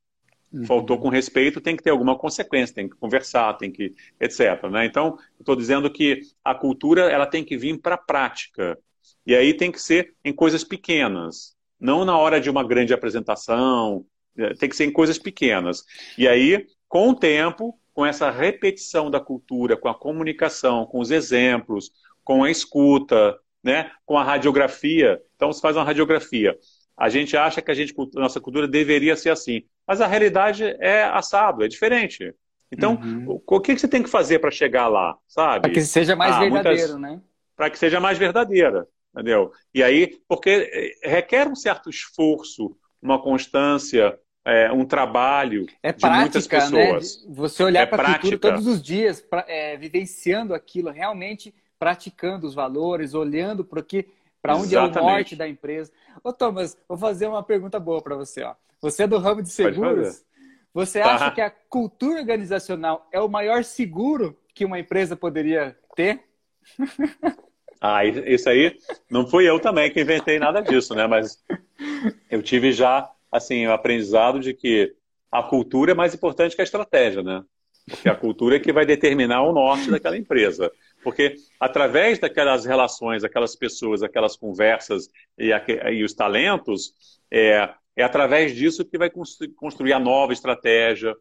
Uhum. 0.52 0.64
Faltou 0.64 0.98
com 0.98 1.08
respeito, 1.08 1.60
tem 1.60 1.76
que 1.76 1.82
ter 1.82 1.90
alguma 1.90 2.16
consequência, 2.16 2.74
tem 2.74 2.88
que 2.88 2.96
conversar, 2.96 3.54
tem 3.54 3.70
que, 3.70 3.94
etc. 4.18 4.64
Né? 4.70 4.86
Então, 4.86 5.18
estou 5.38 5.54
dizendo 5.54 5.90
que 5.90 6.22
a 6.42 6.54
cultura 6.54 7.02
ela 7.02 7.26
tem 7.26 7.44
que 7.44 7.56
vir 7.56 7.78
para 7.80 7.94
a 7.94 7.98
prática. 7.98 8.78
E 9.26 9.34
aí 9.34 9.52
tem 9.52 9.70
que 9.70 9.80
ser 9.80 10.14
em 10.24 10.32
coisas 10.32 10.64
pequenas, 10.64 11.54
não 11.80 12.04
na 12.04 12.16
hora 12.16 12.40
de 12.40 12.50
uma 12.50 12.66
grande 12.66 12.92
apresentação, 12.92 14.04
é, 14.36 14.54
tem 14.54 14.68
que 14.68 14.76
ser 14.76 14.84
em 14.84 14.92
coisas 14.92 15.18
pequenas. 15.18 15.84
E 16.16 16.26
aí, 16.26 16.66
com 16.88 17.10
o 17.10 17.14
tempo, 17.14 17.78
com 17.92 18.06
essa 18.06 18.30
repetição 18.30 19.10
da 19.10 19.20
cultura, 19.20 19.76
com 19.76 19.88
a 19.88 19.94
comunicação, 19.94 20.86
com 20.86 21.00
os 21.00 21.10
exemplos, 21.10 21.90
com 22.24 22.44
a 22.44 22.50
escuta, 22.50 23.36
né, 23.62 23.90
com 24.06 24.16
a 24.16 24.22
radiografia. 24.22 25.20
Então, 25.34 25.52
você 25.52 25.60
faz 25.60 25.76
uma 25.76 25.84
radiografia. 25.84 26.56
A 26.96 27.08
gente 27.08 27.36
acha 27.36 27.62
que 27.62 27.70
a 27.70 27.74
gente, 27.74 27.94
nossa 28.14 28.40
cultura 28.40 28.66
deveria 28.66 29.16
ser 29.16 29.30
assim. 29.30 29.62
Mas 29.86 30.00
a 30.00 30.06
realidade 30.06 30.64
é 30.80 31.04
assado, 31.04 31.64
é 31.64 31.68
diferente. 31.68 32.34
Então, 32.70 32.94
uhum. 33.02 33.40
o, 33.46 33.56
o 33.56 33.60
que, 33.60 33.78
você 33.78 33.88
tem 33.88 34.02
que 34.02 34.10
fazer 34.10 34.38
para 34.40 34.50
chegar 34.50 34.88
lá, 34.88 35.16
sabe? 35.26 35.62
Para 35.62 35.70
que 35.70 35.80
seja 35.80 36.14
mais 36.14 36.34
ah, 36.34 36.40
verdadeiro, 36.40 36.98
muitas... 36.98 37.00
né? 37.00 37.22
Para 37.56 37.70
que 37.70 37.78
seja 37.78 37.98
mais 37.98 38.18
verdadeira, 38.18 38.86
entendeu? 39.12 39.52
E 39.74 39.82
aí, 39.82 40.20
porque 40.28 40.70
eh, 41.02 41.08
requer 41.08 41.48
um 41.48 41.56
certo 41.56 41.90
esforço, 41.90 42.76
uma 43.00 43.20
constância, 43.20 44.18
é, 44.44 44.72
um 44.72 44.84
trabalho 44.84 45.66
é 45.82 45.92
de 45.92 46.08
muitas 46.08 46.48
né? 46.48 46.58
pessoas. 46.58 47.24
Né? 47.24 47.34
Você 47.34 47.62
olhar 47.62 47.82
é 47.82 47.86
para 47.86 48.12
a 48.12 48.18
cultura 48.18 48.38
todos 48.38 48.66
os 48.66 48.82
dias, 48.82 49.20
pra, 49.20 49.44
é, 49.46 49.76
vivenciando 49.76 50.54
aquilo, 50.54 50.90
realmente 50.90 51.54
praticando 51.78 52.46
os 52.46 52.54
valores, 52.54 53.14
olhando 53.14 53.64
para 53.64 53.82
que 53.82 54.08
para 54.40 54.56
onde 54.56 54.74
é 54.74 54.80
o 54.80 54.88
norte 54.88 55.36
da 55.36 55.48
empresa. 55.48 55.92
Ô, 56.22 56.32
Thomas, 56.32 56.78
vou 56.88 56.96
fazer 56.96 57.26
uma 57.26 57.42
pergunta 57.42 57.78
boa 57.78 58.00
para 58.00 58.16
você. 58.16 58.42
Ó. 58.42 58.54
Você 58.80 59.02
é 59.02 59.06
do 59.06 59.18
ramo 59.18 59.42
de 59.42 59.50
seguros. 59.50 60.24
Você 60.72 61.00
tá. 61.00 61.14
acha 61.14 61.30
que 61.32 61.40
a 61.40 61.50
cultura 61.50 62.20
organizacional 62.20 63.06
é 63.12 63.20
o 63.20 63.28
maior 63.28 63.64
seguro 63.64 64.38
que 64.54 64.64
uma 64.64 64.78
empresa 64.78 65.16
poderia 65.16 65.76
ter? 65.94 66.24
Ah, 67.80 68.04
isso 68.04 68.48
aí 68.48 68.76
não 69.10 69.26
fui 69.26 69.48
eu 69.48 69.60
também 69.60 69.90
que 69.90 70.00
inventei 70.00 70.38
nada 70.38 70.60
disso, 70.60 70.94
né? 70.94 71.06
Mas 71.06 71.42
eu 72.30 72.42
tive 72.42 72.72
já 72.72 73.08
assim 73.30 73.66
o 73.66 73.72
aprendizado 73.72 74.40
de 74.40 74.52
que 74.52 74.92
a 75.30 75.42
cultura 75.42 75.92
é 75.92 75.94
mais 75.94 76.14
importante 76.14 76.56
que 76.56 76.60
a 76.60 76.64
estratégia, 76.64 77.22
né? 77.22 77.42
Porque 77.88 78.08
a 78.08 78.14
cultura 78.14 78.56
é 78.56 78.60
que 78.60 78.72
vai 78.72 78.84
determinar 78.84 79.42
o 79.42 79.52
norte 79.52 79.90
daquela 79.90 80.16
empresa. 80.16 80.70
Porque 81.02 81.36
através 81.58 82.18
daquelas 82.18 82.64
relações, 82.64 83.24
aquelas 83.24 83.54
pessoas, 83.54 84.02
aquelas 84.02 84.36
conversas 84.36 85.08
e, 85.38 85.50
e 85.92 86.04
os 86.04 86.12
talentos, 86.12 86.92
é, 87.30 87.70
é 87.96 88.02
através 88.02 88.54
disso 88.54 88.84
que 88.84 88.98
vai 88.98 89.10
construir 89.56 89.92
a 89.92 90.00
nova 90.00 90.32
estratégia. 90.32 91.14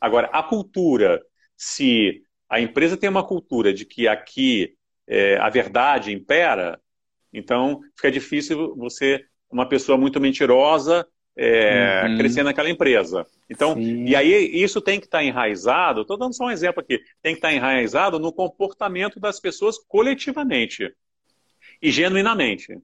Agora, 0.00 0.28
a 0.32 0.42
cultura, 0.42 1.20
se 1.56 2.22
a 2.48 2.60
empresa 2.60 2.96
tem 2.96 3.10
uma 3.10 3.26
cultura 3.26 3.72
de 3.72 3.84
que 3.84 4.06
aqui 4.06 4.76
é, 5.06 5.36
a 5.38 5.48
verdade 5.48 6.12
impera, 6.12 6.80
então 7.32 7.80
fica 7.96 8.10
difícil 8.10 8.74
você, 8.76 9.24
uma 9.50 9.68
pessoa 9.68 9.98
muito 9.98 10.20
mentirosa, 10.20 11.06
é, 11.36 12.04
uhum. 12.06 12.16
crescer 12.16 12.42
naquela 12.42 12.70
empresa. 12.70 13.26
Então, 13.50 13.74
Sim. 13.74 14.04
e 14.04 14.14
aí 14.14 14.32
isso 14.54 14.80
tem 14.80 15.00
que 15.00 15.06
estar 15.06 15.24
enraizado, 15.24 16.02
estou 16.02 16.16
dando 16.16 16.34
só 16.34 16.44
um 16.44 16.50
exemplo 16.50 16.80
aqui, 16.80 17.00
tem 17.20 17.34
que 17.34 17.38
estar 17.38 17.52
enraizado 17.52 18.18
no 18.18 18.32
comportamento 18.32 19.18
das 19.18 19.40
pessoas 19.40 19.76
coletivamente 19.78 20.94
e 21.82 21.90
genuinamente. 21.90 22.78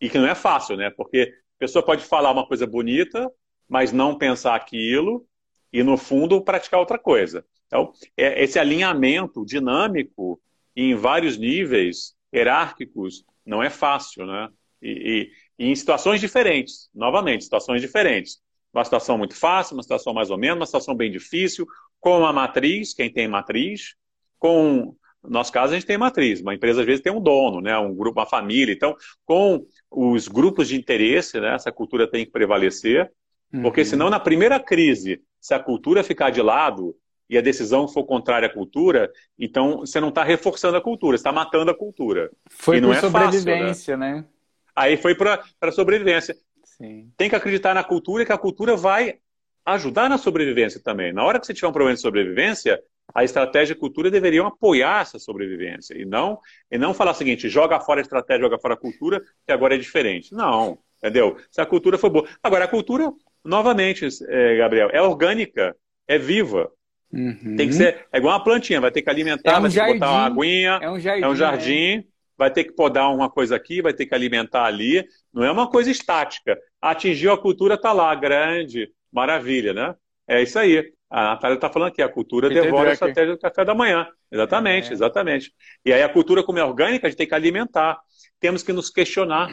E 0.00 0.08
que 0.08 0.18
não 0.18 0.28
é 0.28 0.34
fácil, 0.34 0.76
né? 0.76 0.90
Porque 0.90 1.32
a 1.56 1.58
pessoa 1.58 1.84
pode 1.84 2.04
falar 2.04 2.30
uma 2.30 2.46
coisa 2.46 2.66
bonita, 2.66 3.28
mas 3.68 3.92
não 3.92 4.16
pensar 4.16 4.54
aquilo 4.54 5.26
e, 5.72 5.82
no 5.82 5.96
fundo, 5.96 6.42
praticar 6.42 6.78
outra 6.78 6.98
coisa. 6.98 7.44
Então, 7.66 7.92
é 8.16 8.42
esse 8.44 8.58
alinhamento 8.58 9.44
dinâmico 9.44 10.40
em 10.84 10.94
vários 10.94 11.36
níveis 11.36 12.14
hierárquicos 12.32 13.24
não 13.44 13.62
é 13.62 13.70
fácil, 13.70 14.26
né? 14.26 14.48
E, 14.80 15.30
e, 15.58 15.64
e 15.64 15.70
em 15.70 15.74
situações 15.74 16.20
diferentes, 16.20 16.88
novamente, 16.94 17.44
situações 17.44 17.80
diferentes. 17.80 18.38
Uma 18.72 18.84
situação 18.84 19.18
muito 19.18 19.34
fácil, 19.34 19.74
uma 19.74 19.82
situação 19.82 20.12
mais 20.14 20.30
ou 20.30 20.38
menos, 20.38 20.58
uma 20.58 20.66
situação 20.66 20.94
bem 20.94 21.10
difícil, 21.10 21.66
com 21.98 22.18
uma 22.18 22.32
matriz, 22.32 22.94
quem 22.94 23.12
tem 23.12 23.26
matriz, 23.26 23.94
com 24.38 24.94
no 25.22 25.30
nosso 25.30 25.52
caso, 25.52 25.72
a 25.72 25.76
gente 25.76 25.86
tem 25.86 25.98
matriz. 25.98 26.40
Uma 26.40 26.54
empresa, 26.54 26.80
às 26.80 26.86
vezes, 26.86 27.02
tem 27.02 27.12
um 27.12 27.20
dono, 27.20 27.60
né? 27.60 27.76
um 27.76 27.92
grupo, 27.92 28.20
uma 28.20 28.26
família. 28.26 28.72
Então, 28.72 28.96
com 29.26 29.66
os 29.90 30.28
grupos 30.28 30.68
de 30.68 30.76
interesse, 30.76 31.40
né? 31.40 31.54
essa 31.54 31.72
cultura 31.72 32.08
tem 32.08 32.24
que 32.24 32.30
prevalecer. 32.30 33.10
Porque, 33.62 33.80
uhum. 33.80 33.86
senão, 33.86 34.10
na 34.10 34.20
primeira 34.20 34.60
crise, 34.60 35.20
se 35.40 35.54
a 35.54 35.58
cultura 35.58 36.04
ficar 36.04 36.30
de 36.30 36.40
lado 36.40 36.94
e 37.28 37.36
a 37.36 37.40
decisão 37.40 37.86
for 37.86 38.04
contrária 38.04 38.46
à 38.46 38.52
cultura, 38.52 39.10
então 39.38 39.80
você 39.80 40.00
não 40.00 40.08
está 40.08 40.24
reforçando 40.24 40.76
a 40.76 40.80
cultura, 40.80 41.16
você 41.16 41.20
está 41.20 41.32
matando 41.32 41.70
a 41.70 41.74
cultura. 41.76 42.30
Foi 42.48 42.80
por 42.80 42.94
é 42.94 43.00
sobrevivência, 43.00 43.66
fácil, 43.68 43.98
né? 43.98 44.14
né? 44.14 44.24
Aí 44.74 44.96
foi 44.96 45.14
para 45.14 45.42
a 45.60 45.72
sobrevivência. 45.72 46.36
Sim. 46.64 47.10
Tem 47.16 47.28
que 47.28 47.36
acreditar 47.36 47.74
na 47.74 47.82
cultura 47.82 48.22
e 48.22 48.26
que 48.26 48.32
a 48.32 48.38
cultura 48.38 48.76
vai 48.76 49.18
ajudar 49.66 50.08
na 50.08 50.16
sobrevivência 50.16 50.80
também. 50.82 51.12
Na 51.12 51.24
hora 51.24 51.38
que 51.38 51.46
você 51.46 51.52
tiver 51.52 51.68
um 51.68 51.72
problema 51.72 51.94
de 51.94 52.00
sobrevivência, 52.00 52.80
a 53.14 53.24
estratégia 53.24 53.72
e 53.72 53.76
a 53.76 53.80
cultura 53.80 54.10
deveriam 54.10 54.46
apoiar 54.46 55.02
essa 55.02 55.18
sobrevivência 55.18 55.94
e 56.00 56.04
não, 56.04 56.38
e 56.70 56.78
não 56.78 56.94
falar 56.94 57.12
o 57.12 57.14
seguinte, 57.14 57.48
joga 57.48 57.80
fora 57.80 58.00
a 58.00 58.02
estratégia, 58.02 58.42
joga 58.42 58.58
fora 58.58 58.74
a 58.74 58.76
cultura, 58.76 59.20
que 59.46 59.52
agora 59.52 59.74
é 59.74 59.78
diferente. 59.78 60.32
Não, 60.32 60.78
entendeu? 60.98 61.36
Se 61.50 61.60
a 61.60 61.66
cultura 61.66 61.98
for 61.98 62.10
boa. 62.10 62.28
Agora, 62.42 62.64
a 62.64 62.68
cultura, 62.68 63.12
novamente, 63.44 64.06
é, 64.28 64.56
Gabriel, 64.56 64.90
é 64.92 65.02
orgânica, 65.02 65.76
é 66.06 66.18
viva. 66.18 66.70
Uhum. 67.12 67.56
Tem 67.56 67.68
que 67.68 67.72
ser, 67.72 68.06
é 68.12 68.18
igual 68.18 68.36
uma 68.36 68.44
plantinha, 68.44 68.80
vai 68.80 68.90
ter 68.90 69.02
que 69.02 69.08
alimentar, 69.08 69.52
é 69.52 69.58
um 69.58 69.62
vai 69.62 69.70
ter 69.70 69.86
que 69.86 69.92
botar 69.94 70.10
uma 70.10 70.26
aguinha, 70.26 70.78
é 70.82 70.90
um 70.90 71.00
jardim, 71.00 71.24
é 71.24 71.28
um 71.28 71.36
jardim 71.36 71.98
é. 71.98 72.04
vai 72.36 72.50
ter 72.50 72.64
que 72.64 72.72
podar 72.72 73.12
uma 73.14 73.30
coisa 73.30 73.56
aqui, 73.56 73.80
vai 73.80 73.92
ter 73.92 74.06
que 74.06 74.14
alimentar 74.14 74.64
ali. 74.64 75.04
Não 75.32 75.42
é 75.44 75.50
uma 75.50 75.70
coisa 75.70 75.90
estática. 75.90 76.58
Atingiu 76.80 77.32
a 77.32 77.40
cultura, 77.40 77.74
está 77.74 77.92
lá, 77.92 78.14
grande, 78.14 78.90
maravilha, 79.12 79.72
né? 79.72 79.94
É 80.26 80.42
isso 80.42 80.58
aí. 80.58 80.92
A 81.10 81.22
Natália 81.24 81.54
está 81.54 81.70
falando 81.70 81.88
aqui, 81.88 82.02
a 82.02 82.08
cultura 82.08 82.48
Peter 82.48 82.64
devora 82.64 82.90
Drucker. 82.90 82.90
a 82.90 82.92
estratégia 82.92 83.34
do 83.34 83.40
café 83.40 83.64
da 83.64 83.74
manhã. 83.74 84.06
Exatamente, 84.30 84.90
é. 84.90 84.92
exatamente. 84.92 85.52
E 85.84 85.92
aí 85.92 86.02
a 86.02 86.08
cultura, 86.08 86.42
como 86.42 86.58
é 86.58 86.64
orgânica, 86.64 87.06
a 87.06 87.10
gente 87.10 87.18
tem 87.18 87.26
que 87.26 87.34
alimentar. 87.34 87.98
Temos 88.38 88.62
que 88.62 88.72
nos 88.72 88.90
questionar, 88.90 89.48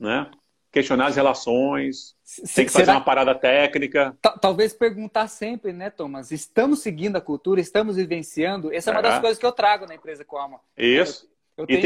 né? 0.00 0.30
Questionar 0.76 1.06
as 1.06 1.16
relações, 1.16 2.14
tem 2.54 2.66
que 2.66 2.70
fazer 2.70 2.90
uma 2.90 3.00
parada 3.00 3.34
técnica. 3.34 4.14
Talvez 4.42 4.74
perguntar 4.74 5.26
sempre, 5.26 5.72
né, 5.72 5.88
Thomas? 5.88 6.30
Estamos 6.30 6.80
seguindo 6.80 7.16
a 7.16 7.20
cultura, 7.22 7.62
estamos 7.62 7.96
vivenciando? 7.96 8.70
Essa 8.70 8.90
é 8.90 8.92
uma 8.92 9.00
é. 9.00 9.02
das 9.04 9.18
coisas 9.18 9.38
que 9.38 9.46
eu 9.46 9.52
trago 9.52 9.86
na 9.86 9.94
empresa 9.94 10.22
com 10.22 10.36
alma. 10.36 10.60
Isso. 10.76 11.26
Eu, 11.56 11.62
eu 11.62 11.66
tenho... 11.66 11.78
E 11.78 11.80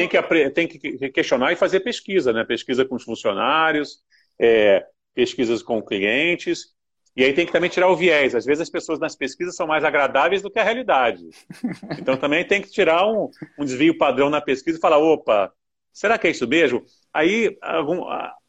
tem 0.51 0.67
que, 0.67 0.81
tem 0.81 0.99
que 0.99 1.11
questionar 1.11 1.53
e 1.53 1.57
fazer 1.57 1.79
pesquisa, 1.79 2.33
né? 2.33 2.43
Pesquisa 2.43 2.85
com 2.85 2.97
os 2.97 3.05
funcionários, 3.05 4.01
é, 4.41 4.85
pesquisas 5.15 5.63
com 5.63 5.81
clientes 5.81 6.75
e 7.17 7.23
aí 7.23 7.33
tem 7.33 7.47
que 7.47 7.53
também 7.53 7.71
tirar 7.71 7.89
o 7.89 7.97
viés. 7.97 8.35
Às 8.35 8.45
vezes 8.45 8.63
as 8.63 8.71
pessoas 8.71 8.99
nas 8.99 9.15
pesquisas 9.15 9.55
são 9.55 9.69
mais 9.69 9.85
agradáveis 9.85 10.43
do 10.43 10.51
que 10.51 10.59
a 10.59 10.65
realidade. 10.65 11.29
Então 11.97 12.17
também 12.17 12.45
tem 12.45 12.61
que 12.61 12.71
tirar 12.71 13.07
um, 13.07 13.31
um 13.57 13.65
desvio 13.65 13.97
padrão 13.97 14.31
na 14.31 14.41
pesquisa 14.41 14.79
e 14.79 14.81
falar, 14.81 14.99
opa, 14.99 15.53
será 15.93 16.19
que 16.19 16.27
é 16.27 16.31
isso 16.31 16.49
mesmo? 16.49 16.85
Aí 17.13 17.57
algum, 17.61 18.05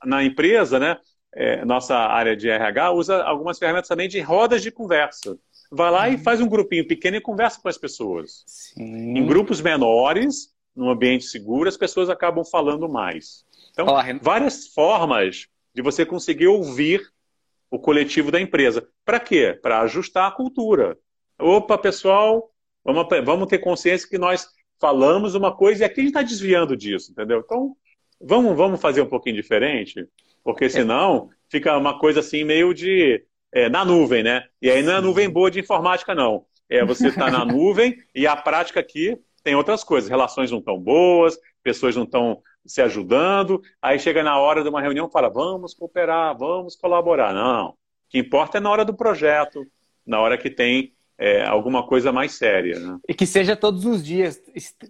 na 0.05 0.23
empresa, 0.23 0.79
né, 0.79 0.97
é, 1.33 1.63
nossa 1.65 1.95
área 1.95 2.35
de 2.35 2.49
RH 2.49 2.91
usa 2.91 3.23
algumas 3.23 3.57
ferramentas 3.57 3.87
também 3.87 4.09
de 4.09 4.19
rodas 4.19 4.61
de 4.61 4.71
conversa. 4.71 5.37
Vai 5.71 5.89
lá 5.89 6.09
e 6.09 6.15
uhum. 6.15 6.23
faz 6.23 6.41
um 6.41 6.47
grupinho 6.47 6.85
pequeno 6.85 7.17
e 7.17 7.21
conversa 7.21 7.61
com 7.61 7.69
as 7.69 7.77
pessoas. 7.77 8.43
Sim. 8.45 9.17
Em 9.17 9.25
grupos 9.25 9.61
menores, 9.61 10.49
num 10.75 10.89
ambiente 10.89 11.25
seguro, 11.25 11.69
as 11.69 11.77
pessoas 11.77 12.09
acabam 12.09 12.43
falando 12.43 12.89
mais. 12.89 13.45
Então, 13.71 13.87
várias 14.21 14.67
formas 14.67 15.47
de 15.73 15.81
você 15.81 16.05
conseguir 16.05 16.47
ouvir 16.47 17.01
o 17.69 17.79
coletivo 17.79 18.31
da 18.31 18.41
empresa. 18.41 18.85
Para 19.05 19.19
quê? 19.19 19.57
Para 19.61 19.81
ajustar 19.81 20.27
a 20.27 20.35
cultura. 20.35 20.97
Opa, 21.39 21.77
pessoal, 21.77 22.51
vamos, 22.83 23.07
vamos 23.23 23.47
ter 23.47 23.59
consciência 23.59 24.09
que 24.09 24.17
nós 24.17 24.49
falamos 24.79 25.35
uma 25.35 25.55
coisa 25.55 25.83
e 25.83 25.85
aqui 25.85 26.01
a 26.01 26.03
gente 26.03 26.09
está 26.09 26.21
desviando 26.21 26.75
disso, 26.75 27.11
entendeu? 27.11 27.41
Então, 27.45 27.75
vamos, 28.23 28.55
vamos 28.55 28.81
fazer 28.81 29.01
um 29.01 29.07
pouquinho 29.07 29.35
diferente, 29.35 30.07
porque 30.43 30.69
senão 30.69 31.29
fica 31.49 31.77
uma 31.77 31.99
coisa 31.99 32.19
assim 32.21 32.43
meio 32.43 32.73
de 32.73 33.23
é, 33.53 33.69
na 33.69 33.83
nuvem, 33.83 34.23
né? 34.23 34.43
E 34.61 34.69
aí 34.69 34.81
não 34.81 34.93
é 34.93 35.01
nuvem 35.01 35.29
boa 35.29 35.51
de 35.51 35.59
informática, 35.59 36.15
não. 36.15 36.45
É 36.69 36.85
você 36.85 37.09
está 37.09 37.29
na 37.29 37.43
nuvem 37.45 37.97
e 38.15 38.25
a 38.25 38.35
prática 38.35 38.79
aqui 38.79 39.17
tem 39.43 39.55
outras 39.55 39.83
coisas. 39.83 40.09
Relações 40.09 40.51
não 40.51 40.59
estão 40.59 40.79
boas, 40.79 41.37
pessoas 41.61 41.95
não 41.95 42.03
estão 42.03 42.41
se 42.65 42.81
ajudando, 42.81 43.61
aí 43.81 43.97
chega 43.99 44.23
na 44.23 44.39
hora 44.39 44.61
de 44.61 44.69
uma 44.69 44.81
reunião 44.81 45.07
e 45.07 45.11
fala, 45.11 45.29
vamos 45.29 45.73
cooperar, 45.73 46.37
vamos 46.37 46.75
colaborar. 46.75 47.33
Não, 47.33 47.69
o 47.69 47.75
que 48.09 48.19
importa 48.19 48.57
é 48.57 48.61
na 48.61 48.69
hora 48.69 48.85
do 48.85 48.93
projeto, 48.93 49.65
na 50.05 50.19
hora 50.19 50.37
que 50.37 50.49
tem 50.49 50.93
é, 51.21 51.45
alguma 51.45 51.85
coisa 51.85 52.11
mais 52.11 52.31
séria. 52.31 52.79
Né? 52.79 52.99
E 53.07 53.13
que 53.13 53.27
seja 53.27 53.55
todos 53.55 53.85
os 53.85 54.03
dias. 54.03 54.41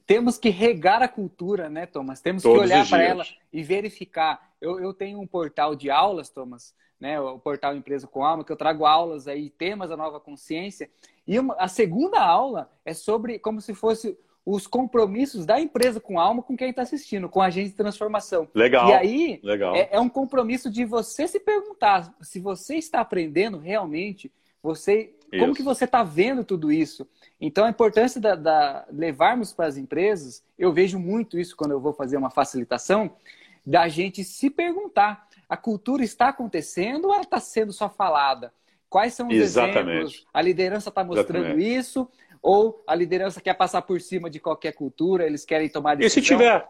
Temos 0.07 0.37
que 0.37 0.49
regar 0.49 1.03
a 1.03 1.07
cultura, 1.07 1.69
né, 1.69 1.85
Thomas? 1.85 2.21
Temos 2.21 2.41
todos 2.41 2.59
que 2.59 2.63
olhar 2.63 2.87
para 2.87 3.03
ela 3.03 3.25
e 3.51 3.61
verificar. 3.61 4.41
Eu, 4.61 4.79
eu 4.79 4.93
tenho 4.93 5.19
um 5.19 5.27
portal 5.27 5.75
de 5.75 5.89
aulas, 5.89 6.29
Thomas, 6.29 6.73
né, 6.97 7.19
o 7.19 7.37
portal 7.37 7.75
Empresa 7.75 8.07
com 8.07 8.23
Alma, 8.23 8.45
que 8.45 8.51
eu 8.51 8.55
trago 8.55 8.85
aulas 8.85 9.27
aí, 9.27 9.49
temas 9.49 9.89
da 9.89 9.97
nova 9.97 10.21
consciência. 10.21 10.89
E 11.27 11.37
uma, 11.37 11.53
a 11.55 11.67
segunda 11.67 12.21
aula 12.21 12.71
é 12.85 12.93
sobre 12.93 13.37
como 13.37 13.59
se 13.59 13.73
fosse 13.73 14.17
os 14.45 14.65
compromissos 14.65 15.45
da 15.45 15.59
empresa 15.59 15.99
com 15.99 16.17
a 16.17 16.23
alma 16.23 16.41
com 16.41 16.55
quem 16.55 16.69
está 16.69 16.81
assistindo, 16.81 17.27
com 17.27 17.41
a 17.41 17.47
agente 17.47 17.71
de 17.71 17.75
transformação. 17.75 18.47
Legal. 18.55 18.87
E 18.87 18.93
aí 18.93 19.39
Legal. 19.43 19.75
É, 19.75 19.89
é, 19.91 19.99
um 19.99 20.09
compromisso 20.09 20.71
de 20.71 20.85
você 20.85 21.27
se 21.27 21.41
perguntar 21.41 22.15
se 22.21 22.39
você 22.39 22.75
está 22.75 23.01
aprendendo 23.01 23.57
realmente, 23.57 24.31
você 24.63 25.13
isso. 25.31 25.39
como 25.39 25.55
que 25.55 25.63
você 25.63 25.85
está 25.85 26.03
vendo 26.03 26.43
tudo 26.43 26.71
isso. 26.71 27.07
Então 27.39 27.65
a 27.65 27.69
importância 27.69 28.19
da, 28.19 28.35
da 28.35 28.85
levarmos 28.91 29.53
para 29.53 29.67
as 29.67 29.77
empresas, 29.77 30.43
eu 30.57 30.71
vejo 30.71 30.99
muito 30.99 31.39
isso 31.39 31.55
quando 31.55 31.71
eu 31.71 31.79
vou 31.79 31.93
fazer 31.93 32.17
uma 32.17 32.29
facilitação, 32.29 33.15
da 33.65 33.87
gente 33.87 34.23
se 34.23 34.49
perguntar: 34.49 35.27
a 35.47 35.57
cultura 35.57 36.03
está 36.03 36.29
acontecendo 36.29 37.05
ou 37.05 37.13
ela 37.13 37.23
está 37.23 37.39
sendo 37.39 37.71
só 37.71 37.89
falada? 37.89 38.53
Quais 38.89 39.13
são 39.13 39.27
os 39.27 39.33
Exatamente. 39.33 39.89
exemplos? 39.89 40.27
A 40.33 40.41
liderança 40.41 40.89
está 40.89 41.03
mostrando 41.03 41.45
Exatamente. 41.45 41.77
isso 41.77 42.09
ou 42.41 42.83
a 42.87 42.95
liderança 42.95 43.39
quer 43.39 43.53
passar 43.53 43.83
por 43.83 44.01
cima 44.01 44.29
de 44.29 44.39
qualquer 44.39 44.73
cultura, 44.73 45.25
eles 45.25 45.45
querem 45.45 45.69
tomar 45.69 45.95
decisão? 45.95 46.21
E 46.21 46.25
se 46.25 46.27
tiver, 46.27 46.67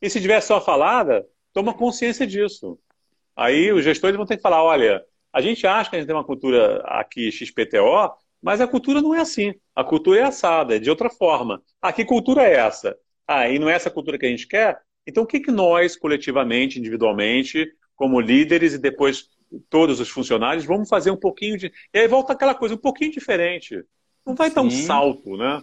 e 0.00 0.08
se 0.08 0.20
tiver 0.20 0.40
só 0.40 0.60
falada, 0.60 1.26
toma 1.52 1.74
consciência 1.74 2.26
disso. 2.26 2.78
Aí 3.36 3.70
os 3.72 3.84
gestores 3.84 4.16
vão 4.16 4.26
ter 4.26 4.36
que 4.36 4.42
falar, 4.42 4.62
olha, 4.62 5.04
a 5.32 5.40
gente 5.40 5.66
acha 5.66 5.90
que 5.90 5.96
a 5.96 5.98
gente 5.98 6.06
tem 6.06 6.16
uma 6.16 6.24
cultura 6.24 6.82
aqui 6.86 7.30
XPTO, 7.30 8.12
mas 8.42 8.60
a 8.60 8.66
cultura 8.66 9.00
não 9.00 9.14
é 9.14 9.20
assim. 9.20 9.54
A 9.74 9.84
cultura 9.84 10.20
é 10.20 10.22
assada, 10.24 10.76
é 10.76 10.78
de 10.78 10.90
outra 10.90 11.10
forma. 11.10 11.62
Ah, 11.80 11.92
que 11.92 12.04
cultura 12.04 12.42
é 12.42 12.54
essa? 12.54 12.96
Ah, 13.26 13.48
e 13.48 13.58
não 13.58 13.68
é 13.68 13.74
essa 13.74 13.90
cultura 13.90 14.18
que 14.18 14.26
a 14.26 14.30
gente 14.30 14.48
quer? 14.48 14.80
Então, 15.06 15.22
o 15.22 15.26
que, 15.26 15.40
que 15.40 15.50
nós, 15.50 15.96
coletivamente, 15.96 16.78
individualmente, 16.78 17.70
como 17.94 18.20
líderes 18.20 18.74
e 18.74 18.78
depois 18.78 19.28
todos 19.68 20.00
os 20.00 20.08
funcionários, 20.08 20.64
vamos 20.64 20.88
fazer 20.88 21.10
um 21.10 21.16
pouquinho 21.16 21.58
de. 21.58 21.72
E 21.92 21.98
aí 21.98 22.08
volta 22.08 22.32
aquela 22.32 22.54
coisa, 22.54 22.74
um 22.74 22.78
pouquinho 22.78 23.12
diferente. 23.12 23.84
Não 24.26 24.34
vai 24.34 24.48
Sim. 24.48 24.54
dar 24.54 24.62
um 24.62 24.70
salto, 24.70 25.36
né? 25.36 25.62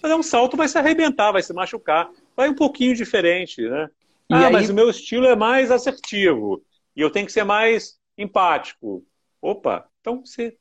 Fazer 0.00 0.14
um 0.14 0.22
salto 0.22 0.56
vai 0.56 0.68
se 0.68 0.76
arrebentar, 0.76 1.32
vai 1.32 1.42
se 1.42 1.52
machucar. 1.52 2.10
vai 2.36 2.48
um 2.48 2.54
pouquinho 2.54 2.94
diferente, 2.94 3.62
né? 3.62 3.88
E 4.28 4.34
ah, 4.34 4.46
aí... 4.46 4.52
mas 4.52 4.68
o 4.68 4.74
meu 4.74 4.90
estilo 4.90 5.26
é 5.26 5.36
mais 5.36 5.70
assertivo 5.70 6.62
e 6.96 7.00
eu 7.00 7.10
tenho 7.10 7.26
que 7.26 7.32
ser 7.32 7.44
mais 7.44 7.96
empático. 8.16 9.04
Opa, 9.40 9.88
então 10.00 10.24
você 10.24 10.56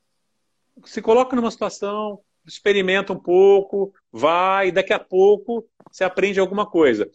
se 0.83 1.01
coloca 1.01 1.35
numa 1.35 1.51
situação, 1.51 2.19
experimenta 2.45 3.13
um 3.13 3.19
pouco, 3.19 3.93
vai, 4.11 4.71
daqui 4.71 4.93
a 4.93 4.99
pouco 4.99 5.67
você 5.91 6.03
aprende 6.03 6.39
alguma 6.39 6.65
coisa. 6.65 7.09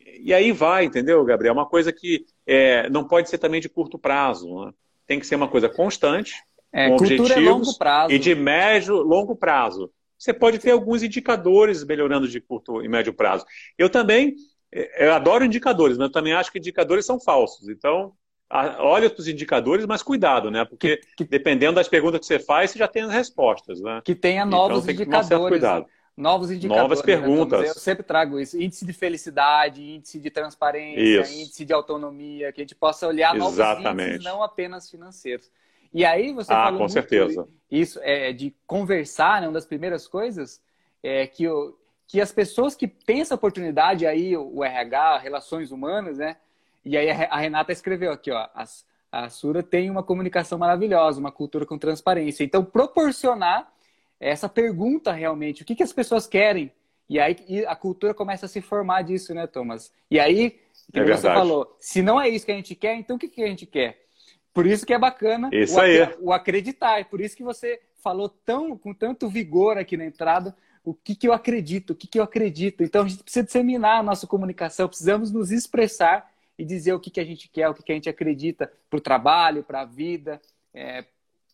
E 0.00 0.34
aí 0.34 0.52
vai, 0.52 0.84
entendeu, 0.84 1.24
Gabriel? 1.24 1.54
Uma 1.54 1.66
coisa 1.66 1.92
que 1.92 2.26
é, 2.46 2.88
não 2.90 3.06
pode 3.06 3.28
ser 3.28 3.38
também 3.38 3.60
de 3.60 3.68
curto 3.68 3.98
prazo. 3.98 4.64
Né? 4.64 4.72
Tem 5.06 5.18
que 5.18 5.26
ser 5.26 5.34
uma 5.34 5.48
coisa 5.48 5.68
constante, 5.68 6.34
é, 6.72 6.88
com 6.88 6.96
objetivos 6.96 7.30
é 7.30 7.40
longo 7.40 7.78
prazo. 7.78 8.12
e 8.12 8.18
de 8.18 8.34
médio, 8.34 8.96
longo 8.96 9.36
prazo. 9.36 9.90
Você 10.18 10.32
pode 10.32 10.58
ter 10.58 10.70
alguns 10.70 11.02
indicadores 11.02 11.84
melhorando 11.84 12.28
de 12.28 12.40
curto 12.40 12.82
e 12.82 12.88
médio 12.88 13.12
prazo. 13.12 13.44
Eu 13.76 13.88
também, 13.90 14.34
é, 14.72 15.06
eu 15.06 15.12
adoro 15.12 15.44
indicadores, 15.44 15.96
mas 15.96 16.08
eu 16.08 16.12
também 16.12 16.32
acho 16.32 16.50
que 16.50 16.58
indicadores 16.58 17.06
são 17.06 17.20
falsos. 17.20 17.68
Então, 17.68 18.12
olha 18.50 19.12
os 19.16 19.28
indicadores, 19.28 19.86
mas 19.86 20.02
cuidado, 20.02 20.50
né? 20.50 20.64
Porque 20.64 20.98
que, 20.98 21.06
que, 21.16 21.24
dependendo 21.24 21.74
das 21.74 21.88
perguntas 21.88 22.20
que 22.20 22.26
você 22.26 22.38
faz, 22.38 22.70
você 22.70 22.78
já 22.78 22.88
tem 22.88 23.02
as 23.02 23.12
respostas, 23.12 23.80
né? 23.80 24.00
Que 24.04 24.14
tenha 24.14 24.44
novos 24.44 24.84
então, 24.84 24.94
indicadores. 24.94 25.48
cuidado. 25.48 25.86
Novos 26.16 26.50
indicadores. 26.50 26.82
Novas 26.82 26.98
né, 27.00 27.04
perguntas. 27.04 27.60
Né? 27.62 27.68
Eu 27.70 27.74
sempre 27.74 28.04
trago 28.04 28.38
isso. 28.38 28.60
Índice 28.60 28.86
de 28.86 28.92
felicidade, 28.92 29.82
índice 29.82 30.20
de 30.20 30.30
transparência, 30.30 31.20
isso. 31.22 31.32
índice 31.32 31.64
de 31.64 31.72
autonomia, 31.72 32.52
que 32.52 32.60
a 32.60 32.64
gente 32.64 32.74
possa 32.74 33.08
olhar 33.08 33.34
Exatamente. 33.34 33.84
novos 33.84 34.06
índices, 34.06 34.24
não 34.24 34.42
apenas 34.42 34.88
financeiros. 34.88 35.50
E 35.92 36.04
aí 36.04 36.32
você 36.32 36.52
ah, 36.52 36.64
falou 36.64 36.80
com 36.80 36.88
certeza. 36.88 37.48
isso 37.70 38.00
é 38.02 38.32
de 38.32 38.54
conversar, 38.66 39.40
né? 39.40 39.46
uma 39.46 39.54
das 39.54 39.66
primeiras 39.66 40.08
coisas 40.08 40.60
é 41.02 41.26
que, 41.26 41.44
eu, 41.44 41.78
que 42.06 42.20
as 42.20 42.32
pessoas 42.32 42.74
que 42.74 42.88
têm 42.88 43.20
essa 43.20 43.34
oportunidade 43.34 44.06
aí, 44.06 44.36
o 44.36 44.64
RH, 44.64 45.18
relações 45.18 45.70
humanas, 45.70 46.18
né? 46.18 46.36
E 46.84 46.96
aí 46.96 47.10
a 47.10 47.36
Renata 47.38 47.72
escreveu 47.72 48.12
aqui, 48.12 48.30
ó, 48.30 48.48
as, 48.54 48.84
a 49.10 49.28
Sura 49.28 49.62
tem 49.62 49.90
uma 49.90 50.02
comunicação 50.02 50.58
maravilhosa, 50.58 51.20
uma 51.20 51.32
cultura 51.32 51.64
com 51.64 51.78
transparência. 51.78 52.44
Então, 52.44 52.64
proporcionar 52.64 53.72
essa 54.20 54.48
pergunta 54.48 55.12
realmente, 55.12 55.62
o 55.62 55.64
que, 55.64 55.74
que 55.74 55.82
as 55.82 55.92
pessoas 55.92 56.26
querem? 56.26 56.72
E 57.08 57.20
aí 57.20 57.36
e 57.46 57.66
a 57.66 57.76
cultura 57.76 58.14
começa 58.14 58.46
a 58.46 58.48
se 58.48 58.60
formar 58.60 59.02
disso, 59.02 59.34
né, 59.34 59.46
Thomas? 59.46 59.92
E 60.10 60.18
aí, 60.18 60.58
que 60.92 61.00
é 61.00 61.04
você 61.04 61.28
falou, 61.28 61.76
se 61.78 62.02
não 62.02 62.20
é 62.20 62.28
isso 62.28 62.44
que 62.44 62.52
a 62.52 62.56
gente 62.56 62.74
quer, 62.74 62.96
então 62.96 63.16
o 63.16 63.18
que, 63.18 63.28
que 63.28 63.42
a 63.42 63.46
gente 63.46 63.66
quer? 63.66 64.04
Por 64.52 64.66
isso 64.66 64.86
que 64.86 64.94
é 64.94 64.98
bacana 64.98 65.50
isso 65.52 65.76
o, 65.76 65.80
aí. 65.80 66.08
o 66.20 66.32
acreditar. 66.32 67.00
É 67.00 67.04
por 67.04 67.20
isso 67.20 67.36
que 67.36 67.42
você 67.42 67.80
falou 68.02 68.28
tão, 68.28 68.76
com 68.76 68.94
tanto 68.94 69.28
vigor 69.28 69.78
aqui 69.78 69.96
na 69.96 70.04
entrada 70.04 70.54
o 70.84 70.92
que, 70.92 71.14
que 71.14 71.26
eu 71.26 71.32
acredito, 71.32 71.90
o 71.90 71.94
que, 71.94 72.06
que 72.06 72.18
eu 72.18 72.22
acredito. 72.22 72.82
Então 72.82 73.02
a 73.02 73.08
gente 73.08 73.22
precisa 73.22 73.44
disseminar 73.44 74.00
a 74.00 74.02
nossa 74.02 74.26
comunicação, 74.26 74.86
precisamos 74.86 75.32
nos 75.32 75.50
expressar 75.50 76.30
e 76.58 76.64
dizer 76.64 76.92
o 76.92 77.00
que, 77.00 77.10
que 77.10 77.20
a 77.20 77.24
gente 77.24 77.48
quer, 77.48 77.68
o 77.68 77.74
que, 77.74 77.82
que 77.82 77.92
a 77.92 77.94
gente 77.94 78.08
acredita 78.08 78.72
para 78.88 78.96
o 78.96 79.00
trabalho, 79.00 79.64
para 79.64 79.80
a 79.80 79.84
vida, 79.84 80.40
é, 80.72 81.04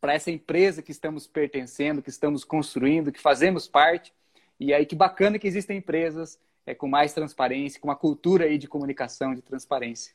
para 0.01 0.15
essa 0.15 0.31
empresa 0.31 0.83
que 0.83 0.93
estamos 0.93 1.27
pertencendo, 1.27 2.03
que 2.03 2.11
estamos 2.11 2.45
construindo, 2.45 3.13
que 3.13 3.21
fazemos 3.21 3.69
parte. 3.69 4.13
E 4.59 4.73
aí 4.75 4.85
que 4.85 4.95
bacana 4.95 5.39
que 5.39 5.47
existem 5.47 5.79
empresas 5.79 6.39
é, 6.67 6.75
com 6.75 6.87
mais 6.87 7.13
transparência, 7.13 7.81
com 7.81 7.89
uma 7.89 7.97
cultura 7.97 8.45
aí 8.45 8.59
de 8.59 8.69
comunicação, 8.69 9.35
de 9.35 9.43
transparência. 9.43 10.13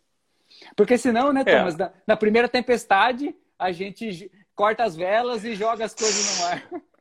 Porque 0.76 0.98
senão, 0.98 1.34
né, 1.34 1.42
é. 1.46 1.58
Thomas, 1.58 1.76
é. 1.76 1.78
na, 1.78 1.92
na 2.08 2.18
primeira 2.18 2.48
tempestade, 2.48 3.36
a 3.58 3.72
gente 3.72 4.32
corta 4.54 4.84
as 4.84 4.96
velas 4.96 5.44
e 5.44 5.56
joga 5.56 5.86
as 5.86 5.94
coisas 5.94 6.38
no 6.38 6.46
mar. 6.46 6.70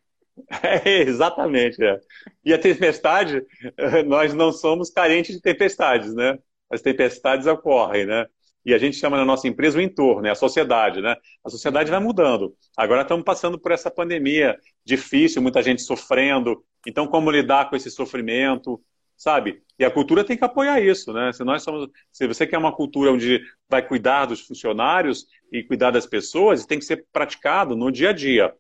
É, 0.65 1.03
exatamente. 1.03 1.81
É. 1.81 2.01
E 2.45 2.53
a 2.53 2.59
tempestade, 2.59 3.47
nós 4.05 4.35
não 4.35 4.51
somos 4.51 4.91
carentes 4.91 5.37
de 5.37 5.41
tempestades, 5.41 6.13
né? 6.13 6.37
As 6.75 6.83
tempestades 6.83 7.47
ocorrem, 7.47 8.07
né? 8.07 8.27
E 8.65 8.73
a 8.73 8.79
gente 8.79 8.97
chama 8.97 9.17
na 9.17 9.25
nossa 9.25 9.47
empresa 9.47 9.79
o 9.79 9.81
entorno, 9.81 10.23
né? 10.23 10.31
a 10.31 10.35
sociedade, 10.35 11.03
né? 11.03 11.15
A 11.45 11.51
sociedade 11.51 11.91
vai 11.91 12.01
mudando. 12.01 12.55
Agora 12.77 13.03
estamos 13.03 13.25
passando 13.25 13.59
por 13.59 13.73
essa 13.73 13.91
pandemia 13.91 14.59
difícil, 14.85 15.43
muita 15.43 15.63
gente 15.63 15.83
sofrendo. 15.83 16.65
Então, 16.87 17.07
como 17.07 17.31
lidar 17.31 17.69
com 17.69 17.77
esse 17.77 17.91
sofrimento, 17.91 18.81
sabe? 19.17 19.63
E 19.79 19.85
a 19.85 19.91
cultura 19.91 20.25
tem 20.25 20.37
que 20.37 20.45
apoiar 20.45 20.81
isso, 20.81 21.13
né? 21.13 21.33
Se 21.33 21.45
nós 21.45 21.63
somos, 21.63 21.89
se 22.11 22.27
você 22.27 22.47
quer 22.47 22.57
uma 22.57 22.75
cultura 22.75 23.13
onde 23.13 23.41
vai 23.69 23.87
cuidar 23.87 24.27
dos 24.27 24.41
funcionários 24.41 25.27
e 25.53 25.63
cuidar 25.63 25.91
das 25.91 26.07
pessoas, 26.07 26.65
tem 26.65 26.79
que 26.79 26.85
ser 26.85 27.05
praticado 27.13 27.77
no 27.77 27.93
dia 27.93 28.11
a 28.11 28.13
dia, 28.13 28.55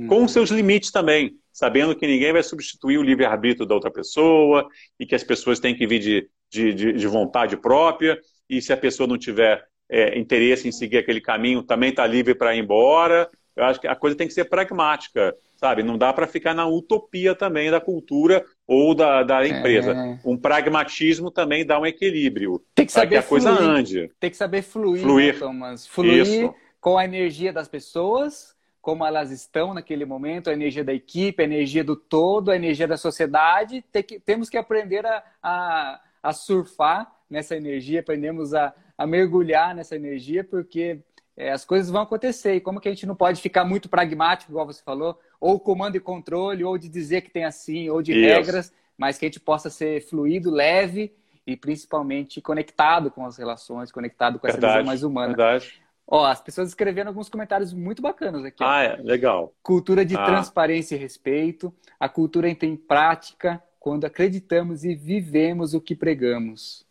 hum. 0.00 0.06
com 0.06 0.26
seus 0.26 0.50
limites 0.50 0.90
também, 0.90 1.36
sabendo 1.52 1.94
que 1.94 2.06
ninguém 2.06 2.32
vai 2.32 2.42
substituir 2.42 2.98
o 2.98 3.02
livre 3.02 3.24
arbítrio 3.24 3.66
da 3.66 3.74
outra 3.74 3.90
pessoa 3.90 4.66
e 4.98 5.06
que 5.06 5.14
as 5.14 5.22
pessoas 5.22 5.60
têm 5.60 5.74
que 5.74 5.86
vir 5.86 5.98
de 5.98 6.28
de, 6.50 6.74
de, 6.74 6.92
de 6.92 7.06
vontade 7.06 7.56
própria, 7.56 8.18
e 8.48 8.60
se 8.60 8.72
a 8.72 8.76
pessoa 8.76 9.06
não 9.06 9.16
tiver 9.16 9.64
é, 9.88 10.18
interesse 10.18 10.68
em 10.68 10.72
seguir 10.72 10.98
aquele 10.98 11.20
caminho, 11.20 11.62
também 11.62 11.90
está 11.90 12.06
livre 12.06 12.34
para 12.34 12.54
ir 12.54 12.58
embora. 12.58 13.30
Eu 13.56 13.64
acho 13.64 13.80
que 13.80 13.86
a 13.86 13.94
coisa 13.94 14.16
tem 14.16 14.26
que 14.26 14.32
ser 14.32 14.44
pragmática, 14.44 15.34
sabe? 15.56 15.82
Não 15.82 15.96
dá 15.96 16.12
para 16.12 16.26
ficar 16.26 16.54
na 16.54 16.66
utopia 16.66 17.34
também 17.34 17.70
da 17.70 17.80
cultura 17.80 18.44
ou 18.66 18.94
da, 18.94 19.22
da 19.22 19.46
empresa. 19.46 19.92
É... 19.92 20.18
Um 20.24 20.36
pragmatismo 20.36 21.30
também 21.30 21.64
dá 21.64 21.78
um 21.78 21.86
equilíbrio. 21.86 22.62
Tem 22.74 22.86
que 22.86 22.92
saber 22.92 23.08
que 23.08 23.16
a 23.16 23.22
fluir. 23.22 23.42
coisa 23.44 23.60
ande. 23.60 24.10
Tem 24.18 24.30
que 24.30 24.36
saber 24.36 24.62
fluir, 24.62 25.02
fluir. 25.02 25.34
Né, 25.34 25.40
Thomas? 25.40 25.86
Fluir 25.86 26.22
Isso. 26.22 26.54
com 26.80 26.96
a 26.96 27.04
energia 27.04 27.52
das 27.52 27.68
pessoas, 27.68 28.54
como 28.80 29.04
elas 29.04 29.30
estão 29.30 29.74
naquele 29.74 30.04
momento, 30.04 30.48
a 30.48 30.52
energia 30.52 30.84
da 30.84 30.94
equipe, 30.94 31.42
a 31.42 31.44
energia 31.44 31.84
do 31.84 31.96
todo, 31.96 32.50
a 32.50 32.56
energia 32.56 32.88
da 32.88 32.96
sociedade. 32.96 33.84
Tem 33.92 34.02
que, 34.02 34.18
temos 34.18 34.48
que 34.48 34.56
aprender 34.56 35.04
a, 35.06 35.22
a 35.42 36.00
a 36.22 36.32
surfar 36.32 37.10
nessa 37.28 37.56
energia, 37.56 38.00
aprendemos 38.00 38.54
a, 38.54 38.74
a 38.96 39.06
mergulhar 39.06 39.74
nessa 39.74 39.96
energia, 39.96 40.44
porque 40.44 41.00
é, 41.36 41.50
as 41.50 41.64
coisas 41.64 41.90
vão 41.90 42.02
acontecer. 42.02 42.56
E 42.56 42.60
como 42.60 42.80
que 42.80 42.88
a 42.88 42.92
gente 42.92 43.06
não 43.06 43.14
pode 43.14 43.40
ficar 43.40 43.64
muito 43.64 43.88
pragmático, 43.88 44.52
igual 44.52 44.66
você 44.66 44.82
falou, 44.82 45.18
ou 45.40 45.58
comando 45.58 45.96
e 45.96 46.00
controle, 46.00 46.64
ou 46.64 46.76
de 46.76 46.88
dizer 46.88 47.22
que 47.22 47.30
tem 47.30 47.44
assim, 47.44 47.88
ou 47.88 48.02
de 48.02 48.12
Isso. 48.12 48.20
regras, 48.20 48.72
mas 48.96 49.16
que 49.16 49.24
a 49.24 49.28
gente 49.28 49.40
possa 49.40 49.70
ser 49.70 50.02
fluido, 50.02 50.50
leve 50.50 51.14
e 51.46 51.56
principalmente 51.56 52.40
conectado 52.40 53.10
com 53.10 53.24
as 53.24 53.38
relações, 53.38 53.90
conectado 53.90 54.38
com 54.38 54.46
verdade, 54.46 54.64
essa 54.64 54.74
visão 54.74 54.86
mais 54.86 55.02
humana. 55.02 55.28
Verdade. 55.28 55.82
Ó, 56.12 56.26
as 56.26 56.40
pessoas 56.40 56.68
escrevendo 56.68 57.06
alguns 57.06 57.28
comentários 57.28 57.72
muito 57.72 58.02
bacanas 58.02 58.44
aqui. 58.44 58.64
Ah, 58.64 58.82
é, 58.82 58.96
legal. 58.96 59.54
Cultura 59.62 60.04
de 60.04 60.16
ah. 60.16 60.24
transparência 60.26 60.96
e 60.96 60.98
respeito, 60.98 61.72
a 62.00 62.08
cultura 62.08 62.50
entra 62.50 62.68
em 62.68 62.76
prática, 62.76 63.62
quando 63.78 64.04
acreditamos 64.04 64.84
e 64.84 64.92
vivemos 64.92 65.72
o 65.72 65.80
que 65.80 65.94
pregamos. 65.94 66.84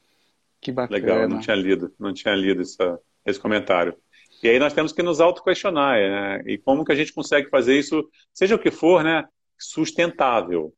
Que 0.62 0.72
bacana. 0.72 1.00
Legal, 1.00 1.28
não 1.28 1.40
tinha 1.40 1.56
lido, 1.56 1.94
não 2.00 2.14
tinha 2.14 2.34
lido 2.34 2.62
essa, 2.62 2.98
esse 3.26 3.40
comentário. 3.40 3.94
E 4.42 4.48
aí 4.48 4.58
nós 4.58 4.74
temos 4.74 4.94
que 4.94 5.04
nos 5.04 5.20
auto-questionar, 5.20 5.98
né? 5.98 6.42
E 6.46 6.58
como 6.58 6.86
que 6.86 6.94
a 6.94 6.96
gente 6.96 7.14
consegue 7.14 7.50
fazer 7.50 7.78
isso, 7.78 8.10
seja 8.34 8.56
o 8.56 8.60
que 8.60 8.72
for, 8.72 9.04
né? 9.04 9.26
Sustentável. 9.58 10.74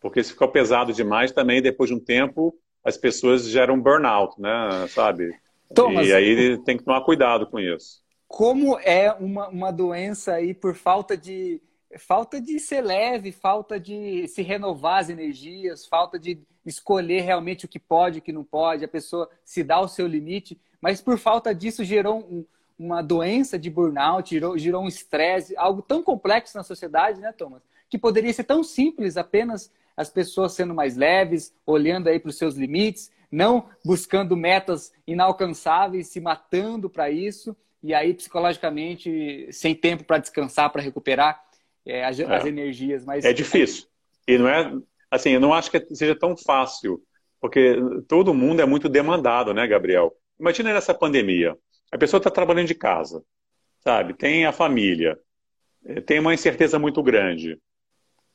Porque 0.00 0.22
se 0.22 0.32
ficou 0.32 0.48
pesado 0.48 0.92
demais 0.92 1.32
também, 1.32 1.62
depois 1.62 1.88
de 1.88 1.96
um 1.96 2.00
tempo, 2.00 2.54
as 2.84 2.98
pessoas 2.98 3.48
geram 3.48 3.80
burnout, 3.80 4.38
né? 4.38 4.86
Sabe? 4.88 5.34
Thomas, 5.74 6.06
e 6.06 6.12
aí 6.12 6.58
tem 6.64 6.76
que 6.76 6.84
tomar 6.84 7.00
cuidado 7.02 7.46
com 7.46 7.58
isso. 7.58 8.02
Como 8.26 8.78
é 8.80 9.12
uma, 9.12 9.48
uma 9.48 9.70
doença 9.70 10.34
aí 10.34 10.54
por 10.54 10.74
falta 10.74 11.16
de 11.16 11.60
falta 11.98 12.40
de 12.40 12.58
ser 12.58 12.80
leve, 12.80 13.30
falta 13.30 13.78
de 13.78 14.26
se 14.26 14.42
renovar 14.42 14.98
as 14.98 15.08
energias, 15.08 15.86
falta 15.86 16.18
de 16.18 16.40
escolher 16.66 17.20
realmente 17.20 17.66
o 17.66 17.68
que 17.68 17.78
pode 17.78 18.16
e 18.16 18.18
o 18.18 18.22
que 18.22 18.32
não 18.32 18.42
pode, 18.42 18.84
a 18.84 18.88
pessoa 18.88 19.30
se 19.44 19.62
dá 19.62 19.80
o 19.80 19.86
seu 19.86 20.06
limite, 20.06 20.58
mas 20.80 21.00
por 21.00 21.18
falta 21.18 21.54
disso 21.54 21.84
gerou 21.84 22.18
um, 22.18 22.44
uma 22.78 23.02
doença 23.02 23.58
de 23.58 23.70
burnout, 23.70 24.30
gerou, 24.30 24.58
gerou 24.58 24.82
um 24.82 24.88
estresse, 24.88 25.56
algo 25.56 25.82
tão 25.82 26.02
complexo 26.02 26.56
na 26.56 26.64
sociedade, 26.64 27.20
né, 27.20 27.32
Thomas? 27.32 27.62
Que 27.88 27.98
poderia 27.98 28.32
ser 28.32 28.44
tão 28.44 28.64
simples, 28.64 29.16
apenas 29.16 29.70
as 29.96 30.10
pessoas 30.10 30.52
sendo 30.52 30.74
mais 30.74 30.96
leves, 30.96 31.54
olhando 31.64 32.08
aí 32.08 32.18
para 32.18 32.30
os 32.30 32.36
seus 32.36 32.56
limites, 32.56 33.12
não 33.34 33.68
buscando 33.84 34.36
metas 34.36 34.92
inalcançáveis, 35.06 36.08
se 36.08 36.20
matando 36.20 36.88
para 36.88 37.10
isso, 37.10 37.56
e 37.82 37.92
aí 37.92 38.14
psicologicamente 38.14 39.48
sem 39.50 39.74
tempo 39.74 40.04
para 40.04 40.18
descansar, 40.18 40.70
para 40.70 40.80
recuperar 40.80 41.42
é, 41.84 42.04
as, 42.04 42.18
é. 42.18 42.24
as, 42.24 42.46
energias. 42.46 43.04
Mas 43.04 43.24
é 43.24 43.32
difícil. 43.32 43.86
E 44.26 44.38
não 44.38 44.48
é 44.48 44.72
assim, 45.10 45.30
eu 45.30 45.40
não 45.40 45.52
acho 45.52 45.70
que 45.70 45.94
seja 45.94 46.14
tão 46.14 46.36
fácil, 46.36 47.02
porque 47.40 47.76
todo 48.08 48.32
mundo 48.32 48.62
é 48.62 48.66
muito 48.66 48.88
demandado, 48.88 49.52
né, 49.52 49.66
Gabriel? 49.66 50.16
Imagina 50.38 50.72
nessa 50.72 50.94
pandemia, 50.94 51.56
a 51.92 51.98
pessoa 51.98 52.18
está 52.18 52.30
trabalhando 52.30 52.68
de 52.68 52.74
casa, 52.74 53.22
sabe? 53.80 54.14
Tem 54.14 54.46
a 54.46 54.52
família, 54.52 55.18
é, 55.84 56.00
tem 56.00 56.20
uma 56.20 56.32
incerteza 56.32 56.78
muito 56.78 57.02
grande, 57.02 57.58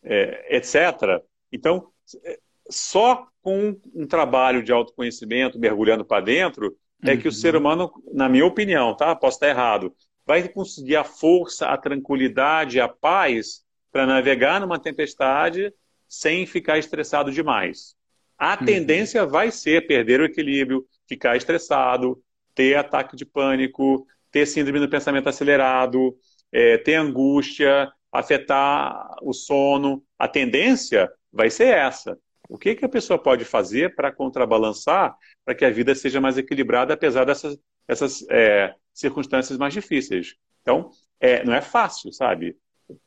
é, 0.03 0.57
etc. 0.57 1.23
Então, 1.51 1.91
é, 2.23 2.39
só 2.69 3.28
com 3.41 3.79
um 3.95 4.05
trabalho 4.05 4.63
de 4.63 4.71
autoconhecimento 4.71 5.59
mergulhando 5.59 6.05
para 6.05 6.23
dentro 6.23 6.75
é 7.03 7.15
que 7.15 7.27
o 7.27 7.31
ser 7.31 7.55
uhum. 7.55 7.61
humano, 7.61 7.91
na 8.13 8.27
minha 8.27 8.45
opinião, 8.45 8.95
tá? 8.95 9.15
Posso 9.15 9.37
estar 9.37 9.47
errado, 9.47 9.93
vai 10.25 10.47
conseguir 10.47 10.97
a 10.97 11.03
força, 11.03 11.67
a 11.67 11.77
tranquilidade, 11.77 12.79
a 12.79 12.87
paz 12.87 13.63
para 13.91 14.05
navegar 14.05 14.59
numa 14.59 14.77
tempestade 14.77 15.73
sem 16.07 16.45
ficar 16.45 16.77
estressado 16.77 17.31
demais. 17.31 17.95
A 18.37 18.57
uhum. 18.59 18.65
tendência 18.65 19.25
vai 19.25 19.51
ser 19.51 19.87
perder 19.87 20.19
o 20.19 20.25
equilíbrio, 20.25 20.85
ficar 21.07 21.35
estressado, 21.35 22.21
ter 22.53 22.75
ataque 22.75 23.15
de 23.15 23.25
pânico, 23.25 24.05
ter 24.31 24.45
síndrome 24.45 24.79
do 24.79 24.89
pensamento 24.89 25.29
acelerado, 25.29 26.15
é, 26.51 26.77
ter 26.77 26.95
angústia, 26.95 27.91
afetar 28.11 29.15
o 29.21 29.33
sono. 29.33 30.03
A 30.17 30.27
tendência 30.27 31.09
vai 31.31 31.49
ser 31.49 31.75
essa. 31.75 32.17
O 32.49 32.57
que, 32.57 32.75
que 32.75 32.83
a 32.83 32.89
pessoa 32.89 33.21
pode 33.21 33.45
fazer 33.45 33.95
para 33.95 34.11
contrabalançar 34.11 35.15
para 35.45 35.53
que 35.53 35.63
a 35.63 35.69
vida 35.69 35.93
seja 35.93 36.19
mais 36.19 36.37
equilibrada, 36.37 36.95
apesar 36.95 37.23
dessas, 37.23 37.57
dessas 37.87 38.25
é, 38.29 38.73
circunstâncias 38.91 39.57
mais 39.57 39.73
difíceis? 39.73 40.35
Então, 40.63 40.89
é, 41.19 41.43
não 41.45 41.53
é 41.53 41.61
fácil, 41.61 42.11
sabe? 42.11 42.57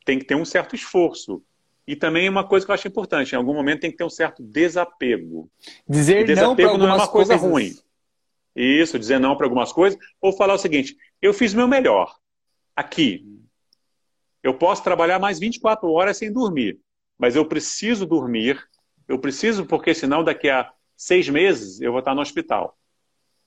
Tem 0.05 0.18
que 0.18 0.24
ter 0.24 0.36
um 0.36 0.45
certo 0.45 0.76
esforço. 0.76 1.43
E 1.86 1.97
também 1.97 2.28
uma 2.28 2.47
coisa 2.47 2.64
que 2.64 2.70
eu 2.70 2.74
acho 2.74 2.86
importante, 2.86 3.32
em 3.32 3.36
algum 3.36 3.53
momento 3.53 3.80
tem 3.80 3.90
que 3.90 3.97
ter 3.97 4.05
um 4.05 4.11
certo 4.11 4.40
desapego. 4.43 5.51
Dizer 5.88 6.24
desapego 6.24 6.78
não, 6.78 6.86
não 6.86 6.88
é 6.90 6.95
uma 6.95 7.09
coisa 7.09 7.36
coisas. 7.36 7.51
ruim. 7.51 7.74
Isso, 8.55 8.99
dizer 8.99 9.18
não 9.18 9.36
para 9.36 9.47
algumas 9.47 9.72
coisas, 9.72 9.99
ou 10.20 10.32
falar 10.32 10.55
o 10.55 10.59
seguinte: 10.59 10.97
eu 11.20 11.34
fiz 11.34 11.53
meu 11.53 11.66
melhor 11.66 12.14
aqui. 12.76 13.26
Eu 14.43 14.55
posso 14.55 14.82
trabalhar 14.84 15.18
mais 15.18 15.38
24 15.38 15.90
horas 15.90 16.16
sem 16.16 16.32
dormir, 16.32 16.78
mas 17.18 17.34
eu 17.34 17.47
preciso 17.47 18.07
dormir. 18.07 18.62
Eu 19.09 19.18
preciso, 19.18 19.66
porque 19.66 19.94
senão 19.94 20.24
daqui 20.24 20.48
a 20.48 20.70
seis 20.96 21.28
meses 21.28 21.80
eu 21.80 21.90
vou 21.92 21.98
estar 21.98 22.14
no 22.14 22.20
hospital. 22.20 22.76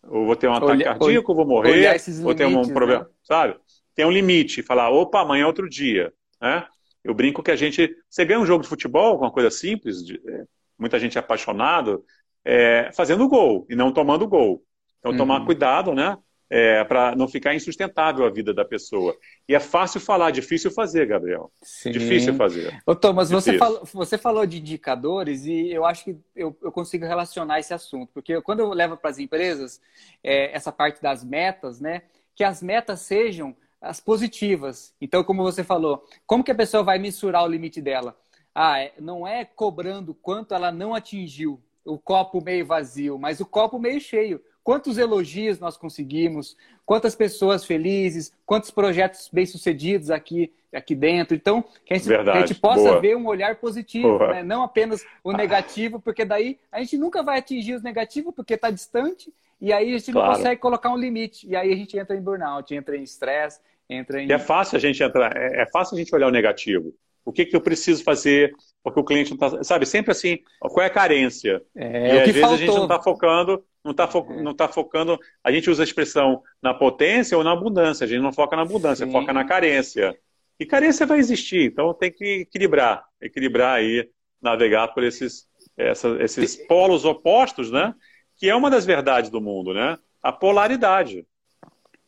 Ou 0.04 0.26
vou 0.26 0.36
ter 0.36 0.48
um 0.48 0.54
ataque 0.54 0.72
Olha, 0.72 0.86
cardíaco, 0.86 1.34
vou 1.34 1.46
morrer, 1.46 1.98
vou 2.22 2.36
ter 2.36 2.46
um 2.46 2.68
problema, 2.68 3.06
né? 3.06 3.10
sabe? 3.24 3.56
Tem 3.96 4.06
um 4.06 4.12
limite. 4.12 4.62
Falar, 4.62 4.90
opa, 4.90 5.22
amanhã 5.22 5.44
é 5.44 5.48
outro 5.48 5.70
dia. 5.70 6.14
Né? 6.40 6.68
Eu 7.04 7.14
brinco 7.14 7.42
que 7.42 7.52
a 7.52 7.56
gente. 7.56 7.96
Você 8.10 8.26
ganha 8.26 8.40
um 8.40 8.46
jogo 8.46 8.64
de 8.64 8.70
futebol, 8.70 9.18
uma 9.18 9.32
coisa 9.32 9.50
simples, 9.50 10.06
de, 10.06 10.22
é, 10.28 10.44
muita 10.78 11.00
gente 11.00 11.18
é 11.18 11.20
apaixonado, 11.20 12.04
é, 12.44 12.92
fazendo 12.94 13.28
gol 13.28 13.66
e 13.70 13.76
não 13.76 13.92
tomando 13.92 14.28
gol. 14.28 14.64
Então, 15.00 15.12
uhum. 15.12 15.18
tomar 15.18 15.46
cuidado, 15.46 15.94
né? 15.94 16.18
É, 16.48 16.84
para 16.84 17.16
não 17.16 17.28
ficar 17.28 17.56
insustentável 17.56 18.24
a 18.24 18.30
vida 18.30 18.54
da 18.54 18.64
pessoa. 18.64 19.18
E 19.50 19.56
é 19.56 19.60
fácil 19.60 20.00
falar, 20.00 20.30
difícil 20.30 20.70
fazer, 20.70 21.08
Gabriel. 21.08 21.52
Sim. 21.64 21.90
Difícil 21.90 22.36
fazer. 22.36 22.80
Ô, 22.86 22.94
Thomas, 22.94 23.32
você 23.32 23.58
falou, 23.58 23.84
você 23.92 24.16
falou 24.16 24.46
de 24.46 24.60
indicadores 24.60 25.46
e 25.46 25.72
eu 25.72 25.84
acho 25.86 26.04
que 26.04 26.16
eu, 26.36 26.56
eu 26.62 26.72
consigo 26.72 27.04
relacionar 27.04 27.60
esse 27.60 27.74
assunto, 27.74 28.12
porque 28.14 28.40
quando 28.42 28.60
eu 28.60 28.70
levo 28.74 28.96
para 28.96 29.10
as 29.10 29.18
empresas 29.18 29.82
é, 30.24 30.56
essa 30.56 30.72
parte 30.72 31.02
das 31.02 31.24
metas, 31.24 31.80
né? 31.80 32.04
Que 32.36 32.44
as 32.44 32.62
metas 32.62 33.02
sejam 33.02 33.56
as 33.82 34.00
positivas. 34.00 34.94
Então, 35.00 35.24
como 35.24 35.44
você 35.44 35.64
falou, 35.64 36.04
como 36.26 36.44
que 36.44 36.52
a 36.52 36.56
pessoa 36.56 36.84
vai 36.84 36.98
mensurar 36.98 37.44
o 37.44 37.48
limite 37.48 37.82
dela? 37.82 38.18
Ah, 38.54 38.80
é, 38.80 38.94
não 39.00 39.28
é 39.28 39.46
cobrando 39.46 40.14
quanto 40.14 40.54
ela 40.54 40.72
não 40.72 40.94
atingiu, 40.94 41.62
o 41.84 42.00
copo 42.00 42.42
meio 42.42 42.66
vazio, 42.66 43.20
mas 43.20 43.40
o 43.40 43.46
copo 43.46 43.78
meio 43.78 44.00
cheio. 44.00 44.42
Quantos 44.66 44.98
elogios 44.98 45.60
nós 45.60 45.78
conseguimos, 45.78 46.58
quantas 46.88 47.14
pessoas 47.14 47.64
felizes, 47.64 48.34
quantos 48.48 48.72
projetos 48.72 49.30
bem-sucedidos 49.32 50.10
aqui, 50.10 50.52
aqui 50.74 50.96
dentro. 50.96 51.36
Então, 51.38 51.64
que 51.86 51.94
a 51.94 51.98
gente, 51.98 52.08
que 52.08 52.30
a 52.32 52.40
gente 52.40 52.56
possa 52.56 52.82
boa. 52.82 53.00
ver 53.00 53.16
um 53.16 53.28
olhar 53.28 53.58
positivo, 53.58 54.18
né? 54.18 54.42
não 54.42 54.64
apenas 54.64 55.06
o 55.24 55.32
negativo, 55.32 56.00
porque 56.00 56.26
daí 56.26 56.58
a 56.72 56.80
gente 56.80 56.98
nunca 56.98 57.22
vai 57.22 57.38
atingir 57.38 57.76
os 57.76 57.84
negativos 57.84 58.34
porque 58.34 58.56
está 58.56 58.72
distante 58.72 59.32
e 59.62 59.72
aí 59.72 59.94
a 59.94 59.98
gente 60.00 60.12
claro. 60.12 60.30
não 60.30 60.36
consegue 60.36 60.60
colocar 60.60 60.92
um 60.92 60.98
limite. 60.98 61.48
E 61.48 61.56
aí 61.56 61.72
a 61.72 61.76
gente 61.76 61.96
entra 61.96 62.16
em 62.16 62.22
burnout, 62.22 62.74
entra 62.74 62.98
em 62.98 63.04
estresse, 63.04 63.60
entra 63.88 64.20
em. 64.20 64.28
E 64.28 64.34
é 64.34 64.40
fácil 64.40 64.78
a 64.78 64.80
gente 64.80 65.02
entrar, 65.04 65.38
é, 65.38 65.62
é 65.62 65.66
fácil 65.68 65.96
a 65.96 66.00
gente 66.00 66.14
olhar 66.16 66.28
o 66.28 66.32
negativo. 66.32 66.92
O 67.24 67.32
que, 67.32 67.46
que 67.46 67.56
eu 67.56 67.62
preciso 67.62 68.04
fazer? 68.04 68.52
Porque 68.86 69.00
o 69.00 69.04
cliente 69.04 69.36
não 69.36 69.48
está. 69.48 69.64
Sabe, 69.64 69.84
sempre 69.84 70.12
assim, 70.12 70.38
qual 70.60 70.84
é 70.84 70.86
a 70.86 70.92
carência? 70.92 71.60
É, 71.76 72.18
e 72.18 72.20
às 72.20 72.26
vezes 72.28 72.40
faltou. 72.40 72.56
a 72.56 72.60
gente 72.60 72.76
não 72.76 72.84
está 72.84 73.02
focando, 73.02 73.66
não 73.84 73.92
está 73.92 74.08
fo 74.08 74.28
é. 74.30 74.44
não 74.44 74.54
tá 74.54 74.68
focando. 74.68 75.20
A 75.44 75.52
gente 75.52 75.72
usa 75.72 75.82
a 75.82 75.84
expressão 75.84 76.44
na 76.62 76.72
potência 76.72 77.36
ou 77.36 77.44
na 77.44 77.52
abundância. 77.52 78.06
A 78.06 78.08
gente 78.08 78.22
não 78.22 78.32
foca 78.32 78.56
na 78.56 78.62
abundância, 78.62 79.04
Sim. 79.04 79.12
foca 79.12 79.34
na 79.34 79.44
carência. 79.44 80.16
E 80.60 80.68
carência 80.68 81.04
vai 81.04 81.18
existir, 81.18 81.66
então 81.66 81.96
tem 81.96 82.12
que 82.12 82.42
equilibrar, 82.42 83.04
equilibrar 83.20 83.78
aí, 83.78 84.08
navegar 84.40 84.90
por 84.90 85.04
esses, 85.04 85.48
essa, 85.76 86.10
esses 86.24 86.56
polos 86.56 87.06
opostos, 87.06 87.72
né? 87.72 87.92
Que 88.38 88.50
é 88.50 88.56
uma 88.56 88.70
das 88.70 88.86
verdades 88.86 89.32
do 89.32 89.42
mundo, 89.42 89.74
né? 89.74 89.98
A 90.22 90.32
polaridade. 90.32 91.26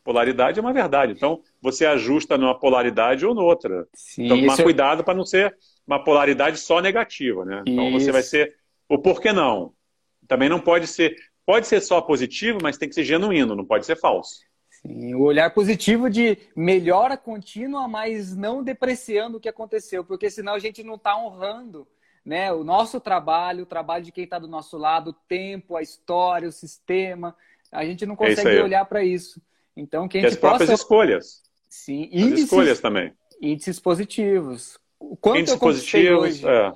Polaridade 0.04 0.60
é 0.60 0.62
uma 0.62 0.72
verdade. 0.72 1.12
Então, 1.12 1.42
você 1.60 1.84
ajusta 1.84 2.38
numa 2.38 2.56
polaridade 2.56 3.26
ou 3.26 3.34
noutra. 3.34 3.84
Sim, 3.92 4.26
então, 4.26 4.40
tomar 4.40 4.62
cuidado 4.62 5.02
para 5.02 5.14
não 5.14 5.24
ser 5.24 5.54
uma 5.88 6.04
polaridade 6.04 6.58
só 6.58 6.80
negativa, 6.80 7.46
né? 7.46 7.62
Então, 7.66 7.88
isso. 7.88 8.00
você 8.00 8.12
vai 8.12 8.22
ser 8.22 8.54
o 8.86 8.98
porquê 8.98 9.32
não. 9.32 9.72
Também 10.28 10.48
não 10.48 10.60
pode 10.60 10.86
ser. 10.86 11.16
Pode 11.46 11.66
ser 11.66 11.80
só 11.80 12.02
positivo, 12.02 12.58
mas 12.62 12.76
tem 12.76 12.90
que 12.90 12.94
ser 12.94 13.04
genuíno, 13.04 13.56
não 13.56 13.64
pode 13.64 13.86
ser 13.86 13.96
falso. 13.96 14.40
Sim, 14.70 15.14
o 15.14 15.22
olhar 15.22 15.52
positivo 15.52 16.10
de 16.10 16.36
melhora 16.54 17.16
contínua, 17.16 17.88
mas 17.88 18.36
não 18.36 18.62
depreciando 18.62 19.38
o 19.38 19.40
que 19.40 19.48
aconteceu, 19.48 20.04
porque 20.04 20.30
senão 20.30 20.52
a 20.52 20.58
gente 20.58 20.84
não 20.84 20.96
está 20.96 21.16
honrando 21.16 21.88
né, 22.24 22.52
o 22.52 22.62
nosso 22.62 23.00
trabalho, 23.00 23.62
o 23.62 23.66
trabalho 23.66 24.04
de 24.04 24.12
quem 24.12 24.24
está 24.24 24.38
do 24.38 24.46
nosso 24.46 24.76
lado, 24.76 25.10
o 25.10 25.14
tempo, 25.26 25.74
a 25.74 25.82
história, 25.82 26.46
o 26.48 26.52
sistema. 26.52 27.34
A 27.72 27.84
gente 27.86 28.04
não 28.04 28.12
é 28.14 28.16
consegue 28.18 28.56
é 28.56 28.62
olhar 28.62 28.84
para 28.84 29.02
isso. 29.02 29.40
Então, 29.74 30.06
que 30.06 30.18
a 30.18 30.20
gente 30.20 30.32
e 30.32 30.34
as 30.34 30.38
próprias 30.38 30.68
possa... 30.68 30.82
escolhas. 30.82 31.42
Sim, 31.66 32.10
índices, 32.12 32.32
as 32.32 32.40
escolhas 32.40 32.80
também. 32.80 33.12
Índices 33.40 33.80
positivos. 33.80 34.78
Quanto 35.20 35.38
índices 35.38 35.58
positivos, 35.58 36.42
hoje? 36.42 36.48
É. 36.48 36.72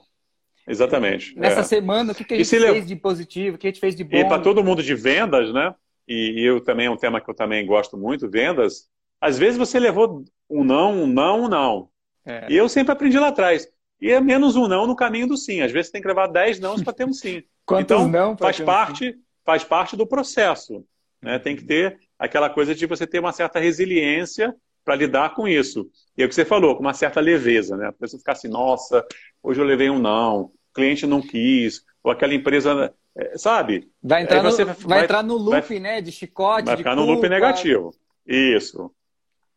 Exatamente. 0.67 1.37
Nessa 1.37 1.61
é. 1.61 1.65
semana, 1.65 2.13
o 2.13 2.15
que, 2.15 2.25
que 2.25 2.35
a 2.35 2.37
gente 2.37 2.49
fez 2.49 2.63
lev... 2.63 2.85
de 2.85 2.97
positivo, 2.97 3.57
o 3.57 3.59
que 3.59 3.67
a 3.67 3.71
gente 3.71 3.81
fez 3.81 3.97
de 3.97 4.05
bom? 4.05 4.17
E 4.17 4.25
para 4.25 4.41
todo 4.41 4.63
mundo 4.63 4.83
de 4.83 4.95
vendas, 4.95 5.53
né? 5.53 5.75
E, 6.07 6.41
e 6.41 6.45
eu 6.45 6.63
também 6.63 6.87
é 6.87 6.91
um 6.91 6.97
tema 6.97 7.21
que 7.21 7.29
eu 7.29 7.35
também 7.35 7.67
gosto 7.67 7.97
muito, 7.97 8.31
vendas. 8.31 8.89
Às 9.21 9.39
vezes 9.39 9.59
você 9.59 9.79
levou 9.79 10.25
um 10.49 10.65
não, 10.65 11.03
um 11.03 11.07
não, 11.07 11.45
um 11.45 11.49
não. 11.49 11.89
É. 12.25 12.47
E 12.49 12.57
eu 12.57 12.69
sempre 12.69 12.93
aprendi 12.93 13.19
lá 13.19 13.29
atrás. 13.29 13.69
E 14.01 14.11
é 14.11 14.21
menos 14.21 14.57
um 14.57 14.67
não 14.67 14.87
no 14.87 14.97
caminho 14.97 15.29
do 15.29 15.37
sim. 15.37 15.63
Às 15.63 15.71
vezes 15.71 15.87
você 15.87 15.93
tem 15.93 16.03
que 16.03 16.09
levar 16.09 16.27
10 16.27 16.61
não 16.61 16.77
para 16.83 16.93
ter 16.93 17.07
um 17.07 17.13
sim. 17.13 17.43
Então, 17.79 18.09
não 18.09 18.37
faz 18.37 18.61
parte, 18.61 19.11
um 19.11 19.15
faz 19.45 19.63
parte 19.63 19.97
do 19.97 20.05
processo. 20.05 20.85
Né? 21.23 21.39
Tem 21.39 21.55
que 21.55 21.65
ter 21.65 21.97
aquela 22.19 22.51
coisa 22.51 22.75
de 22.75 22.85
você 22.87 23.07
ter 23.07 23.21
uma 23.21 23.33
certa 23.33 23.61
resiliência 23.61 24.55
para 24.85 24.97
lidar 24.97 25.35
com 25.35 25.47
isso. 25.47 25.91
E 26.17 26.23
é 26.23 26.27
o 26.27 26.29
que 26.29 26.35
você 26.35 26.45
falou, 26.45 26.75
com 26.75 26.83
uma 26.83 26.95
certa 26.95 27.21
leveza, 27.21 27.77
né? 27.77 27.89
A 27.89 27.93
pessoa 27.93 28.19
ficar 28.19 28.33
assim, 28.33 28.49
nossa, 28.49 29.05
hoje 29.43 29.61
eu 29.61 29.65
levei 29.65 29.89
um 29.91 29.99
não, 29.99 30.41
o 30.41 30.53
cliente 30.75 31.07
não 31.07 31.21
quis, 31.21 31.85
ou 32.03 32.11
aquela 32.11 32.35
empresa, 32.35 32.93
é, 33.17 33.39
sabe? 33.39 33.91
Vai 34.03 34.23
entrar, 34.23 34.43
no, 34.43 34.51
vai, 34.51 34.65
vai, 34.75 35.05
entrar 35.05 35.23
no 35.23 35.37
loop, 35.37 35.69
vai, 35.69 35.79
né? 35.79 36.01
De 36.01 36.13
chicote, 36.13 36.67
Vai 36.67 36.77
ficar 36.77 36.95
culpa. 36.95 37.07
no 37.07 37.13
loop 37.13 37.29
negativo. 37.29 37.95
Isso. 38.27 38.91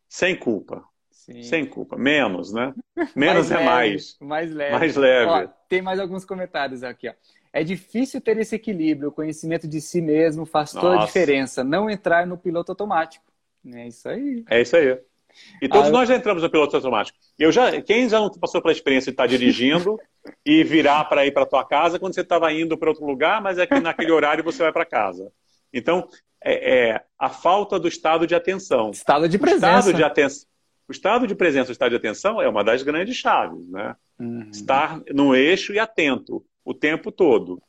Sem 0.08 0.36
culpa. 0.36 0.84
Sim. 1.10 1.42
Sem 1.42 1.66
culpa. 1.66 1.96
Menos, 1.96 2.52
né? 2.52 2.72
Menos 3.16 3.50
mais 3.50 3.50
é 3.50 3.54
leve, 3.54 3.64
mais. 3.64 4.16
Mais 4.20 4.52
leve. 4.52 4.72
Mais 4.72 4.96
leve. 4.96 5.30
Ó, 5.30 5.48
tem 5.68 5.82
mais 5.82 5.98
alguns 5.98 6.24
comentários 6.24 6.84
aqui, 6.84 7.08
ó. 7.08 7.12
É 7.52 7.64
difícil 7.64 8.20
ter 8.20 8.36
esse 8.36 8.54
equilíbrio, 8.54 9.08
o 9.08 9.12
conhecimento 9.12 9.66
de 9.66 9.80
si 9.80 10.02
mesmo 10.02 10.44
faz 10.44 10.74
Nossa. 10.74 10.86
toda 10.86 11.02
a 11.02 11.06
diferença. 11.06 11.64
Não 11.64 11.88
entrar 11.88 12.26
no 12.26 12.36
piloto 12.36 12.70
automático. 12.70 13.24
É 13.74 13.88
isso 13.88 14.08
aí. 14.08 14.44
É 14.48 14.60
isso 14.60 14.76
aí. 14.76 14.98
E 15.60 15.68
todos 15.68 15.88
ah, 15.88 15.92
nós 15.92 16.08
já 16.08 16.16
entramos 16.16 16.42
no 16.42 16.50
piloto 16.50 16.76
automático. 16.76 17.18
Eu 17.38 17.52
já, 17.52 17.80
quem 17.82 18.08
já 18.08 18.18
não 18.18 18.30
passou 18.30 18.60
pela 18.60 18.72
experiência 18.72 19.10
de 19.10 19.14
estar 19.14 19.26
dirigindo 19.26 19.98
e 20.44 20.64
virar 20.64 21.04
para 21.04 21.26
ir 21.26 21.32
para 21.32 21.46
tua 21.46 21.64
casa 21.64 21.98
quando 21.98 22.14
você 22.14 22.20
estava 22.20 22.52
indo 22.52 22.76
para 22.76 22.90
outro 22.90 23.06
lugar, 23.06 23.40
mas 23.40 23.58
é 23.58 23.66
que 23.66 23.78
naquele 23.80 24.12
horário 24.12 24.44
você 24.44 24.62
vai 24.62 24.72
para 24.72 24.84
casa. 24.84 25.30
Então, 25.72 26.08
é, 26.42 26.88
é, 26.88 27.04
a 27.18 27.28
falta 27.28 27.78
do 27.78 27.88
estado 27.88 28.26
de 28.26 28.34
atenção. 28.34 28.90
Estado 28.90 29.28
de 29.28 29.38
presença. 29.38 29.66
O 29.66 29.78
estado 29.78 29.94
de, 29.94 30.04
aten 30.04 30.26
o 30.88 30.92
estado 30.92 31.26
de 31.26 31.34
presença, 31.34 31.70
o 31.70 31.72
estado 31.72 31.90
de 31.90 31.96
atenção 31.96 32.40
é 32.40 32.48
uma 32.48 32.62
das 32.62 32.82
grandes 32.82 33.16
chaves, 33.16 33.68
né? 33.68 33.96
Uhum. 34.18 34.48
Estar 34.50 35.02
no 35.12 35.34
eixo 35.34 35.72
e 35.72 35.78
atento 35.78 36.44
o 36.64 36.72
tempo 36.72 37.10
todo. 37.10 37.60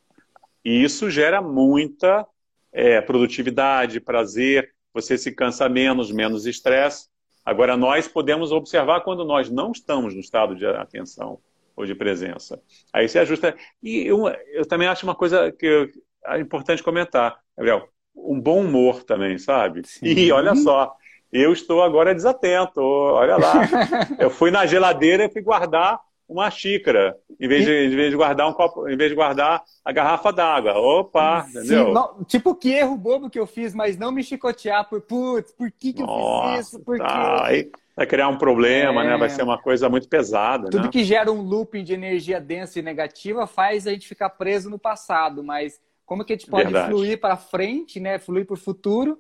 E 0.64 0.84
isso 0.84 1.10
gera 1.10 1.42
muita 1.42 2.26
é, 2.72 3.02
produtividade, 3.02 4.00
prazer, 4.00 4.72
você 4.94 5.18
se 5.18 5.32
cansa 5.32 5.68
menos, 5.70 6.12
menos 6.12 6.46
estresse. 6.46 7.08
Agora, 7.48 7.78
nós 7.78 8.10
podemos 8.10 8.52
observar 8.52 9.00
quando 9.00 9.24
nós 9.24 9.50
não 9.50 9.72
estamos 9.72 10.14
no 10.14 10.20
estado 10.20 10.54
de 10.54 10.66
atenção 10.66 11.40
ou 11.78 11.86
de 11.86 11.96
presença. 11.96 12.62
Aí 12.92 13.08
você 13.08 13.20
ajusta. 13.20 13.56
E 13.82 14.06
eu, 14.06 14.28
eu 14.52 14.68
também 14.68 14.86
acho 14.86 15.06
uma 15.06 15.16
coisa 15.16 15.50
que 15.50 15.90
é 16.26 16.40
importante 16.42 16.84
comentar, 16.84 17.40
Gabriel, 17.56 17.88
um 18.14 18.38
bom 18.38 18.66
humor 18.66 19.02
também, 19.04 19.38
sabe? 19.38 19.88
Sim. 19.88 20.08
E 20.08 20.30
olha 20.30 20.56
só, 20.56 20.94
eu 21.32 21.54
estou 21.54 21.82
agora 21.82 22.14
desatento, 22.14 22.82
olha 22.82 23.38
lá. 23.38 23.62
eu 24.20 24.30
fui 24.30 24.52
na 24.52 24.66
geladeira 24.66 25.24
e 25.24 25.32
fui 25.32 25.42
guardar 25.42 26.02
uma 26.28 26.52
xícara, 26.52 27.16
em 27.40 27.48
vez, 27.48 27.66
de, 27.66 27.72
em 27.72 27.96
vez 27.96 28.12
de 28.12 28.18
guardar 28.18 28.48
um 28.48 28.54
copo, 28.54 28.90
em 28.90 28.98
vez 28.98 29.10
de 29.10 29.16
guardar 29.16 29.64
a 29.84 29.92
garrafa 29.92 30.32
d'água. 30.34 30.78
Opa, 30.78 31.44
Sim, 31.44 31.60
entendeu? 31.60 31.94
Não, 31.94 32.24
tipo, 32.26 32.54
que 32.54 32.74
erro 32.74 32.98
bobo 32.98 33.30
que 33.30 33.40
eu 33.40 33.48
fiz, 33.48 33.74
mas 33.74 33.98
não 33.98 34.12
me 34.12 34.24
chicotear 34.24 34.90
por, 34.90 35.02
putz, 35.02 35.52
por 35.54 35.72
que, 35.72 35.94
que 35.94 36.02
Nossa, 36.02 36.50
eu 36.50 36.58
fiz 36.58 36.68
isso? 36.68 36.80
Por 36.82 36.98
tá. 36.98 37.46
Aí, 37.46 37.72
vai 37.96 38.06
criar 38.06 38.28
um 38.28 38.38
problema, 38.38 39.04
é... 39.04 39.08
né? 39.08 39.18
Vai 39.18 39.30
ser 39.30 39.44
uma 39.44 39.58
coisa 39.58 39.88
muito 39.88 40.10
pesada. 40.10 40.70
Tudo 40.70 40.84
né? 40.84 40.90
que 40.90 41.04
gera 41.04 41.32
um 41.32 41.42
looping 41.42 41.84
de 41.84 41.94
energia 41.94 42.42
densa 42.42 42.80
e 42.80 42.82
negativa 42.82 43.48
faz 43.48 43.88
a 43.88 43.92
gente 43.92 44.08
ficar 44.08 44.30
preso 44.32 44.70
no 44.70 44.78
passado, 44.78 45.44
mas 45.44 45.80
como 46.06 46.26
que 46.26 46.34
a 46.34 46.36
gente 46.36 46.50
pode 46.50 46.66
Verdade. 46.66 46.92
fluir 46.92 47.20
para 47.20 47.38
frente, 47.38 48.00
né? 48.00 48.20
Fluir 48.20 48.46
para 48.46 48.54
o 48.54 48.58
futuro 48.58 49.18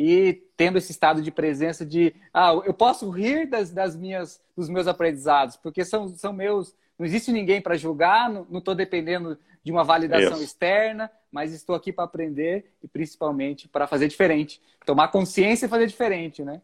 e 0.00 0.44
tendo 0.56 0.78
esse 0.78 0.92
estado 0.92 1.20
de 1.20 1.32
presença 1.32 1.84
de 1.84 2.14
ah, 2.32 2.52
eu 2.64 2.72
posso 2.72 3.10
rir 3.10 3.48
das, 3.48 3.72
das 3.72 3.96
minhas 3.96 4.40
dos 4.56 4.68
meus 4.68 4.86
aprendizados, 4.86 5.56
porque 5.56 5.84
são, 5.84 6.06
são 6.06 6.32
meus, 6.32 6.72
não 6.96 7.04
existe 7.04 7.32
ninguém 7.32 7.60
para 7.60 7.76
julgar, 7.76 8.30
não 8.30 8.58
estou 8.58 8.76
dependendo 8.76 9.36
de 9.64 9.72
uma 9.72 9.82
validação 9.82 10.34
Isso. 10.34 10.44
externa, 10.44 11.10
mas 11.32 11.52
estou 11.52 11.74
aqui 11.74 11.92
para 11.92 12.04
aprender 12.04 12.70
e 12.80 12.86
principalmente 12.86 13.66
para 13.66 13.88
fazer 13.88 14.06
diferente, 14.06 14.62
tomar 14.86 15.08
consciência 15.08 15.66
e 15.66 15.68
fazer 15.68 15.88
diferente, 15.88 16.44
né? 16.44 16.62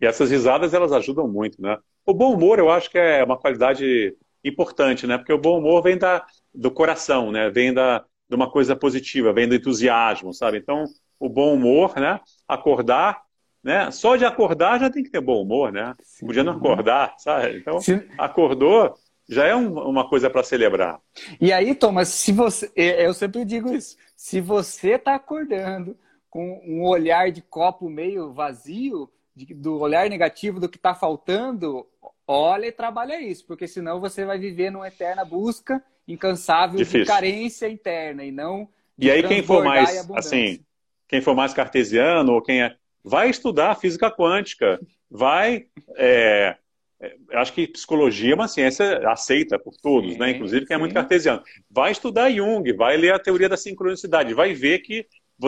E 0.00 0.06
essas 0.06 0.30
risadas 0.30 0.72
elas 0.72 0.92
ajudam 0.92 1.28
muito, 1.28 1.60
né? 1.60 1.76
O 2.06 2.14
bom 2.14 2.32
humor 2.32 2.58
eu 2.58 2.70
acho 2.70 2.90
que 2.90 2.96
é 2.96 3.22
uma 3.22 3.38
qualidade 3.38 4.16
importante, 4.42 5.06
né? 5.06 5.18
Porque 5.18 5.32
o 5.32 5.38
bom 5.38 5.58
humor 5.58 5.82
vem 5.82 5.98
da, 5.98 6.24
do 6.54 6.70
coração, 6.70 7.30
né? 7.30 7.50
Vem 7.50 7.74
da, 7.74 8.02
de 8.26 8.34
uma 8.34 8.50
coisa 8.50 8.74
positiva, 8.74 9.30
vem 9.30 9.46
do 9.46 9.54
entusiasmo, 9.54 10.32
sabe? 10.32 10.56
Então 10.56 10.86
o 11.18 11.28
bom 11.28 11.54
humor, 11.54 11.94
né? 11.96 12.20
Acordar, 12.46 13.22
né? 13.62 13.90
Só 13.90 14.16
de 14.16 14.24
acordar 14.24 14.80
já 14.80 14.90
tem 14.90 15.02
que 15.02 15.10
ter 15.10 15.20
bom 15.20 15.42
humor, 15.42 15.72
né? 15.72 15.94
Sim. 16.02 16.26
Podia 16.26 16.44
não 16.44 16.52
acordar, 16.54 17.14
sabe? 17.18 17.58
Então, 17.58 17.80
Sim. 17.80 18.02
acordou, 18.18 18.94
já 19.28 19.46
é 19.46 19.54
um, 19.54 19.78
uma 19.78 20.08
coisa 20.08 20.30
para 20.30 20.42
celebrar. 20.42 21.00
E 21.40 21.52
aí, 21.52 21.74
Thomas, 21.74 22.08
se 22.08 22.32
você, 22.32 22.70
eu 22.76 23.12
sempre 23.14 23.44
digo 23.44 23.72
isso, 23.72 23.96
se 24.16 24.40
você 24.40 24.92
está 24.92 25.14
acordando 25.14 25.96
com 26.30 26.60
um 26.66 26.84
olhar 26.84 27.30
de 27.30 27.42
copo 27.42 27.88
meio 27.88 28.32
vazio, 28.32 29.10
de, 29.34 29.54
do 29.54 29.78
olhar 29.78 30.08
negativo 30.08 30.60
do 30.60 30.68
que 30.68 30.76
está 30.76 30.94
faltando, 30.94 31.86
olha 32.26 32.66
e 32.66 32.72
trabalha 32.72 33.20
isso, 33.20 33.44
porque 33.46 33.68
senão 33.68 34.00
você 34.00 34.24
vai 34.24 34.38
viver 34.38 34.70
numa 34.70 34.88
eterna 34.88 35.24
busca 35.24 35.82
incansável 36.08 36.78
Difícil. 36.78 37.00
de 37.00 37.06
carência 37.06 37.68
interna 37.68 38.24
e 38.24 38.30
não 38.30 38.68
e 38.98 39.10
aí 39.10 39.22
quem 39.22 39.42
for 39.42 39.64
mais 39.64 40.08
assim 40.14 40.60
quem 41.08 41.20
for 41.20 41.34
mais 41.34 41.54
cartesiano 41.54 42.32
ou 42.32 42.42
quem 42.42 42.62
é, 42.62 42.76
vai 43.04 43.30
estudar 43.30 43.76
física 43.76 44.10
quântica, 44.10 44.80
vai. 45.10 45.66
É, 45.96 46.56
é, 47.00 47.14
acho 47.34 47.52
que 47.52 47.68
psicologia 47.68 48.32
é 48.32 48.34
uma 48.34 48.48
ciência 48.48 49.08
aceita 49.08 49.58
por 49.58 49.74
todos, 49.76 50.14
sim, 50.14 50.18
né? 50.18 50.30
Inclusive 50.30 50.66
quem 50.66 50.74
é 50.74 50.78
muito 50.78 50.94
cartesiano. 50.94 51.42
Vai 51.70 51.92
estudar 51.92 52.30
Jung, 52.30 52.72
vai 52.72 52.96
ler 52.96 53.12
a 53.14 53.18
teoria 53.18 53.48
da 53.48 53.56
sincronicidade, 53.56 54.34
vai 54.34 54.54
ver 54.54 54.80
que 54.80 55.06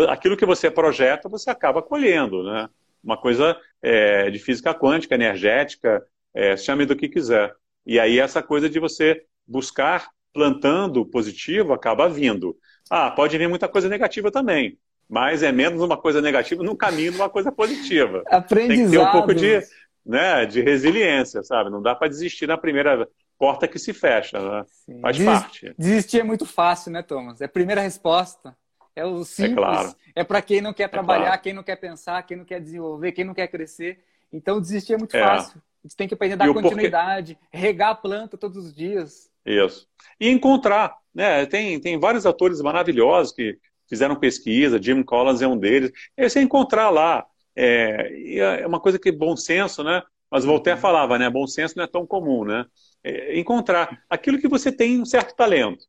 aquilo 0.09 0.37
que 0.37 0.47
você 0.47 0.71
projeta 0.71 1.29
você 1.29 1.51
acaba 1.51 1.83
colhendo, 1.83 2.45
né? 2.45 2.69
Uma 3.03 3.17
coisa 3.17 3.57
é, 3.81 4.31
de 4.31 4.39
física 4.39 4.75
quântica, 4.75 5.15
energética, 5.15 6.05
é, 6.35 6.57
chame 6.57 6.85
do 6.85 6.97
que 6.97 7.09
quiser. 7.09 7.55
E 7.87 7.99
aí 7.99 8.19
essa 8.19 8.43
coisa 8.43 8.69
de 8.69 8.79
você 8.79 9.25
buscar 9.47 10.09
plantando 10.33 11.07
positivo 11.07 11.73
acaba 11.73 12.09
vindo. 12.09 12.57
Ah, 12.91 13.11
pode 13.11 13.37
vir 13.39 13.49
muita 13.49 13.67
coisa 13.67 13.89
negativa 13.89 14.31
também 14.31 14.79
mas 15.09 15.43
é 15.43 15.51
menos 15.51 15.81
uma 15.81 15.97
coisa 15.97 16.21
negativa 16.21 16.63
no 16.63 16.77
caminho 16.77 17.13
de 17.13 17.17
uma 17.17 17.31
coisa 17.31 17.51
positiva. 17.51 18.23
Aprendizado. 18.27 18.69
Tem 18.69 18.85
que 18.85 18.91
ter 18.91 18.99
um 18.99 19.11
pouco 19.11 19.35
de, 19.35 19.61
né, 20.05 20.45
de 20.45 20.61
resiliência, 20.61 21.43
sabe? 21.43 21.71
Não 21.71 21.81
dá 21.81 21.95
para 21.95 22.09
desistir 22.09 22.47
na 22.47 22.59
primeira 22.59 23.09
porta 23.39 23.67
que 23.67 23.79
se 23.79 23.95
fecha, 23.95 24.39
né? 24.39 24.65
Sim. 24.69 25.01
Faz 25.01 25.17
Desist, 25.17 25.41
parte. 25.41 25.75
Desistir 25.79 26.21
é 26.21 26.25
muito 26.25 26.45
fácil, 26.45 26.91
né, 26.91 27.03
Thomas? 27.03 27.41
É 27.41 27.47
a 27.47 27.49
primeira 27.49 27.81
resposta. 27.81 28.55
É 28.95 29.07
o 29.07 29.25
simples. 29.25 29.53
É, 29.53 29.57
claro. 29.57 29.95
é 30.17 30.25
para 30.25 30.43
quem 30.43 30.61
não 30.61 30.73
quer 30.73 30.85
é 30.85 30.89
trabalhar, 30.89 31.23
é 31.23 31.27
claro. 31.29 31.43
quem 31.43 31.53
não 31.53 31.63
quer 31.63 31.77
pensar, 31.77 32.21
quem 32.25 32.37
não 32.37 32.45
quer 32.45 32.61
desenvolver, 32.61 33.13
quem 33.13 33.25
não 33.25 33.33
quer 33.33 33.47
crescer. 33.47 34.01
Então, 34.33 34.61
desistir 34.61 34.95
é 34.95 34.99
muito 34.99 35.17
é. 35.17 35.23
fácil. 35.23 35.63
A 35.85 35.87
gente 35.87 35.97
tem 35.97 36.09
que 36.09 36.15
aprender 36.15 36.35
a 36.35 36.37
dar 36.37 36.53
continuidade, 36.53 37.35
porquê... 37.37 37.57
regar 37.57 37.91
a 37.91 37.95
planta 37.95 38.37
todos 38.37 38.57
os 38.57 38.75
dias. 38.75 39.31
Isso. 39.47 39.89
E 40.21 40.29
encontrar, 40.29 40.97
né? 41.15 41.47
Tem, 41.47 41.81
tem 41.81 41.99
vários 41.99 42.27
atores 42.27 42.61
maravilhosos 42.61 43.33
que 43.33 43.57
fizeram 43.89 44.17
pesquisa, 44.17 44.81
Jim 44.81 45.03
Collins 45.03 45.43
é 45.43 45.49
um 45.49 45.57
deles. 45.57 45.91
É 46.17 46.29
você 46.29 46.41
encontrar 46.41 46.91
lá. 46.91 47.27
É, 47.57 48.61
é 48.63 48.67
uma 48.67 48.79
coisa 48.79 48.99
que 48.99 49.09
é 49.09 49.13
bom 49.13 49.37
senso, 49.37 49.83
né? 49.83 50.03
Mas 50.31 50.45
Voltaire 50.45 50.77
uhum. 50.77 50.83
falava, 50.83 51.19
né? 51.19 51.29
Bom 51.29 51.47
senso 51.47 51.77
não 51.77 51.85
é 51.85 51.87
tão 51.87 52.07
comum, 52.07 52.45
né? 52.45 52.65
É 53.03 53.39
encontrar 53.39 54.03
aquilo 54.09 54.39
que 54.39 54.49
você 54.49 54.71
tem 54.71 55.01
um 55.01 55.05
certo 55.05 55.35
talento, 55.35 55.85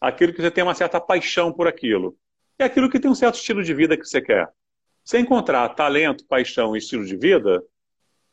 aquilo 0.00 0.32
que 0.32 0.40
você 0.40 0.50
tem 0.50 0.62
uma 0.62 0.74
certa 0.74 1.00
paixão 1.00 1.52
por 1.52 1.66
aquilo, 1.66 2.16
e 2.58 2.62
aquilo 2.62 2.88
que 2.88 3.00
tem 3.00 3.10
um 3.10 3.14
certo 3.14 3.34
estilo 3.34 3.62
de 3.62 3.74
vida 3.74 3.96
que 3.96 4.04
você 4.04 4.20
quer. 4.20 4.48
Você 5.04 5.18
encontrar 5.18 5.68
talento, 5.70 6.26
paixão 6.26 6.74
e 6.76 6.78
estilo 6.78 7.04
de 7.04 7.16
vida, 7.16 7.62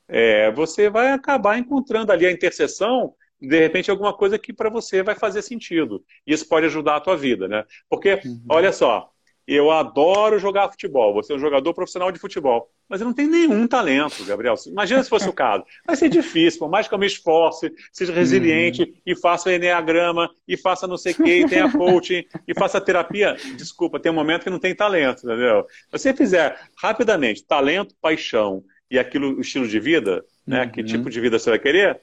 é, 0.07 0.51
você 0.51 0.89
vai 0.89 1.11
acabar 1.11 1.57
encontrando 1.57 2.11
ali 2.11 2.25
a 2.25 2.31
interseção 2.31 3.13
de 3.39 3.59
repente 3.59 3.91
alguma 3.91 4.13
coisa 4.13 4.39
que 4.39 4.51
para 4.51 4.69
você 4.69 5.03
vai 5.03 5.15
fazer 5.15 5.41
sentido. 5.41 6.03
Isso 6.25 6.47
pode 6.47 6.65
ajudar 6.65 6.95
a 6.95 7.01
tua 7.01 7.15
vida, 7.15 7.47
né? 7.47 7.63
Porque, 7.89 8.19
uhum. 8.25 8.41
olha 8.49 8.71
só, 8.71 9.11
eu 9.47 9.71
adoro 9.71 10.37
jogar 10.37 10.69
futebol, 10.69 11.13
você 11.13 11.31
é 11.31 11.35
um 11.35 11.39
jogador 11.39 11.73
profissional 11.73 12.11
de 12.11 12.19
futebol, 12.19 12.69
mas 12.89 12.99
eu 12.99 13.05
não 13.07 13.13
tenho 13.13 13.31
nenhum 13.31 13.65
talento, 13.65 14.25
Gabriel. 14.25 14.55
Imagina 14.67 15.01
se 15.01 15.09
fosse 15.09 15.29
o 15.29 15.33
caso. 15.33 15.63
Vai 15.85 15.95
ser 15.95 16.09
difícil, 16.09 16.59
por 16.59 16.69
mais 16.69 16.85
que 16.85 16.93
eu 16.93 16.99
me 16.99 17.07
esforce, 17.07 17.71
seja 17.93 18.11
resiliente 18.11 18.83
uhum. 18.83 18.93
e 19.05 19.15
faça 19.15 19.53
enneagrama, 19.53 20.29
e 20.45 20.57
faça 20.57 20.85
não 20.85 20.97
sei 20.97 21.13
o 21.13 21.23
quê, 21.23 21.39
e 21.39 21.47
tenha 21.47 21.71
coaching, 21.71 22.25
e 22.45 22.53
faça 22.53 22.81
terapia. 22.81 23.37
Desculpa, 23.55 24.01
tem 24.01 24.11
um 24.11 24.15
momento 24.15 24.43
que 24.43 24.49
não 24.49 24.59
tem 24.59 24.75
talento, 24.75 25.25
entendeu? 25.25 25.65
Se 25.69 25.91
você 25.91 26.13
fizer 26.13 26.59
rapidamente 26.75 27.45
talento, 27.45 27.95
paixão 28.01 28.61
e 28.91 28.99
aquilo, 28.99 29.37
o 29.37 29.41
estilo 29.41 29.67
de 29.67 29.79
vida, 29.79 30.25
né? 30.45 30.63
Uhum. 30.63 30.71
Que 30.71 30.83
tipo 30.83 31.09
de 31.09 31.21
vida 31.21 31.39
você 31.39 31.49
vai 31.49 31.59
querer? 31.59 32.01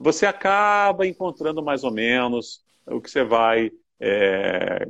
Você 0.00 0.24
acaba 0.24 1.06
encontrando 1.06 1.62
mais 1.62 1.84
ou 1.84 1.92
menos 1.92 2.64
o 2.86 3.02
que 3.02 3.10
você 3.10 3.22
vai 3.22 3.70
é, 4.00 4.88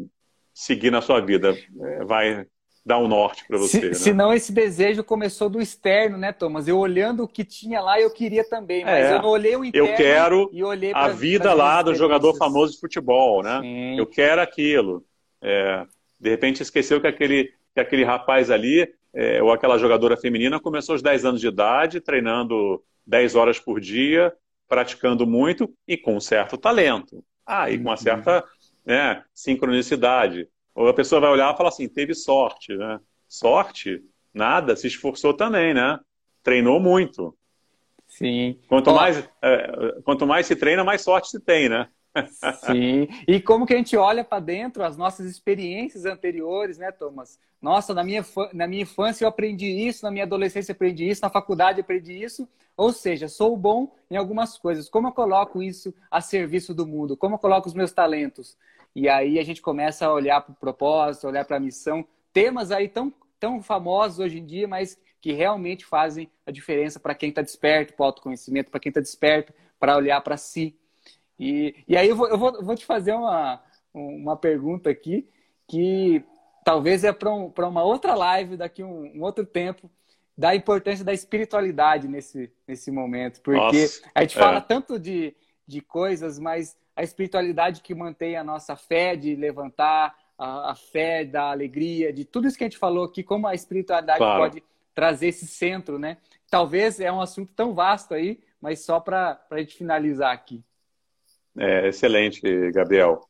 seguir 0.55 0.93
na 0.93 1.03
sua 1.03 1.21
vida. 1.21 1.59
É, 1.83 2.05
vai 2.05 2.47
dar 2.87 2.99
um 2.99 3.09
norte 3.09 3.45
para 3.47 3.59
você. 3.59 3.81
Se, 3.81 3.87
né? 3.89 3.95
Senão 3.95 4.33
esse 4.33 4.53
desejo 4.53 5.03
começou 5.03 5.51
do 5.51 5.61
externo, 5.61 6.17
né, 6.17 6.33
Thomas? 6.33 6.69
Eu 6.69 6.79
olhando 6.79 7.25
o 7.25 7.29
que 7.29 7.45
tinha 7.45 7.81
lá, 7.81 8.01
eu 8.01 8.11
queria 8.11 8.49
também, 8.49 8.85
mas 8.85 9.07
é, 9.07 9.15
eu 9.17 9.23
não 9.23 9.31
olhei 9.31 9.57
o 9.57 9.65
interno. 9.65 9.89
Eu 9.89 9.97
quero 9.97 10.51
e 10.53 10.63
olhei 10.63 10.93
a 10.95 11.09
vida 11.09 11.53
lá 11.53 11.83
do 11.83 11.95
jogador 11.95 12.37
famoso 12.37 12.73
de 12.73 12.81
futebol, 12.81 13.43
né? 13.43 13.61
Sim. 13.61 13.99
Eu 13.99 14.07
quero 14.07 14.41
aquilo. 14.41 15.05
É, 15.43 15.85
de 16.19 16.31
repente 16.31 16.63
esqueceu 16.63 17.01
que 17.01 17.07
aquele, 17.09 17.53
que 17.75 17.81
aquele 17.81 18.05
rapaz 18.05 18.51
ali, 18.51 18.89
é, 19.13 19.43
ou 19.43 19.53
aquela 19.53 19.77
jogadora 19.77 20.17
feminina, 20.17 20.61
começou 20.61 20.95
aos 20.95 21.03
10 21.03 21.25
anos 21.25 21.41
de 21.41 21.49
idade, 21.49 22.01
treinando 22.01 22.83
10 23.07 23.35
horas 23.35 23.59
por 23.59 23.81
dia, 23.81 24.33
praticando 24.71 25.27
muito 25.27 25.69
e 25.87 25.97
com 25.97 26.17
um 26.17 26.21
certo 26.21 26.57
talento. 26.57 27.25
Ah, 27.45 27.69
e 27.69 27.77
com 27.77 27.89
uma 27.89 27.97
certa 27.97 28.45
né, 28.87 29.25
sincronicidade. 29.35 30.49
Ou 30.73 30.87
a 30.87 30.95
pessoa 30.95 31.21
vai 31.21 31.31
olhar 31.31 31.53
e 31.53 31.57
falar 31.57 31.71
assim, 31.71 31.89
teve 31.89 32.15
sorte, 32.15 32.77
né? 32.77 33.01
Sorte? 33.29 34.01
Nada, 34.33 34.77
se 34.77 34.87
esforçou 34.87 35.35
também, 35.35 35.75
né? 35.75 35.99
Treinou 36.45 36.79
muito. 36.79 37.37
Sim. 38.07 38.61
Quanto, 38.69 38.93
mais, 38.95 39.29
é, 39.43 40.01
quanto 40.05 40.25
mais 40.25 40.47
se 40.47 40.55
treina, 40.55 40.85
mais 40.85 41.03
sorte 41.03 41.29
se 41.29 41.41
tem, 41.41 41.69
né? 41.69 41.89
Sim. 42.67 43.09
E 43.27 43.41
como 43.41 43.67
que 43.67 43.75
a 43.75 43.77
gente 43.77 43.97
olha 43.97 44.25
para 44.25 44.41
dentro 44.41 44.83
as 44.83 44.97
nossas 44.97 45.27
experiências 45.27 46.05
anteriores, 46.05 46.79
né, 46.79 46.91
Thomas? 46.91 47.39
Nossa, 47.61 47.93
na 47.93 48.03
minha, 48.03 48.25
na 48.53 48.67
minha 48.67 48.83
infância 48.83 49.25
eu 49.25 49.29
aprendi 49.29 49.67
isso, 49.67 50.05
na 50.05 50.11
minha 50.11 50.25
adolescência 50.25 50.73
eu 50.73 50.75
aprendi 50.75 51.09
isso, 51.09 51.23
na 51.23 51.31
faculdade 51.31 51.79
eu 51.79 51.83
aprendi 51.83 52.13
isso. 52.13 52.49
Ou 52.77 52.93
seja, 52.93 53.29
sou 53.29 53.57
bom 53.57 53.95
em 54.11 54.17
algumas 54.17 54.57
coisas. 54.57 54.89
Como 54.89 55.09
eu 55.09 55.13
coloco 55.13 55.63
isso 55.63 55.95
a 56.11 56.21
serviço 56.21 56.75
do 56.75 56.87
mundo? 56.87 57.17
Como 57.17 57.35
eu 57.35 57.39
coloco 57.39 57.69
os 57.69 57.75
meus 57.75 57.93
talentos? 57.93 58.57
E 58.95 59.09
aí 59.09 59.39
a 59.39 59.45
gente 59.45 59.61
começa 59.61 60.07
a 60.07 60.13
olhar 60.13 60.41
para 60.41 60.53
o 60.53 60.57
propósito, 60.57 61.27
olhar 61.27 61.45
para 61.45 61.59
a 61.59 61.61
missão. 61.61 62.05
Temas 62.33 62.71
aí 62.71 62.89
tão, 62.89 63.13
tão 63.39 63.63
famosos 63.63 64.19
hoje 64.19 64.39
em 64.39 64.47
dia, 64.47 64.67
mas 64.67 64.99
que 65.21 65.33
realmente 65.33 65.85
fazem 65.85 66.31
a 66.47 66.51
diferença 66.51 66.99
para 66.99 67.15
quem 67.15 67.29
está 67.29 67.43
desperto 67.43 67.93
para 67.93 68.03
o 68.03 68.07
autoconhecimento, 68.07 68.71
para 68.71 68.81
quem 68.81 68.91
está 68.91 69.01
desperto 69.01 69.53
para 69.79 69.97
olhar 69.97 70.21
para 70.23 70.37
si. 70.37 70.75
E, 71.41 71.75
e 71.89 71.97
aí 71.97 72.07
eu 72.07 72.15
vou, 72.15 72.29
eu 72.29 72.37
vou, 72.37 72.63
vou 72.63 72.77
te 72.77 72.85
fazer 72.85 73.15
uma, 73.15 73.63
uma 73.95 74.37
pergunta 74.37 74.91
aqui 74.91 75.27
que 75.67 76.23
talvez 76.63 77.03
é 77.03 77.15
para 77.15 77.33
um, 77.33 77.51
uma 77.57 77.83
outra 77.83 78.15
live 78.15 78.59
daqui 78.59 78.83
um, 78.83 79.11
um, 79.17 79.23
outro 79.23 79.47
tempo 79.47 79.91
da 80.37 80.55
importância 80.55 81.03
da 81.03 81.15
espiritualidade 81.15 82.07
nesse, 82.07 82.53
nesse 82.69 82.91
momento. 82.91 83.41
Porque 83.41 83.57
Nossa, 83.57 84.03
a 84.15 84.21
gente 84.21 84.37
é. 84.37 84.41
fala 84.41 84.61
tanto 84.61 84.99
de, 84.99 85.35
de 85.67 85.81
coisas, 85.81 86.39
mas 86.39 86.77
a 86.95 87.03
espiritualidade 87.03 87.81
que 87.81 87.95
mantém 87.95 88.37
a 88.37 88.45
nossa 88.45 88.77
fé 88.77 89.17
de 89.17 89.35
levantar, 89.35 90.15
a, 90.37 90.73
a 90.73 90.75
fé 90.75 91.25
da 91.25 91.51
alegria, 91.51 92.13
de 92.13 92.27
tudo 92.27 92.49
isso 92.49 92.59
que 92.59 92.65
a 92.65 92.67
gente 92.67 92.77
falou 92.77 93.05
aqui, 93.05 93.23
como 93.23 93.47
a 93.47 93.55
espiritualidade 93.55 94.19
claro. 94.19 94.43
pode 94.43 94.63
trazer 94.95 95.29
esse 95.29 95.47
centro, 95.47 95.99
né? 95.99 96.19
Talvez 96.51 97.01
é 97.01 97.11
um 97.11 97.23
assunto 97.23 97.55
tão 97.55 97.73
vasto 97.73 98.13
aí, 98.13 98.41
mas 98.61 98.85
só 98.85 99.01
para 99.01 99.41
a 99.51 99.59
gente 99.59 99.75
finalizar 99.75 100.35
aqui. 100.35 100.63
É, 101.59 101.89
excelente, 101.89 102.41
Gabriel. 102.73 103.21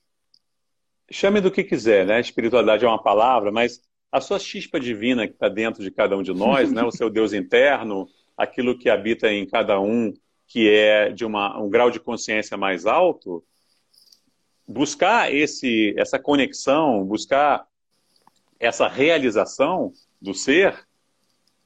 Chame 1.11 1.41
do 1.41 1.51
que 1.51 1.65
quiser, 1.65 2.07
né? 2.07 2.21
Espiritualidade 2.21 2.85
é 2.85 2.89
uma 2.89 3.03
palavra, 3.03 3.51
mas 3.51 3.81
a 4.13 4.21
sua 4.21 4.39
chispa 4.39 4.79
divina 4.79 5.27
que 5.27 5.35
está 5.35 5.49
dentro 5.49 5.83
de 5.83 5.91
cada 5.91 6.17
um 6.17 6.23
de 6.23 6.33
nós, 6.33 6.73
né? 6.73 6.83
O 6.83 6.91
seu 6.91 7.11
Deus 7.11 7.33
interno, 7.33 8.09
aquilo 8.37 8.79
que 8.79 8.89
habita 8.89 9.31
em 9.33 9.47
cada 9.47 9.81
um, 9.81 10.13
que 10.47 10.69
é 10.69 11.11
de 11.11 11.25
uma, 11.25 11.61
um 11.61 11.69
grau 11.69 11.91
de 11.91 12.01
consciência 12.01 12.57
mais 12.57 12.87
alto, 12.87 13.45
buscar 14.67 15.33
esse, 15.35 15.95
essa 15.97 16.19
conexão, 16.19 17.05
buscar 17.05 17.67
essa 18.59 18.87
realização 18.87 19.93
do 20.21 20.35
ser, 20.35 20.87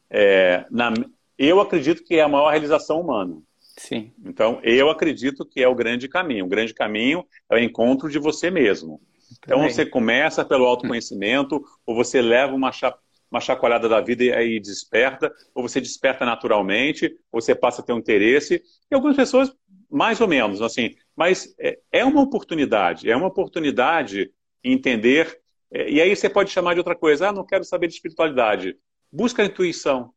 é, 0.09 0.65
na, 0.71 0.93
eu 1.37 1.61
acredito 1.61 2.05
que 2.05 2.15
é 2.15 2.23
a 2.23 2.29
maior 2.29 2.51
realização 2.51 3.01
humana. 3.01 3.43
Sim. 3.77 4.12
Então, 4.25 4.61
eu 4.62 4.89
acredito 4.89 5.45
que 5.45 5.62
é 5.62 5.68
o 5.68 5.75
grande 5.75 6.09
caminho. 6.09 6.45
O 6.45 6.49
grande 6.49 6.72
caminho 6.72 7.25
é 7.51 7.57
o 7.57 7.59
encontro 7.59 8.09
de 8.09 8.18
você 8.18 8.51
mesmo. 8.51 9.01
Então, 9.39 9.59
Também. 9.59 9.72
você 9.72 9.85
começa 9.85 10.45
pelo 10.45 10.64
autoconhecimento, 10.64 11.62
ou 11.85 11.95
você 11.95 12.22
leva 12.22 12.55
uma, 12.55 12.70
cha 12.70 12.97
uma 13.31 13.41
chacoalhada 13.41 13.89
da 13.89 14.01
vida 14.01 14.22
e 14.22 14.33
aí 14.33 14.61
desperta, 14.61 15.33
ou 15.53 15.66
você 15.66 15.81
desperta 15.81 16.25
naturalmente, 16.25 17.16
ou 17.33 17.41
você 17.41 17.53
passa 17.53 17.83
a 17.83 17.85
ter 17.85 17.93
um 17.93 17.99
interesse. 17.99 18.62
E 18.91 18.95
algumas 18.95 19.16
pessoas, 19.16 19.53
mais 19.91 20.20
ou 20.20 20.29
menos, 20.29 20.62
assim. 20.62 20.95
Mas 21.16 21.53
é, 21.59 21.79
é 21.91 22.05
uma 22.05 22.22
oportunidade, 22.22 23.11
é 23.11 23.16
uma 23.16 23.27
oportunidade 23.27 24.31
entender. 24.62 25.41
É, 25.72 25.91
e 25.91 26.01
aí 26.01 26.14
você 26.14 26.29
pode 26.29 26.51
chamar 26.51 26.75
de 26.75 26.81
outra 26.81 26.95
coisa. 26.95 27.29
Ah, 27.29 27.33
não 27.33 27.45
quero 27.45 27.64
saber 27.64 27.89
de 27.89 27.95
espiritualidade. 27.95 28.77
Busca 29.12 29.43
a 29.43 29.47
intuição. 29.47 30.12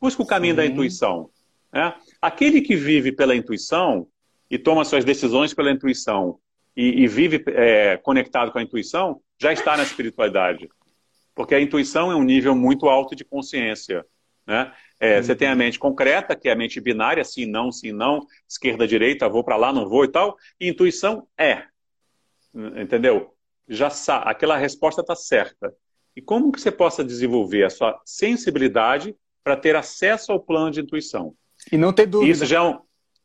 Busca 0.00 0.22
o 0.22 0.26
caminho 0.26 0.52
Sim. 0.52 0.56
da 0.56 0.66
intuição. 0.66 1.30
Né? 1.72 1.94
Aquele 2.20 2.60
que 2.60 2.76
vive 2.76 3.12
pela 3.12 3.34
intuição 3.34 4.06
e 4.50 4.58
toma 4.58 4.84
suas 4.84 5.04
decisões 5.04 5.54
pela 5.54 5.70
intuição 5.70 6.38
e, 6.76 7.02
e 7.02 7.06
vive 7.06 7.42
é, 7.48 7.96
conectado 7.96 8.52
com 8.52 8.58
a 8.58 8.62
intuição, 8.62 9.20
já 9.40 9.52
está 9.52 9.76
na 9.76 9.82
espiritualidade. 9.82 10.68
Porque 11.34 11.54
a 11.54 11.60
intuição 11.60 12.12
é 12.12 12.16
um 12.16 12.22
nível 12.22 12.54
muito 12.54 12.88
alto 12.88 13.16
de 13.16 13.24
consciência. 13.24 14.04
Né? 14.46 14.72
É, 15.00 15.16
uhum. 15.16 15.22
Você 15.22 15.34
tem 15.34 15.48
a 15.48 15.54
mente 15.54 15.78
concreta, 15.78 16.36
que 16.36 16.48
é 16.48 16.52
a 16.52 16.56
mente 16.56 16.80
binária, 16.80 17.24
sim, 17.24 17.46
não, 17.46 17.72
sim, 17.72 17.92
não, 17.92 18.26
esquerda, 18.48 18.86
direita, 18.86 19.28
vou 19.28 19.42
para 19.42 19.56
lá, 19.56 19.72
não 19.72 19.88
vou 19.88 20.04
e 20.04 20.08
tal. 20.08 20.36
E 20.60 20.68
intuição 20.68 21.26
é. 21.38 21.64
Entendeu? 22.54 23.34
Já 23.66 23.88
sabe, 23.88 24.24
aquela 24.28 24.56
resposta 24.56 25.00
está 25.00 25.14
certa. 25.14 25.74
E 26.14 26.20
como 26.20 26.52
que 26.52 26.60
você 26.60 26.70
possa 26.70 27.02
desenvolver 27.02 27.64
a 27.64 27.70
sua 27.70 27.98
sensibilidade 28.04 29.16
para 29.42 29.56
ter 29.56 29.74
acesso 29.74 30.30
ao 30.30 30.40
plano 30.40 30.70
de 30.70 30.80
intuição? 30.80 31.34
E 31.70 31.76
não 31.76 31.92
ter 31.92 32.06
dúvida. 32.06 32.32
Isso 32.32 32.46
já, 32.46 32.58
é 32.58 32.62
um, 32.62 32.78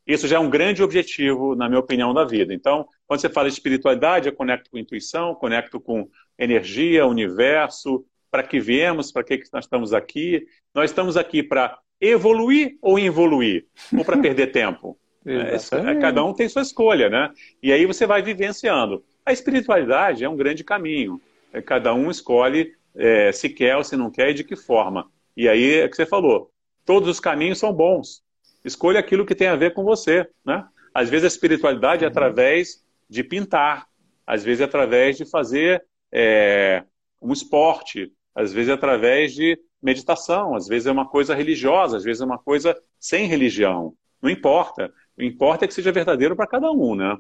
isso 0.05 0.27
já 0.27 0.37
é 0.37 0.39
um 0.39 0.49
grande 0.49 0.83
objetivo, 0.83 1.55
na 1.55 1.67
minha 1.67 1.79
opinião, 1.79 2.13
da 2.13 2.23
vida. 2.23 2.53
Então, 2.53 2.87
quando 3.07 3.21
você 3.21 3.29
fala 3.29 3.47
de 3.47 3.53
espiritualidade, 3.53 4.27
eu 4.27 4.35
conecto 4.35 4.69
com 4.69 4.77
intuição, 4.77 5.35
conecto 5.35 5.79
com 5.79 6.07
energia, 6.37 7.05
universo, 7.05 8.05
para 8.29 8.43
que 8.43 8.59
viemos, 8.59 9.11
para 9.11 9.23
que 9.23 9.41
nós 9.51 9.65
estamos 9.65 9.93
aqui. 9.93 10.45
Nós 10.73 10.91
estamos 10.91 11.17
aqui 11.17 11.41
para 11.41 11.77
evoluir 11.99 12.77
ou 12.81 12.99
involuir, 12.99 13.65
ou 13.97 14.05
para 14.05 14.17
perder 14.17 14.51
tempo. 14.51 14.97
é, 15.25 15.95
cada 15.99 16.23
um 16.23 16.33
tem 16.33 16.47
sua 16.47 16.61
escolha, 16.61 17.09
né? 17.09 17.31
E 17.61 17.71
aí 17.71 17.85
você 17.85 18.05
vai 18.05 18.21
vivenciando. 18.21 19.03
A 19.25 19.33
espiritualidade 19.33 20.23
é 20.23 20.29
um 20.29 20.37
grande 20.37 20.63
caminho. 20.63 21.19
É, 21.51 21.61
cada 21.61 21.93
um 21.93 22.09
escolhe 22.09 22.73
é, 22.95 23.31
se 23.31 23.49
quer 23.49 23.75
ou 23.75 23.83
se 23.83 23.97
não 23.97 24.09
quer 24.09 24.29
e 24.29 24.33
de 24.33 24.43
que 24.43 24.55
forma. 24.55 25.09
E 25.35 25.49
aí 25.49 25.79
é 25.81 25.85
o 25.85 25.89
que 25.89 25.95
você 25.95 26.05
falou. 26.05 26.49
Todos 26.85 27.09
os 27.09 27.19
caminhos 27.19 27.59
são 27.59 27.73
bons. 27.73 28.23
Escolha 28.67 28.99
aquilo 28.99 29.25
que 29.25 29.33
tem 29.33 29.47
a 29.47 29.55
ver 29.55 29.73
com 29.73 29.83
você, 29.83 30.29
né? 30.45 30.67
Às 30.93 31.09
vezes 31.09 31.23
a 31.23 31.27
espiritualidade 31.27 32.03
é 32.03 32.07
através 32.07 32.83
de 33.09 33.23
pintar, 33.23 33.87
às 34.25 34.43
vezes 34.43 34.61
é 34.61 34.65
através 34.65 35.15
de 35.15 35.25
fazer 35.25 35.85
é, 36.11 36.83
um 37.21 37.31
esporte, 37.31 38.11
às 38.35 38.51
vezes 38.51 38.69
é 38.69 38.73
através 38.73 39.33
de 39.33 39.57
meditação, 39.81 40.53
às 40.53 40.67
vezes 40.67 40.85
é 40.85 40.91
uma 40.91 41.07
coisa 41.07 41.33
religiosa, 41.33 41.97
às 41.97 42.03
vezes 42.03 42.21
é 42.21 42.25
uma 42.25 42.37
coisa 42.37 42.75
sem 42.99 43.25
religião. 43.25 43.93
Não 44.21 44.29
importa. 44.29 44.91
O 45.17 45.23
importa 45.23 45.65
é 45.65 45.67
que 45.67 45.73
seja 45.73 45.91
verdadeiro 45.91 46.35
para 46.35 46.47
cada 46.47 46.69
um, 46.71 46.95
né? 46.95 47.15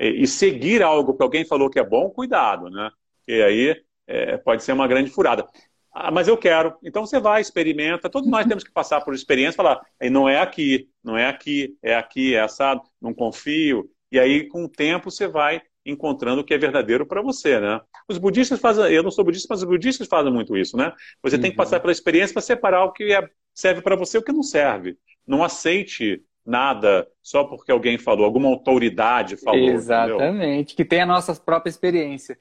E, 0.00 0.22
e, 0.22 0.26
seguir 0.26 0.82
algo 0.82 1.16
que 1.16 1.22
alguém 1.22 1.44
falou 1.44 1.70
que 1.70 1.78
é 1.78 1.84
bom, 1.84 2.10
cuidado, 2.10 2.70
né? 2.70 2.90
E 3.26 3.42
aí 3.42 3.82
é, 4.06 4.36
pode 4.36 4.64
ser 4.64 4.72
uma 4.72 4.88
grande 4.88 5.10
furada. 5.10 5.46
Ah, 6.00 6.12
mas 6.12 6.28
eu 6.28 6.36
quero. 6.36 6.76
Então 6.84 7.04
você 7.04 7.18
vai, 7.18 7.40
experimenta. 7.40 8.08
Todos 8.08 8.30
nós 8.30 8.46
temos 8.46 8.62
que 8.62 8.70
passar 8.70 9.00
por 9.00 9.12
experiência 9.14 9.56
e 9.56 9.56
falar, 9.56 9.80
não 10.10 10.28
é 10.28 10.38
aqui, 10.38 10.88
não 11.02 11.18
é 11.18 11.26
aqui, 11.26 11.76
é 11.82 11.96
aqui, 11.96 12.36
é 12.36 12.40
assado, 12.40 12.82
não 13.02 13.12
confio. 13.12 13.90
E 14.12 14.18
aí, 14.18 14.46
com 14.46 14.64
o 14.64 14.68
tempo, 14.68 15.10
você 15.10 15.26
vai 15.26 15.60
encontrando 15.84 16.42
o 16.42 16.44
que 16.44 16.54
é 16.54 16.58
verdadeiro 16.58 17.04
para 17.04 17.20
você, 17.20 17.58
né? 17.58 17.80
Os 18.08 18.16
budistas 18.16 18.60
fazem, 18.60 18.92
eu 18.92 19.02
não 19.02 19.10
sou 19.10 19.24
budista, 19.24 19.48
mas 19.50 19.62
os 19.62 19.68
budistas 19.68 20.06
fazem 20.06 20.32
muito 20.32 20.56
isso, 20.56 20.76
né? 20.76 20.92
Você 21.20 21.34
uhum. 21.34 21.42
tem 21.42 21.50
que 21.50 21.56
uhum. 21.56 21.64
passar 21.64 21.80
pela 21.80 21.92
experiência 21.92 22.32
para 22.32 22.42
separar 22.42 22.84
o 22.84 22.92
que 22.92 23.12
é, 23.12 23.28
serve 23.52 23.82
para 23.82 23.96
você 23.96 24.18
e 24.18 24.20
o 24.20 24.22
que 24.22 24.32
não 24.32 24.42
serve. 24.42 24.96
Não 25.26 25.42
aceite 25.42 26.22
nada 26.46 27.08
só 27.20 27.42
porque 27.42 27.72
alguém 27.72 27.98
falou, 27.98 28.24
alguma 28.24 28.48
autoridade 28.48 29.36
falou. 29.36 29.68
Exatamente, 29.68 30.74
entendeu? 30.74 30.76
que 30.76 30.84
tem 30.84 31.00
a 31.00 31.06
nossa 31.06 31.34
própria 31.34 31.70
experiência. 31.70 32.38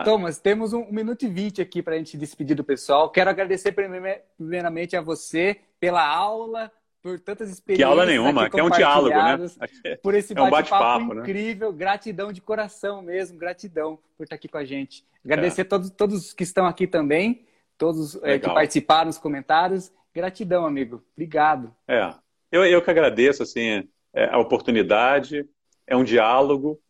Ah. 0.00 0.04
Thomas, 0.04 0.38
temos 0.38 0.72
um, 0.72 0.82
um 0.82 0.92
minuto 0.92 1.24
e 1.24 1.28
vinte 1.28 1.60
aqui 1.60 1.82
para 1.82 1.94
a 1.94 1.98
gente 1.98 2.16
despedir 2.16 2.54
do 2.56 2.64
pessoal. 2.64 3.10
Quero 3.10 3.30
agradecer 3.30 3.72
primeiramente 3.72 4.96
a 4.96 5.00
você 5.00 5.60
pela 5.80 6.06
aula, 6.06 6.70
por 7.02 7.18
tantas 7.18 7.50
experiências. 7.50 7.86
Que 7.86 7.90
aula 7.90 8.06
nenhuma, 8.06 8.50
que 8.50 8.58
é 8.58 8.62
um 8.62 8.70
diálogo, 8.70 9.14
né? 9.14 9.38
Por 10.02 10.14
esse 10.14 10.36
é 10.36 10.42
um 10.42 10.50
bate-papo 10.50 11.06
bate 11.06 11.14
né? 11.14 11.22
incrível. 11.22 11.72
Né? 11.72 11.78
Gratidão 11.78 12.32
de 12.32 12.40
coração 12.40 13.02
mesmo, 13.02 13.38
gratidão 13.38 13.98
por 14.16 14.24
estar 14.24 14.36
aqui 14.36 14.48
com 14.48 14.58
a 14.58 14.64
gente. 14.64 15.04
Agradecer 15.24 15.62
é. 15.62 15.64
a 15.64 15.68
todos, 15.68 15.90
todos 15.90 16.32
que 16.32 16.42
estão 16.42 16.66
aqui 16.66 16.86
também, 16.86 17.46
todos 17.76 18.20
é, 18.22 18.38
que 18.38 18.46
participaram 18.46 19.06
nos 19.06 19.18
comentários. 19.18 19.92
Gratidão, 20.14 20.66
amigo. 20.66 21.02
Obrigado. 21.14 21.74
É, 21.86 22.12
eu, 22.50 22.64
eu 22.64 22.82
que 22.82 22.90
agradeço 22.90 23.42
assim, 23.42 23.88
é, 24.12 24.24
a 24.30 24.38
oportunidade, 24.38 25.48
é 25.86 25.96
um 25.96 26.04
diálogo, 26.04 26.78
é, 26.78 26.87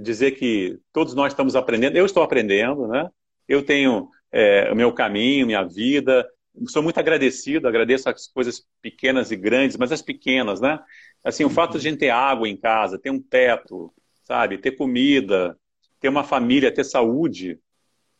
dizer 0.00 0.32
que 0.32 0.78
todos 0.92 1.14
nós 1.14 1.32
estamos 1.32 1.56
aprendendo, 1.56 1.96
eu 1.96 2.04
estou 2.04 2.22
aprendendo, 2.22 2.86
né? 2.86 3.08
Eu 3.48 3.62
tenho 3.62 4.08
é, 4.30 4.70
o 4.70 4.76
meu 4.76 4.92
caminho, 4.92 5.46
minha 5.46 5.64
vida, 5.64 6.28
sou 6.68 6.82
muito 6.82 6.98
agradecido, 6.98 7.68
agradeço 7.68 8.08
as 8.08 8.26
coisas 8.28 8.64
pequenas 8.80 9.30
e 9.30 9.36
grandes, 9.36 9.76
mas 9.76 9.92
as 9.92 10.02
pequenas, 10.02 10.60
né? 10.60 10.78
Assim, 11.22 11.44
o 11.44 11.50
fato 11.50 11.72
de 11.72 11.78
a 11.78 11.90
gente 11.90 11.98
ter 11.98 12.10
água 12.10 12.48
em 12.48 12.56
casa, 12.56 12.98
ter 12.98 13.10
um 13.10 13.20
teto, 13.20 13.92
sabe? 14.24 14.58
Ter 14.58 14.72
comida, 14.72 15.58
ter 16.00 16.08
uma 16.08 16.24
família, 16.24 16.72
ter 16.72 16.84
saúde, 16.84 17.58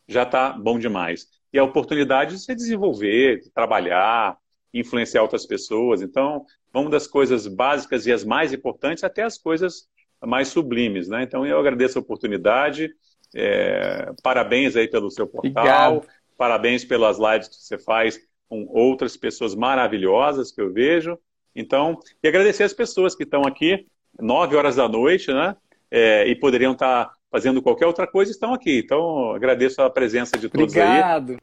já 0.09 0.23
está 0.23 0.51
bom 0.51 0.79
demais. 0.79 1.29
E 1.53 1.59
a 1.59 1.65
oportunidade 1.65 2.35
de 2.35 2.41
se 2.41 2.55
desenvolver, 2.55 3.41
de 3.41 3.51
trabalhar, 3.51 4.37
influenciar 4.73 5.23
outras 5.23 5.47
pessoas. 5.47 6.03
Então, 6.03 6.45
vamos 6.73 6.91
das 6.91 7.07
coisas 7.07 7.47
básicas 7.47 8.07
e 8.07 8.13
as 8.13 8.25
mais 8.25 8.53
importantes 8.53 9.05
até 9.05 9.23
as 9.23 9.39
coisas 9.39 9.89
mais 10.27 10.49
sublimes, 10.49 11.09
né? 11.09 11.23
Então, 11.23 11.47
eu 11.47 11.59
agradeço 11.59 11.99
a 11.99 12.03
oportunidade. 12.03 12.91
É, 13.35 14.11
parabéns 14.23 14.77
aí 14.77 14.89
pelo 14.89 15.11
seu 15.11 15.27
portal. 15.27 15.51
Obrigado. 15.51 16.03
Parabéns 16.37 16.85
pelas 16.85 17.19
lives 17.19 17.49
que 17.49 17.57
você 17.57 17.79
faz 17.79 18.19
com 18.49 18.67
outras 18.69 19.17
pessoas 19.17 19.55
maravilhosas 19.55 20.53
que 20.53 20.61
eu 20.61 20.73
vejo. 20.73 21.19
Então, 21.55 21.99
e 22.23 22.29
agradecer 22.29 22.65
as 22.65 22.73
pessoas 22.73 23.15
que 23.15 23.23
estão 23.23 23.43
aqui, 23.43 23.87
nove 24.21 24.57
horas 24.57 24.77
da 24.77 24.89
noite, 24.89 25.33
né? 25.33 25.57
É, 25.91 26.27
e 26.27 26.35
poderiam 26.35 26.73
estar 26.73 27.11
fazendo 27.31 27.63
qualquer 27.63 27.87
outra 27.87 28.07
coisa, 28.07 28.31
estão 28.31 28.53
aqui. 28.53 28.79
Então, 28.79 29.31
agradeço 29.31 29.81
a 29.81 29.91
presença 29.91 30.39
de 30.39 30.49
todos 30.49 30.75
Obrigado. 30.75 31.33
aí. 31.33 31.39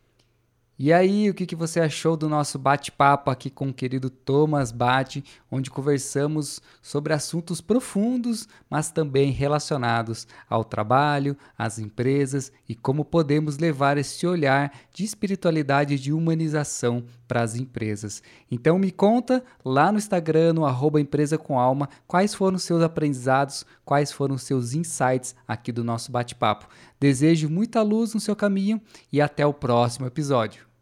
E 0.77 0.91
aí, 0.91 1.29
o 1.29 1.35
que, 1.35 1.45
que 1.45 1.55
você 1.55 1.79
achou 1.79 2.17
do 2.17 2.27
nosso 2.27 2.57
bate-papo 2.57 3.29
aqui 3.29 3.51
com 3.51 3.69
o 3.69 3.73
querido 3.73 4.09
Thomas 4.09 4.71
Bate, 4.71 5.23
onde 5.51 5.69
conversamos 5.69 6.59
sobre 6.81 7.13
assuntos 7.13 7.61
profundos, 7.61 8.47
mas 8.67 8.89
também 8.89 9.29
relacionados 9.29 10.27
ao 10.49 10.63
trabalho, 10.63 11.37
às 11.55 11.77
empresas 11.77 12.51
e 12.67 12.73
como 12.73 13.05
podemos 13.05 13.59
levar 13.59 13.99
esse 13.99 14.25
olhar 14.25 14.73
de 14.91 15.03
espiritualidade 15.03 15.93
e 15.93 15.99
de 15.99 16.11
humanização 16.11 17.03
para 17.27 17.43
as 17.43 17.55
empresas. 17.55 18.23
Então 18.49 18.79
me 18.79 18.91
conta 18.91 19.43
lá 19.63 19.91
no 19.91 19.99
Instagram, 19.99 20.53
no 20.53 20.65
arroba 20.65 20.99
empresa 20.99 21.37
com 21.37 21.59
alma, 21.59 21.87
quais 22.07 22.33
foram 22.33 22.57
os 22.57 22.63
seus 22.63 22.81
aprendizados, 22.81 23.63
quais 23.85 24.11
foram 24.11 24.37
seus 24.37 24.73
insights 24.73 25.35
aqui 25.47 25.71
do 25.71 25.83
nosso 25.83 26.11
bate-papo. 26.11 26.67
Desejo 26.99 27.49
muita 27.49 27.81
luz 27.81 28.13
no 28.13 28.19
seu 28.19 28.35
caminho 28.35 28.81
e 29.11 29.21
até 29.21 29.45
o 29.45 29.53
próximo 29.53 30.07
episódio. 30.07 30.72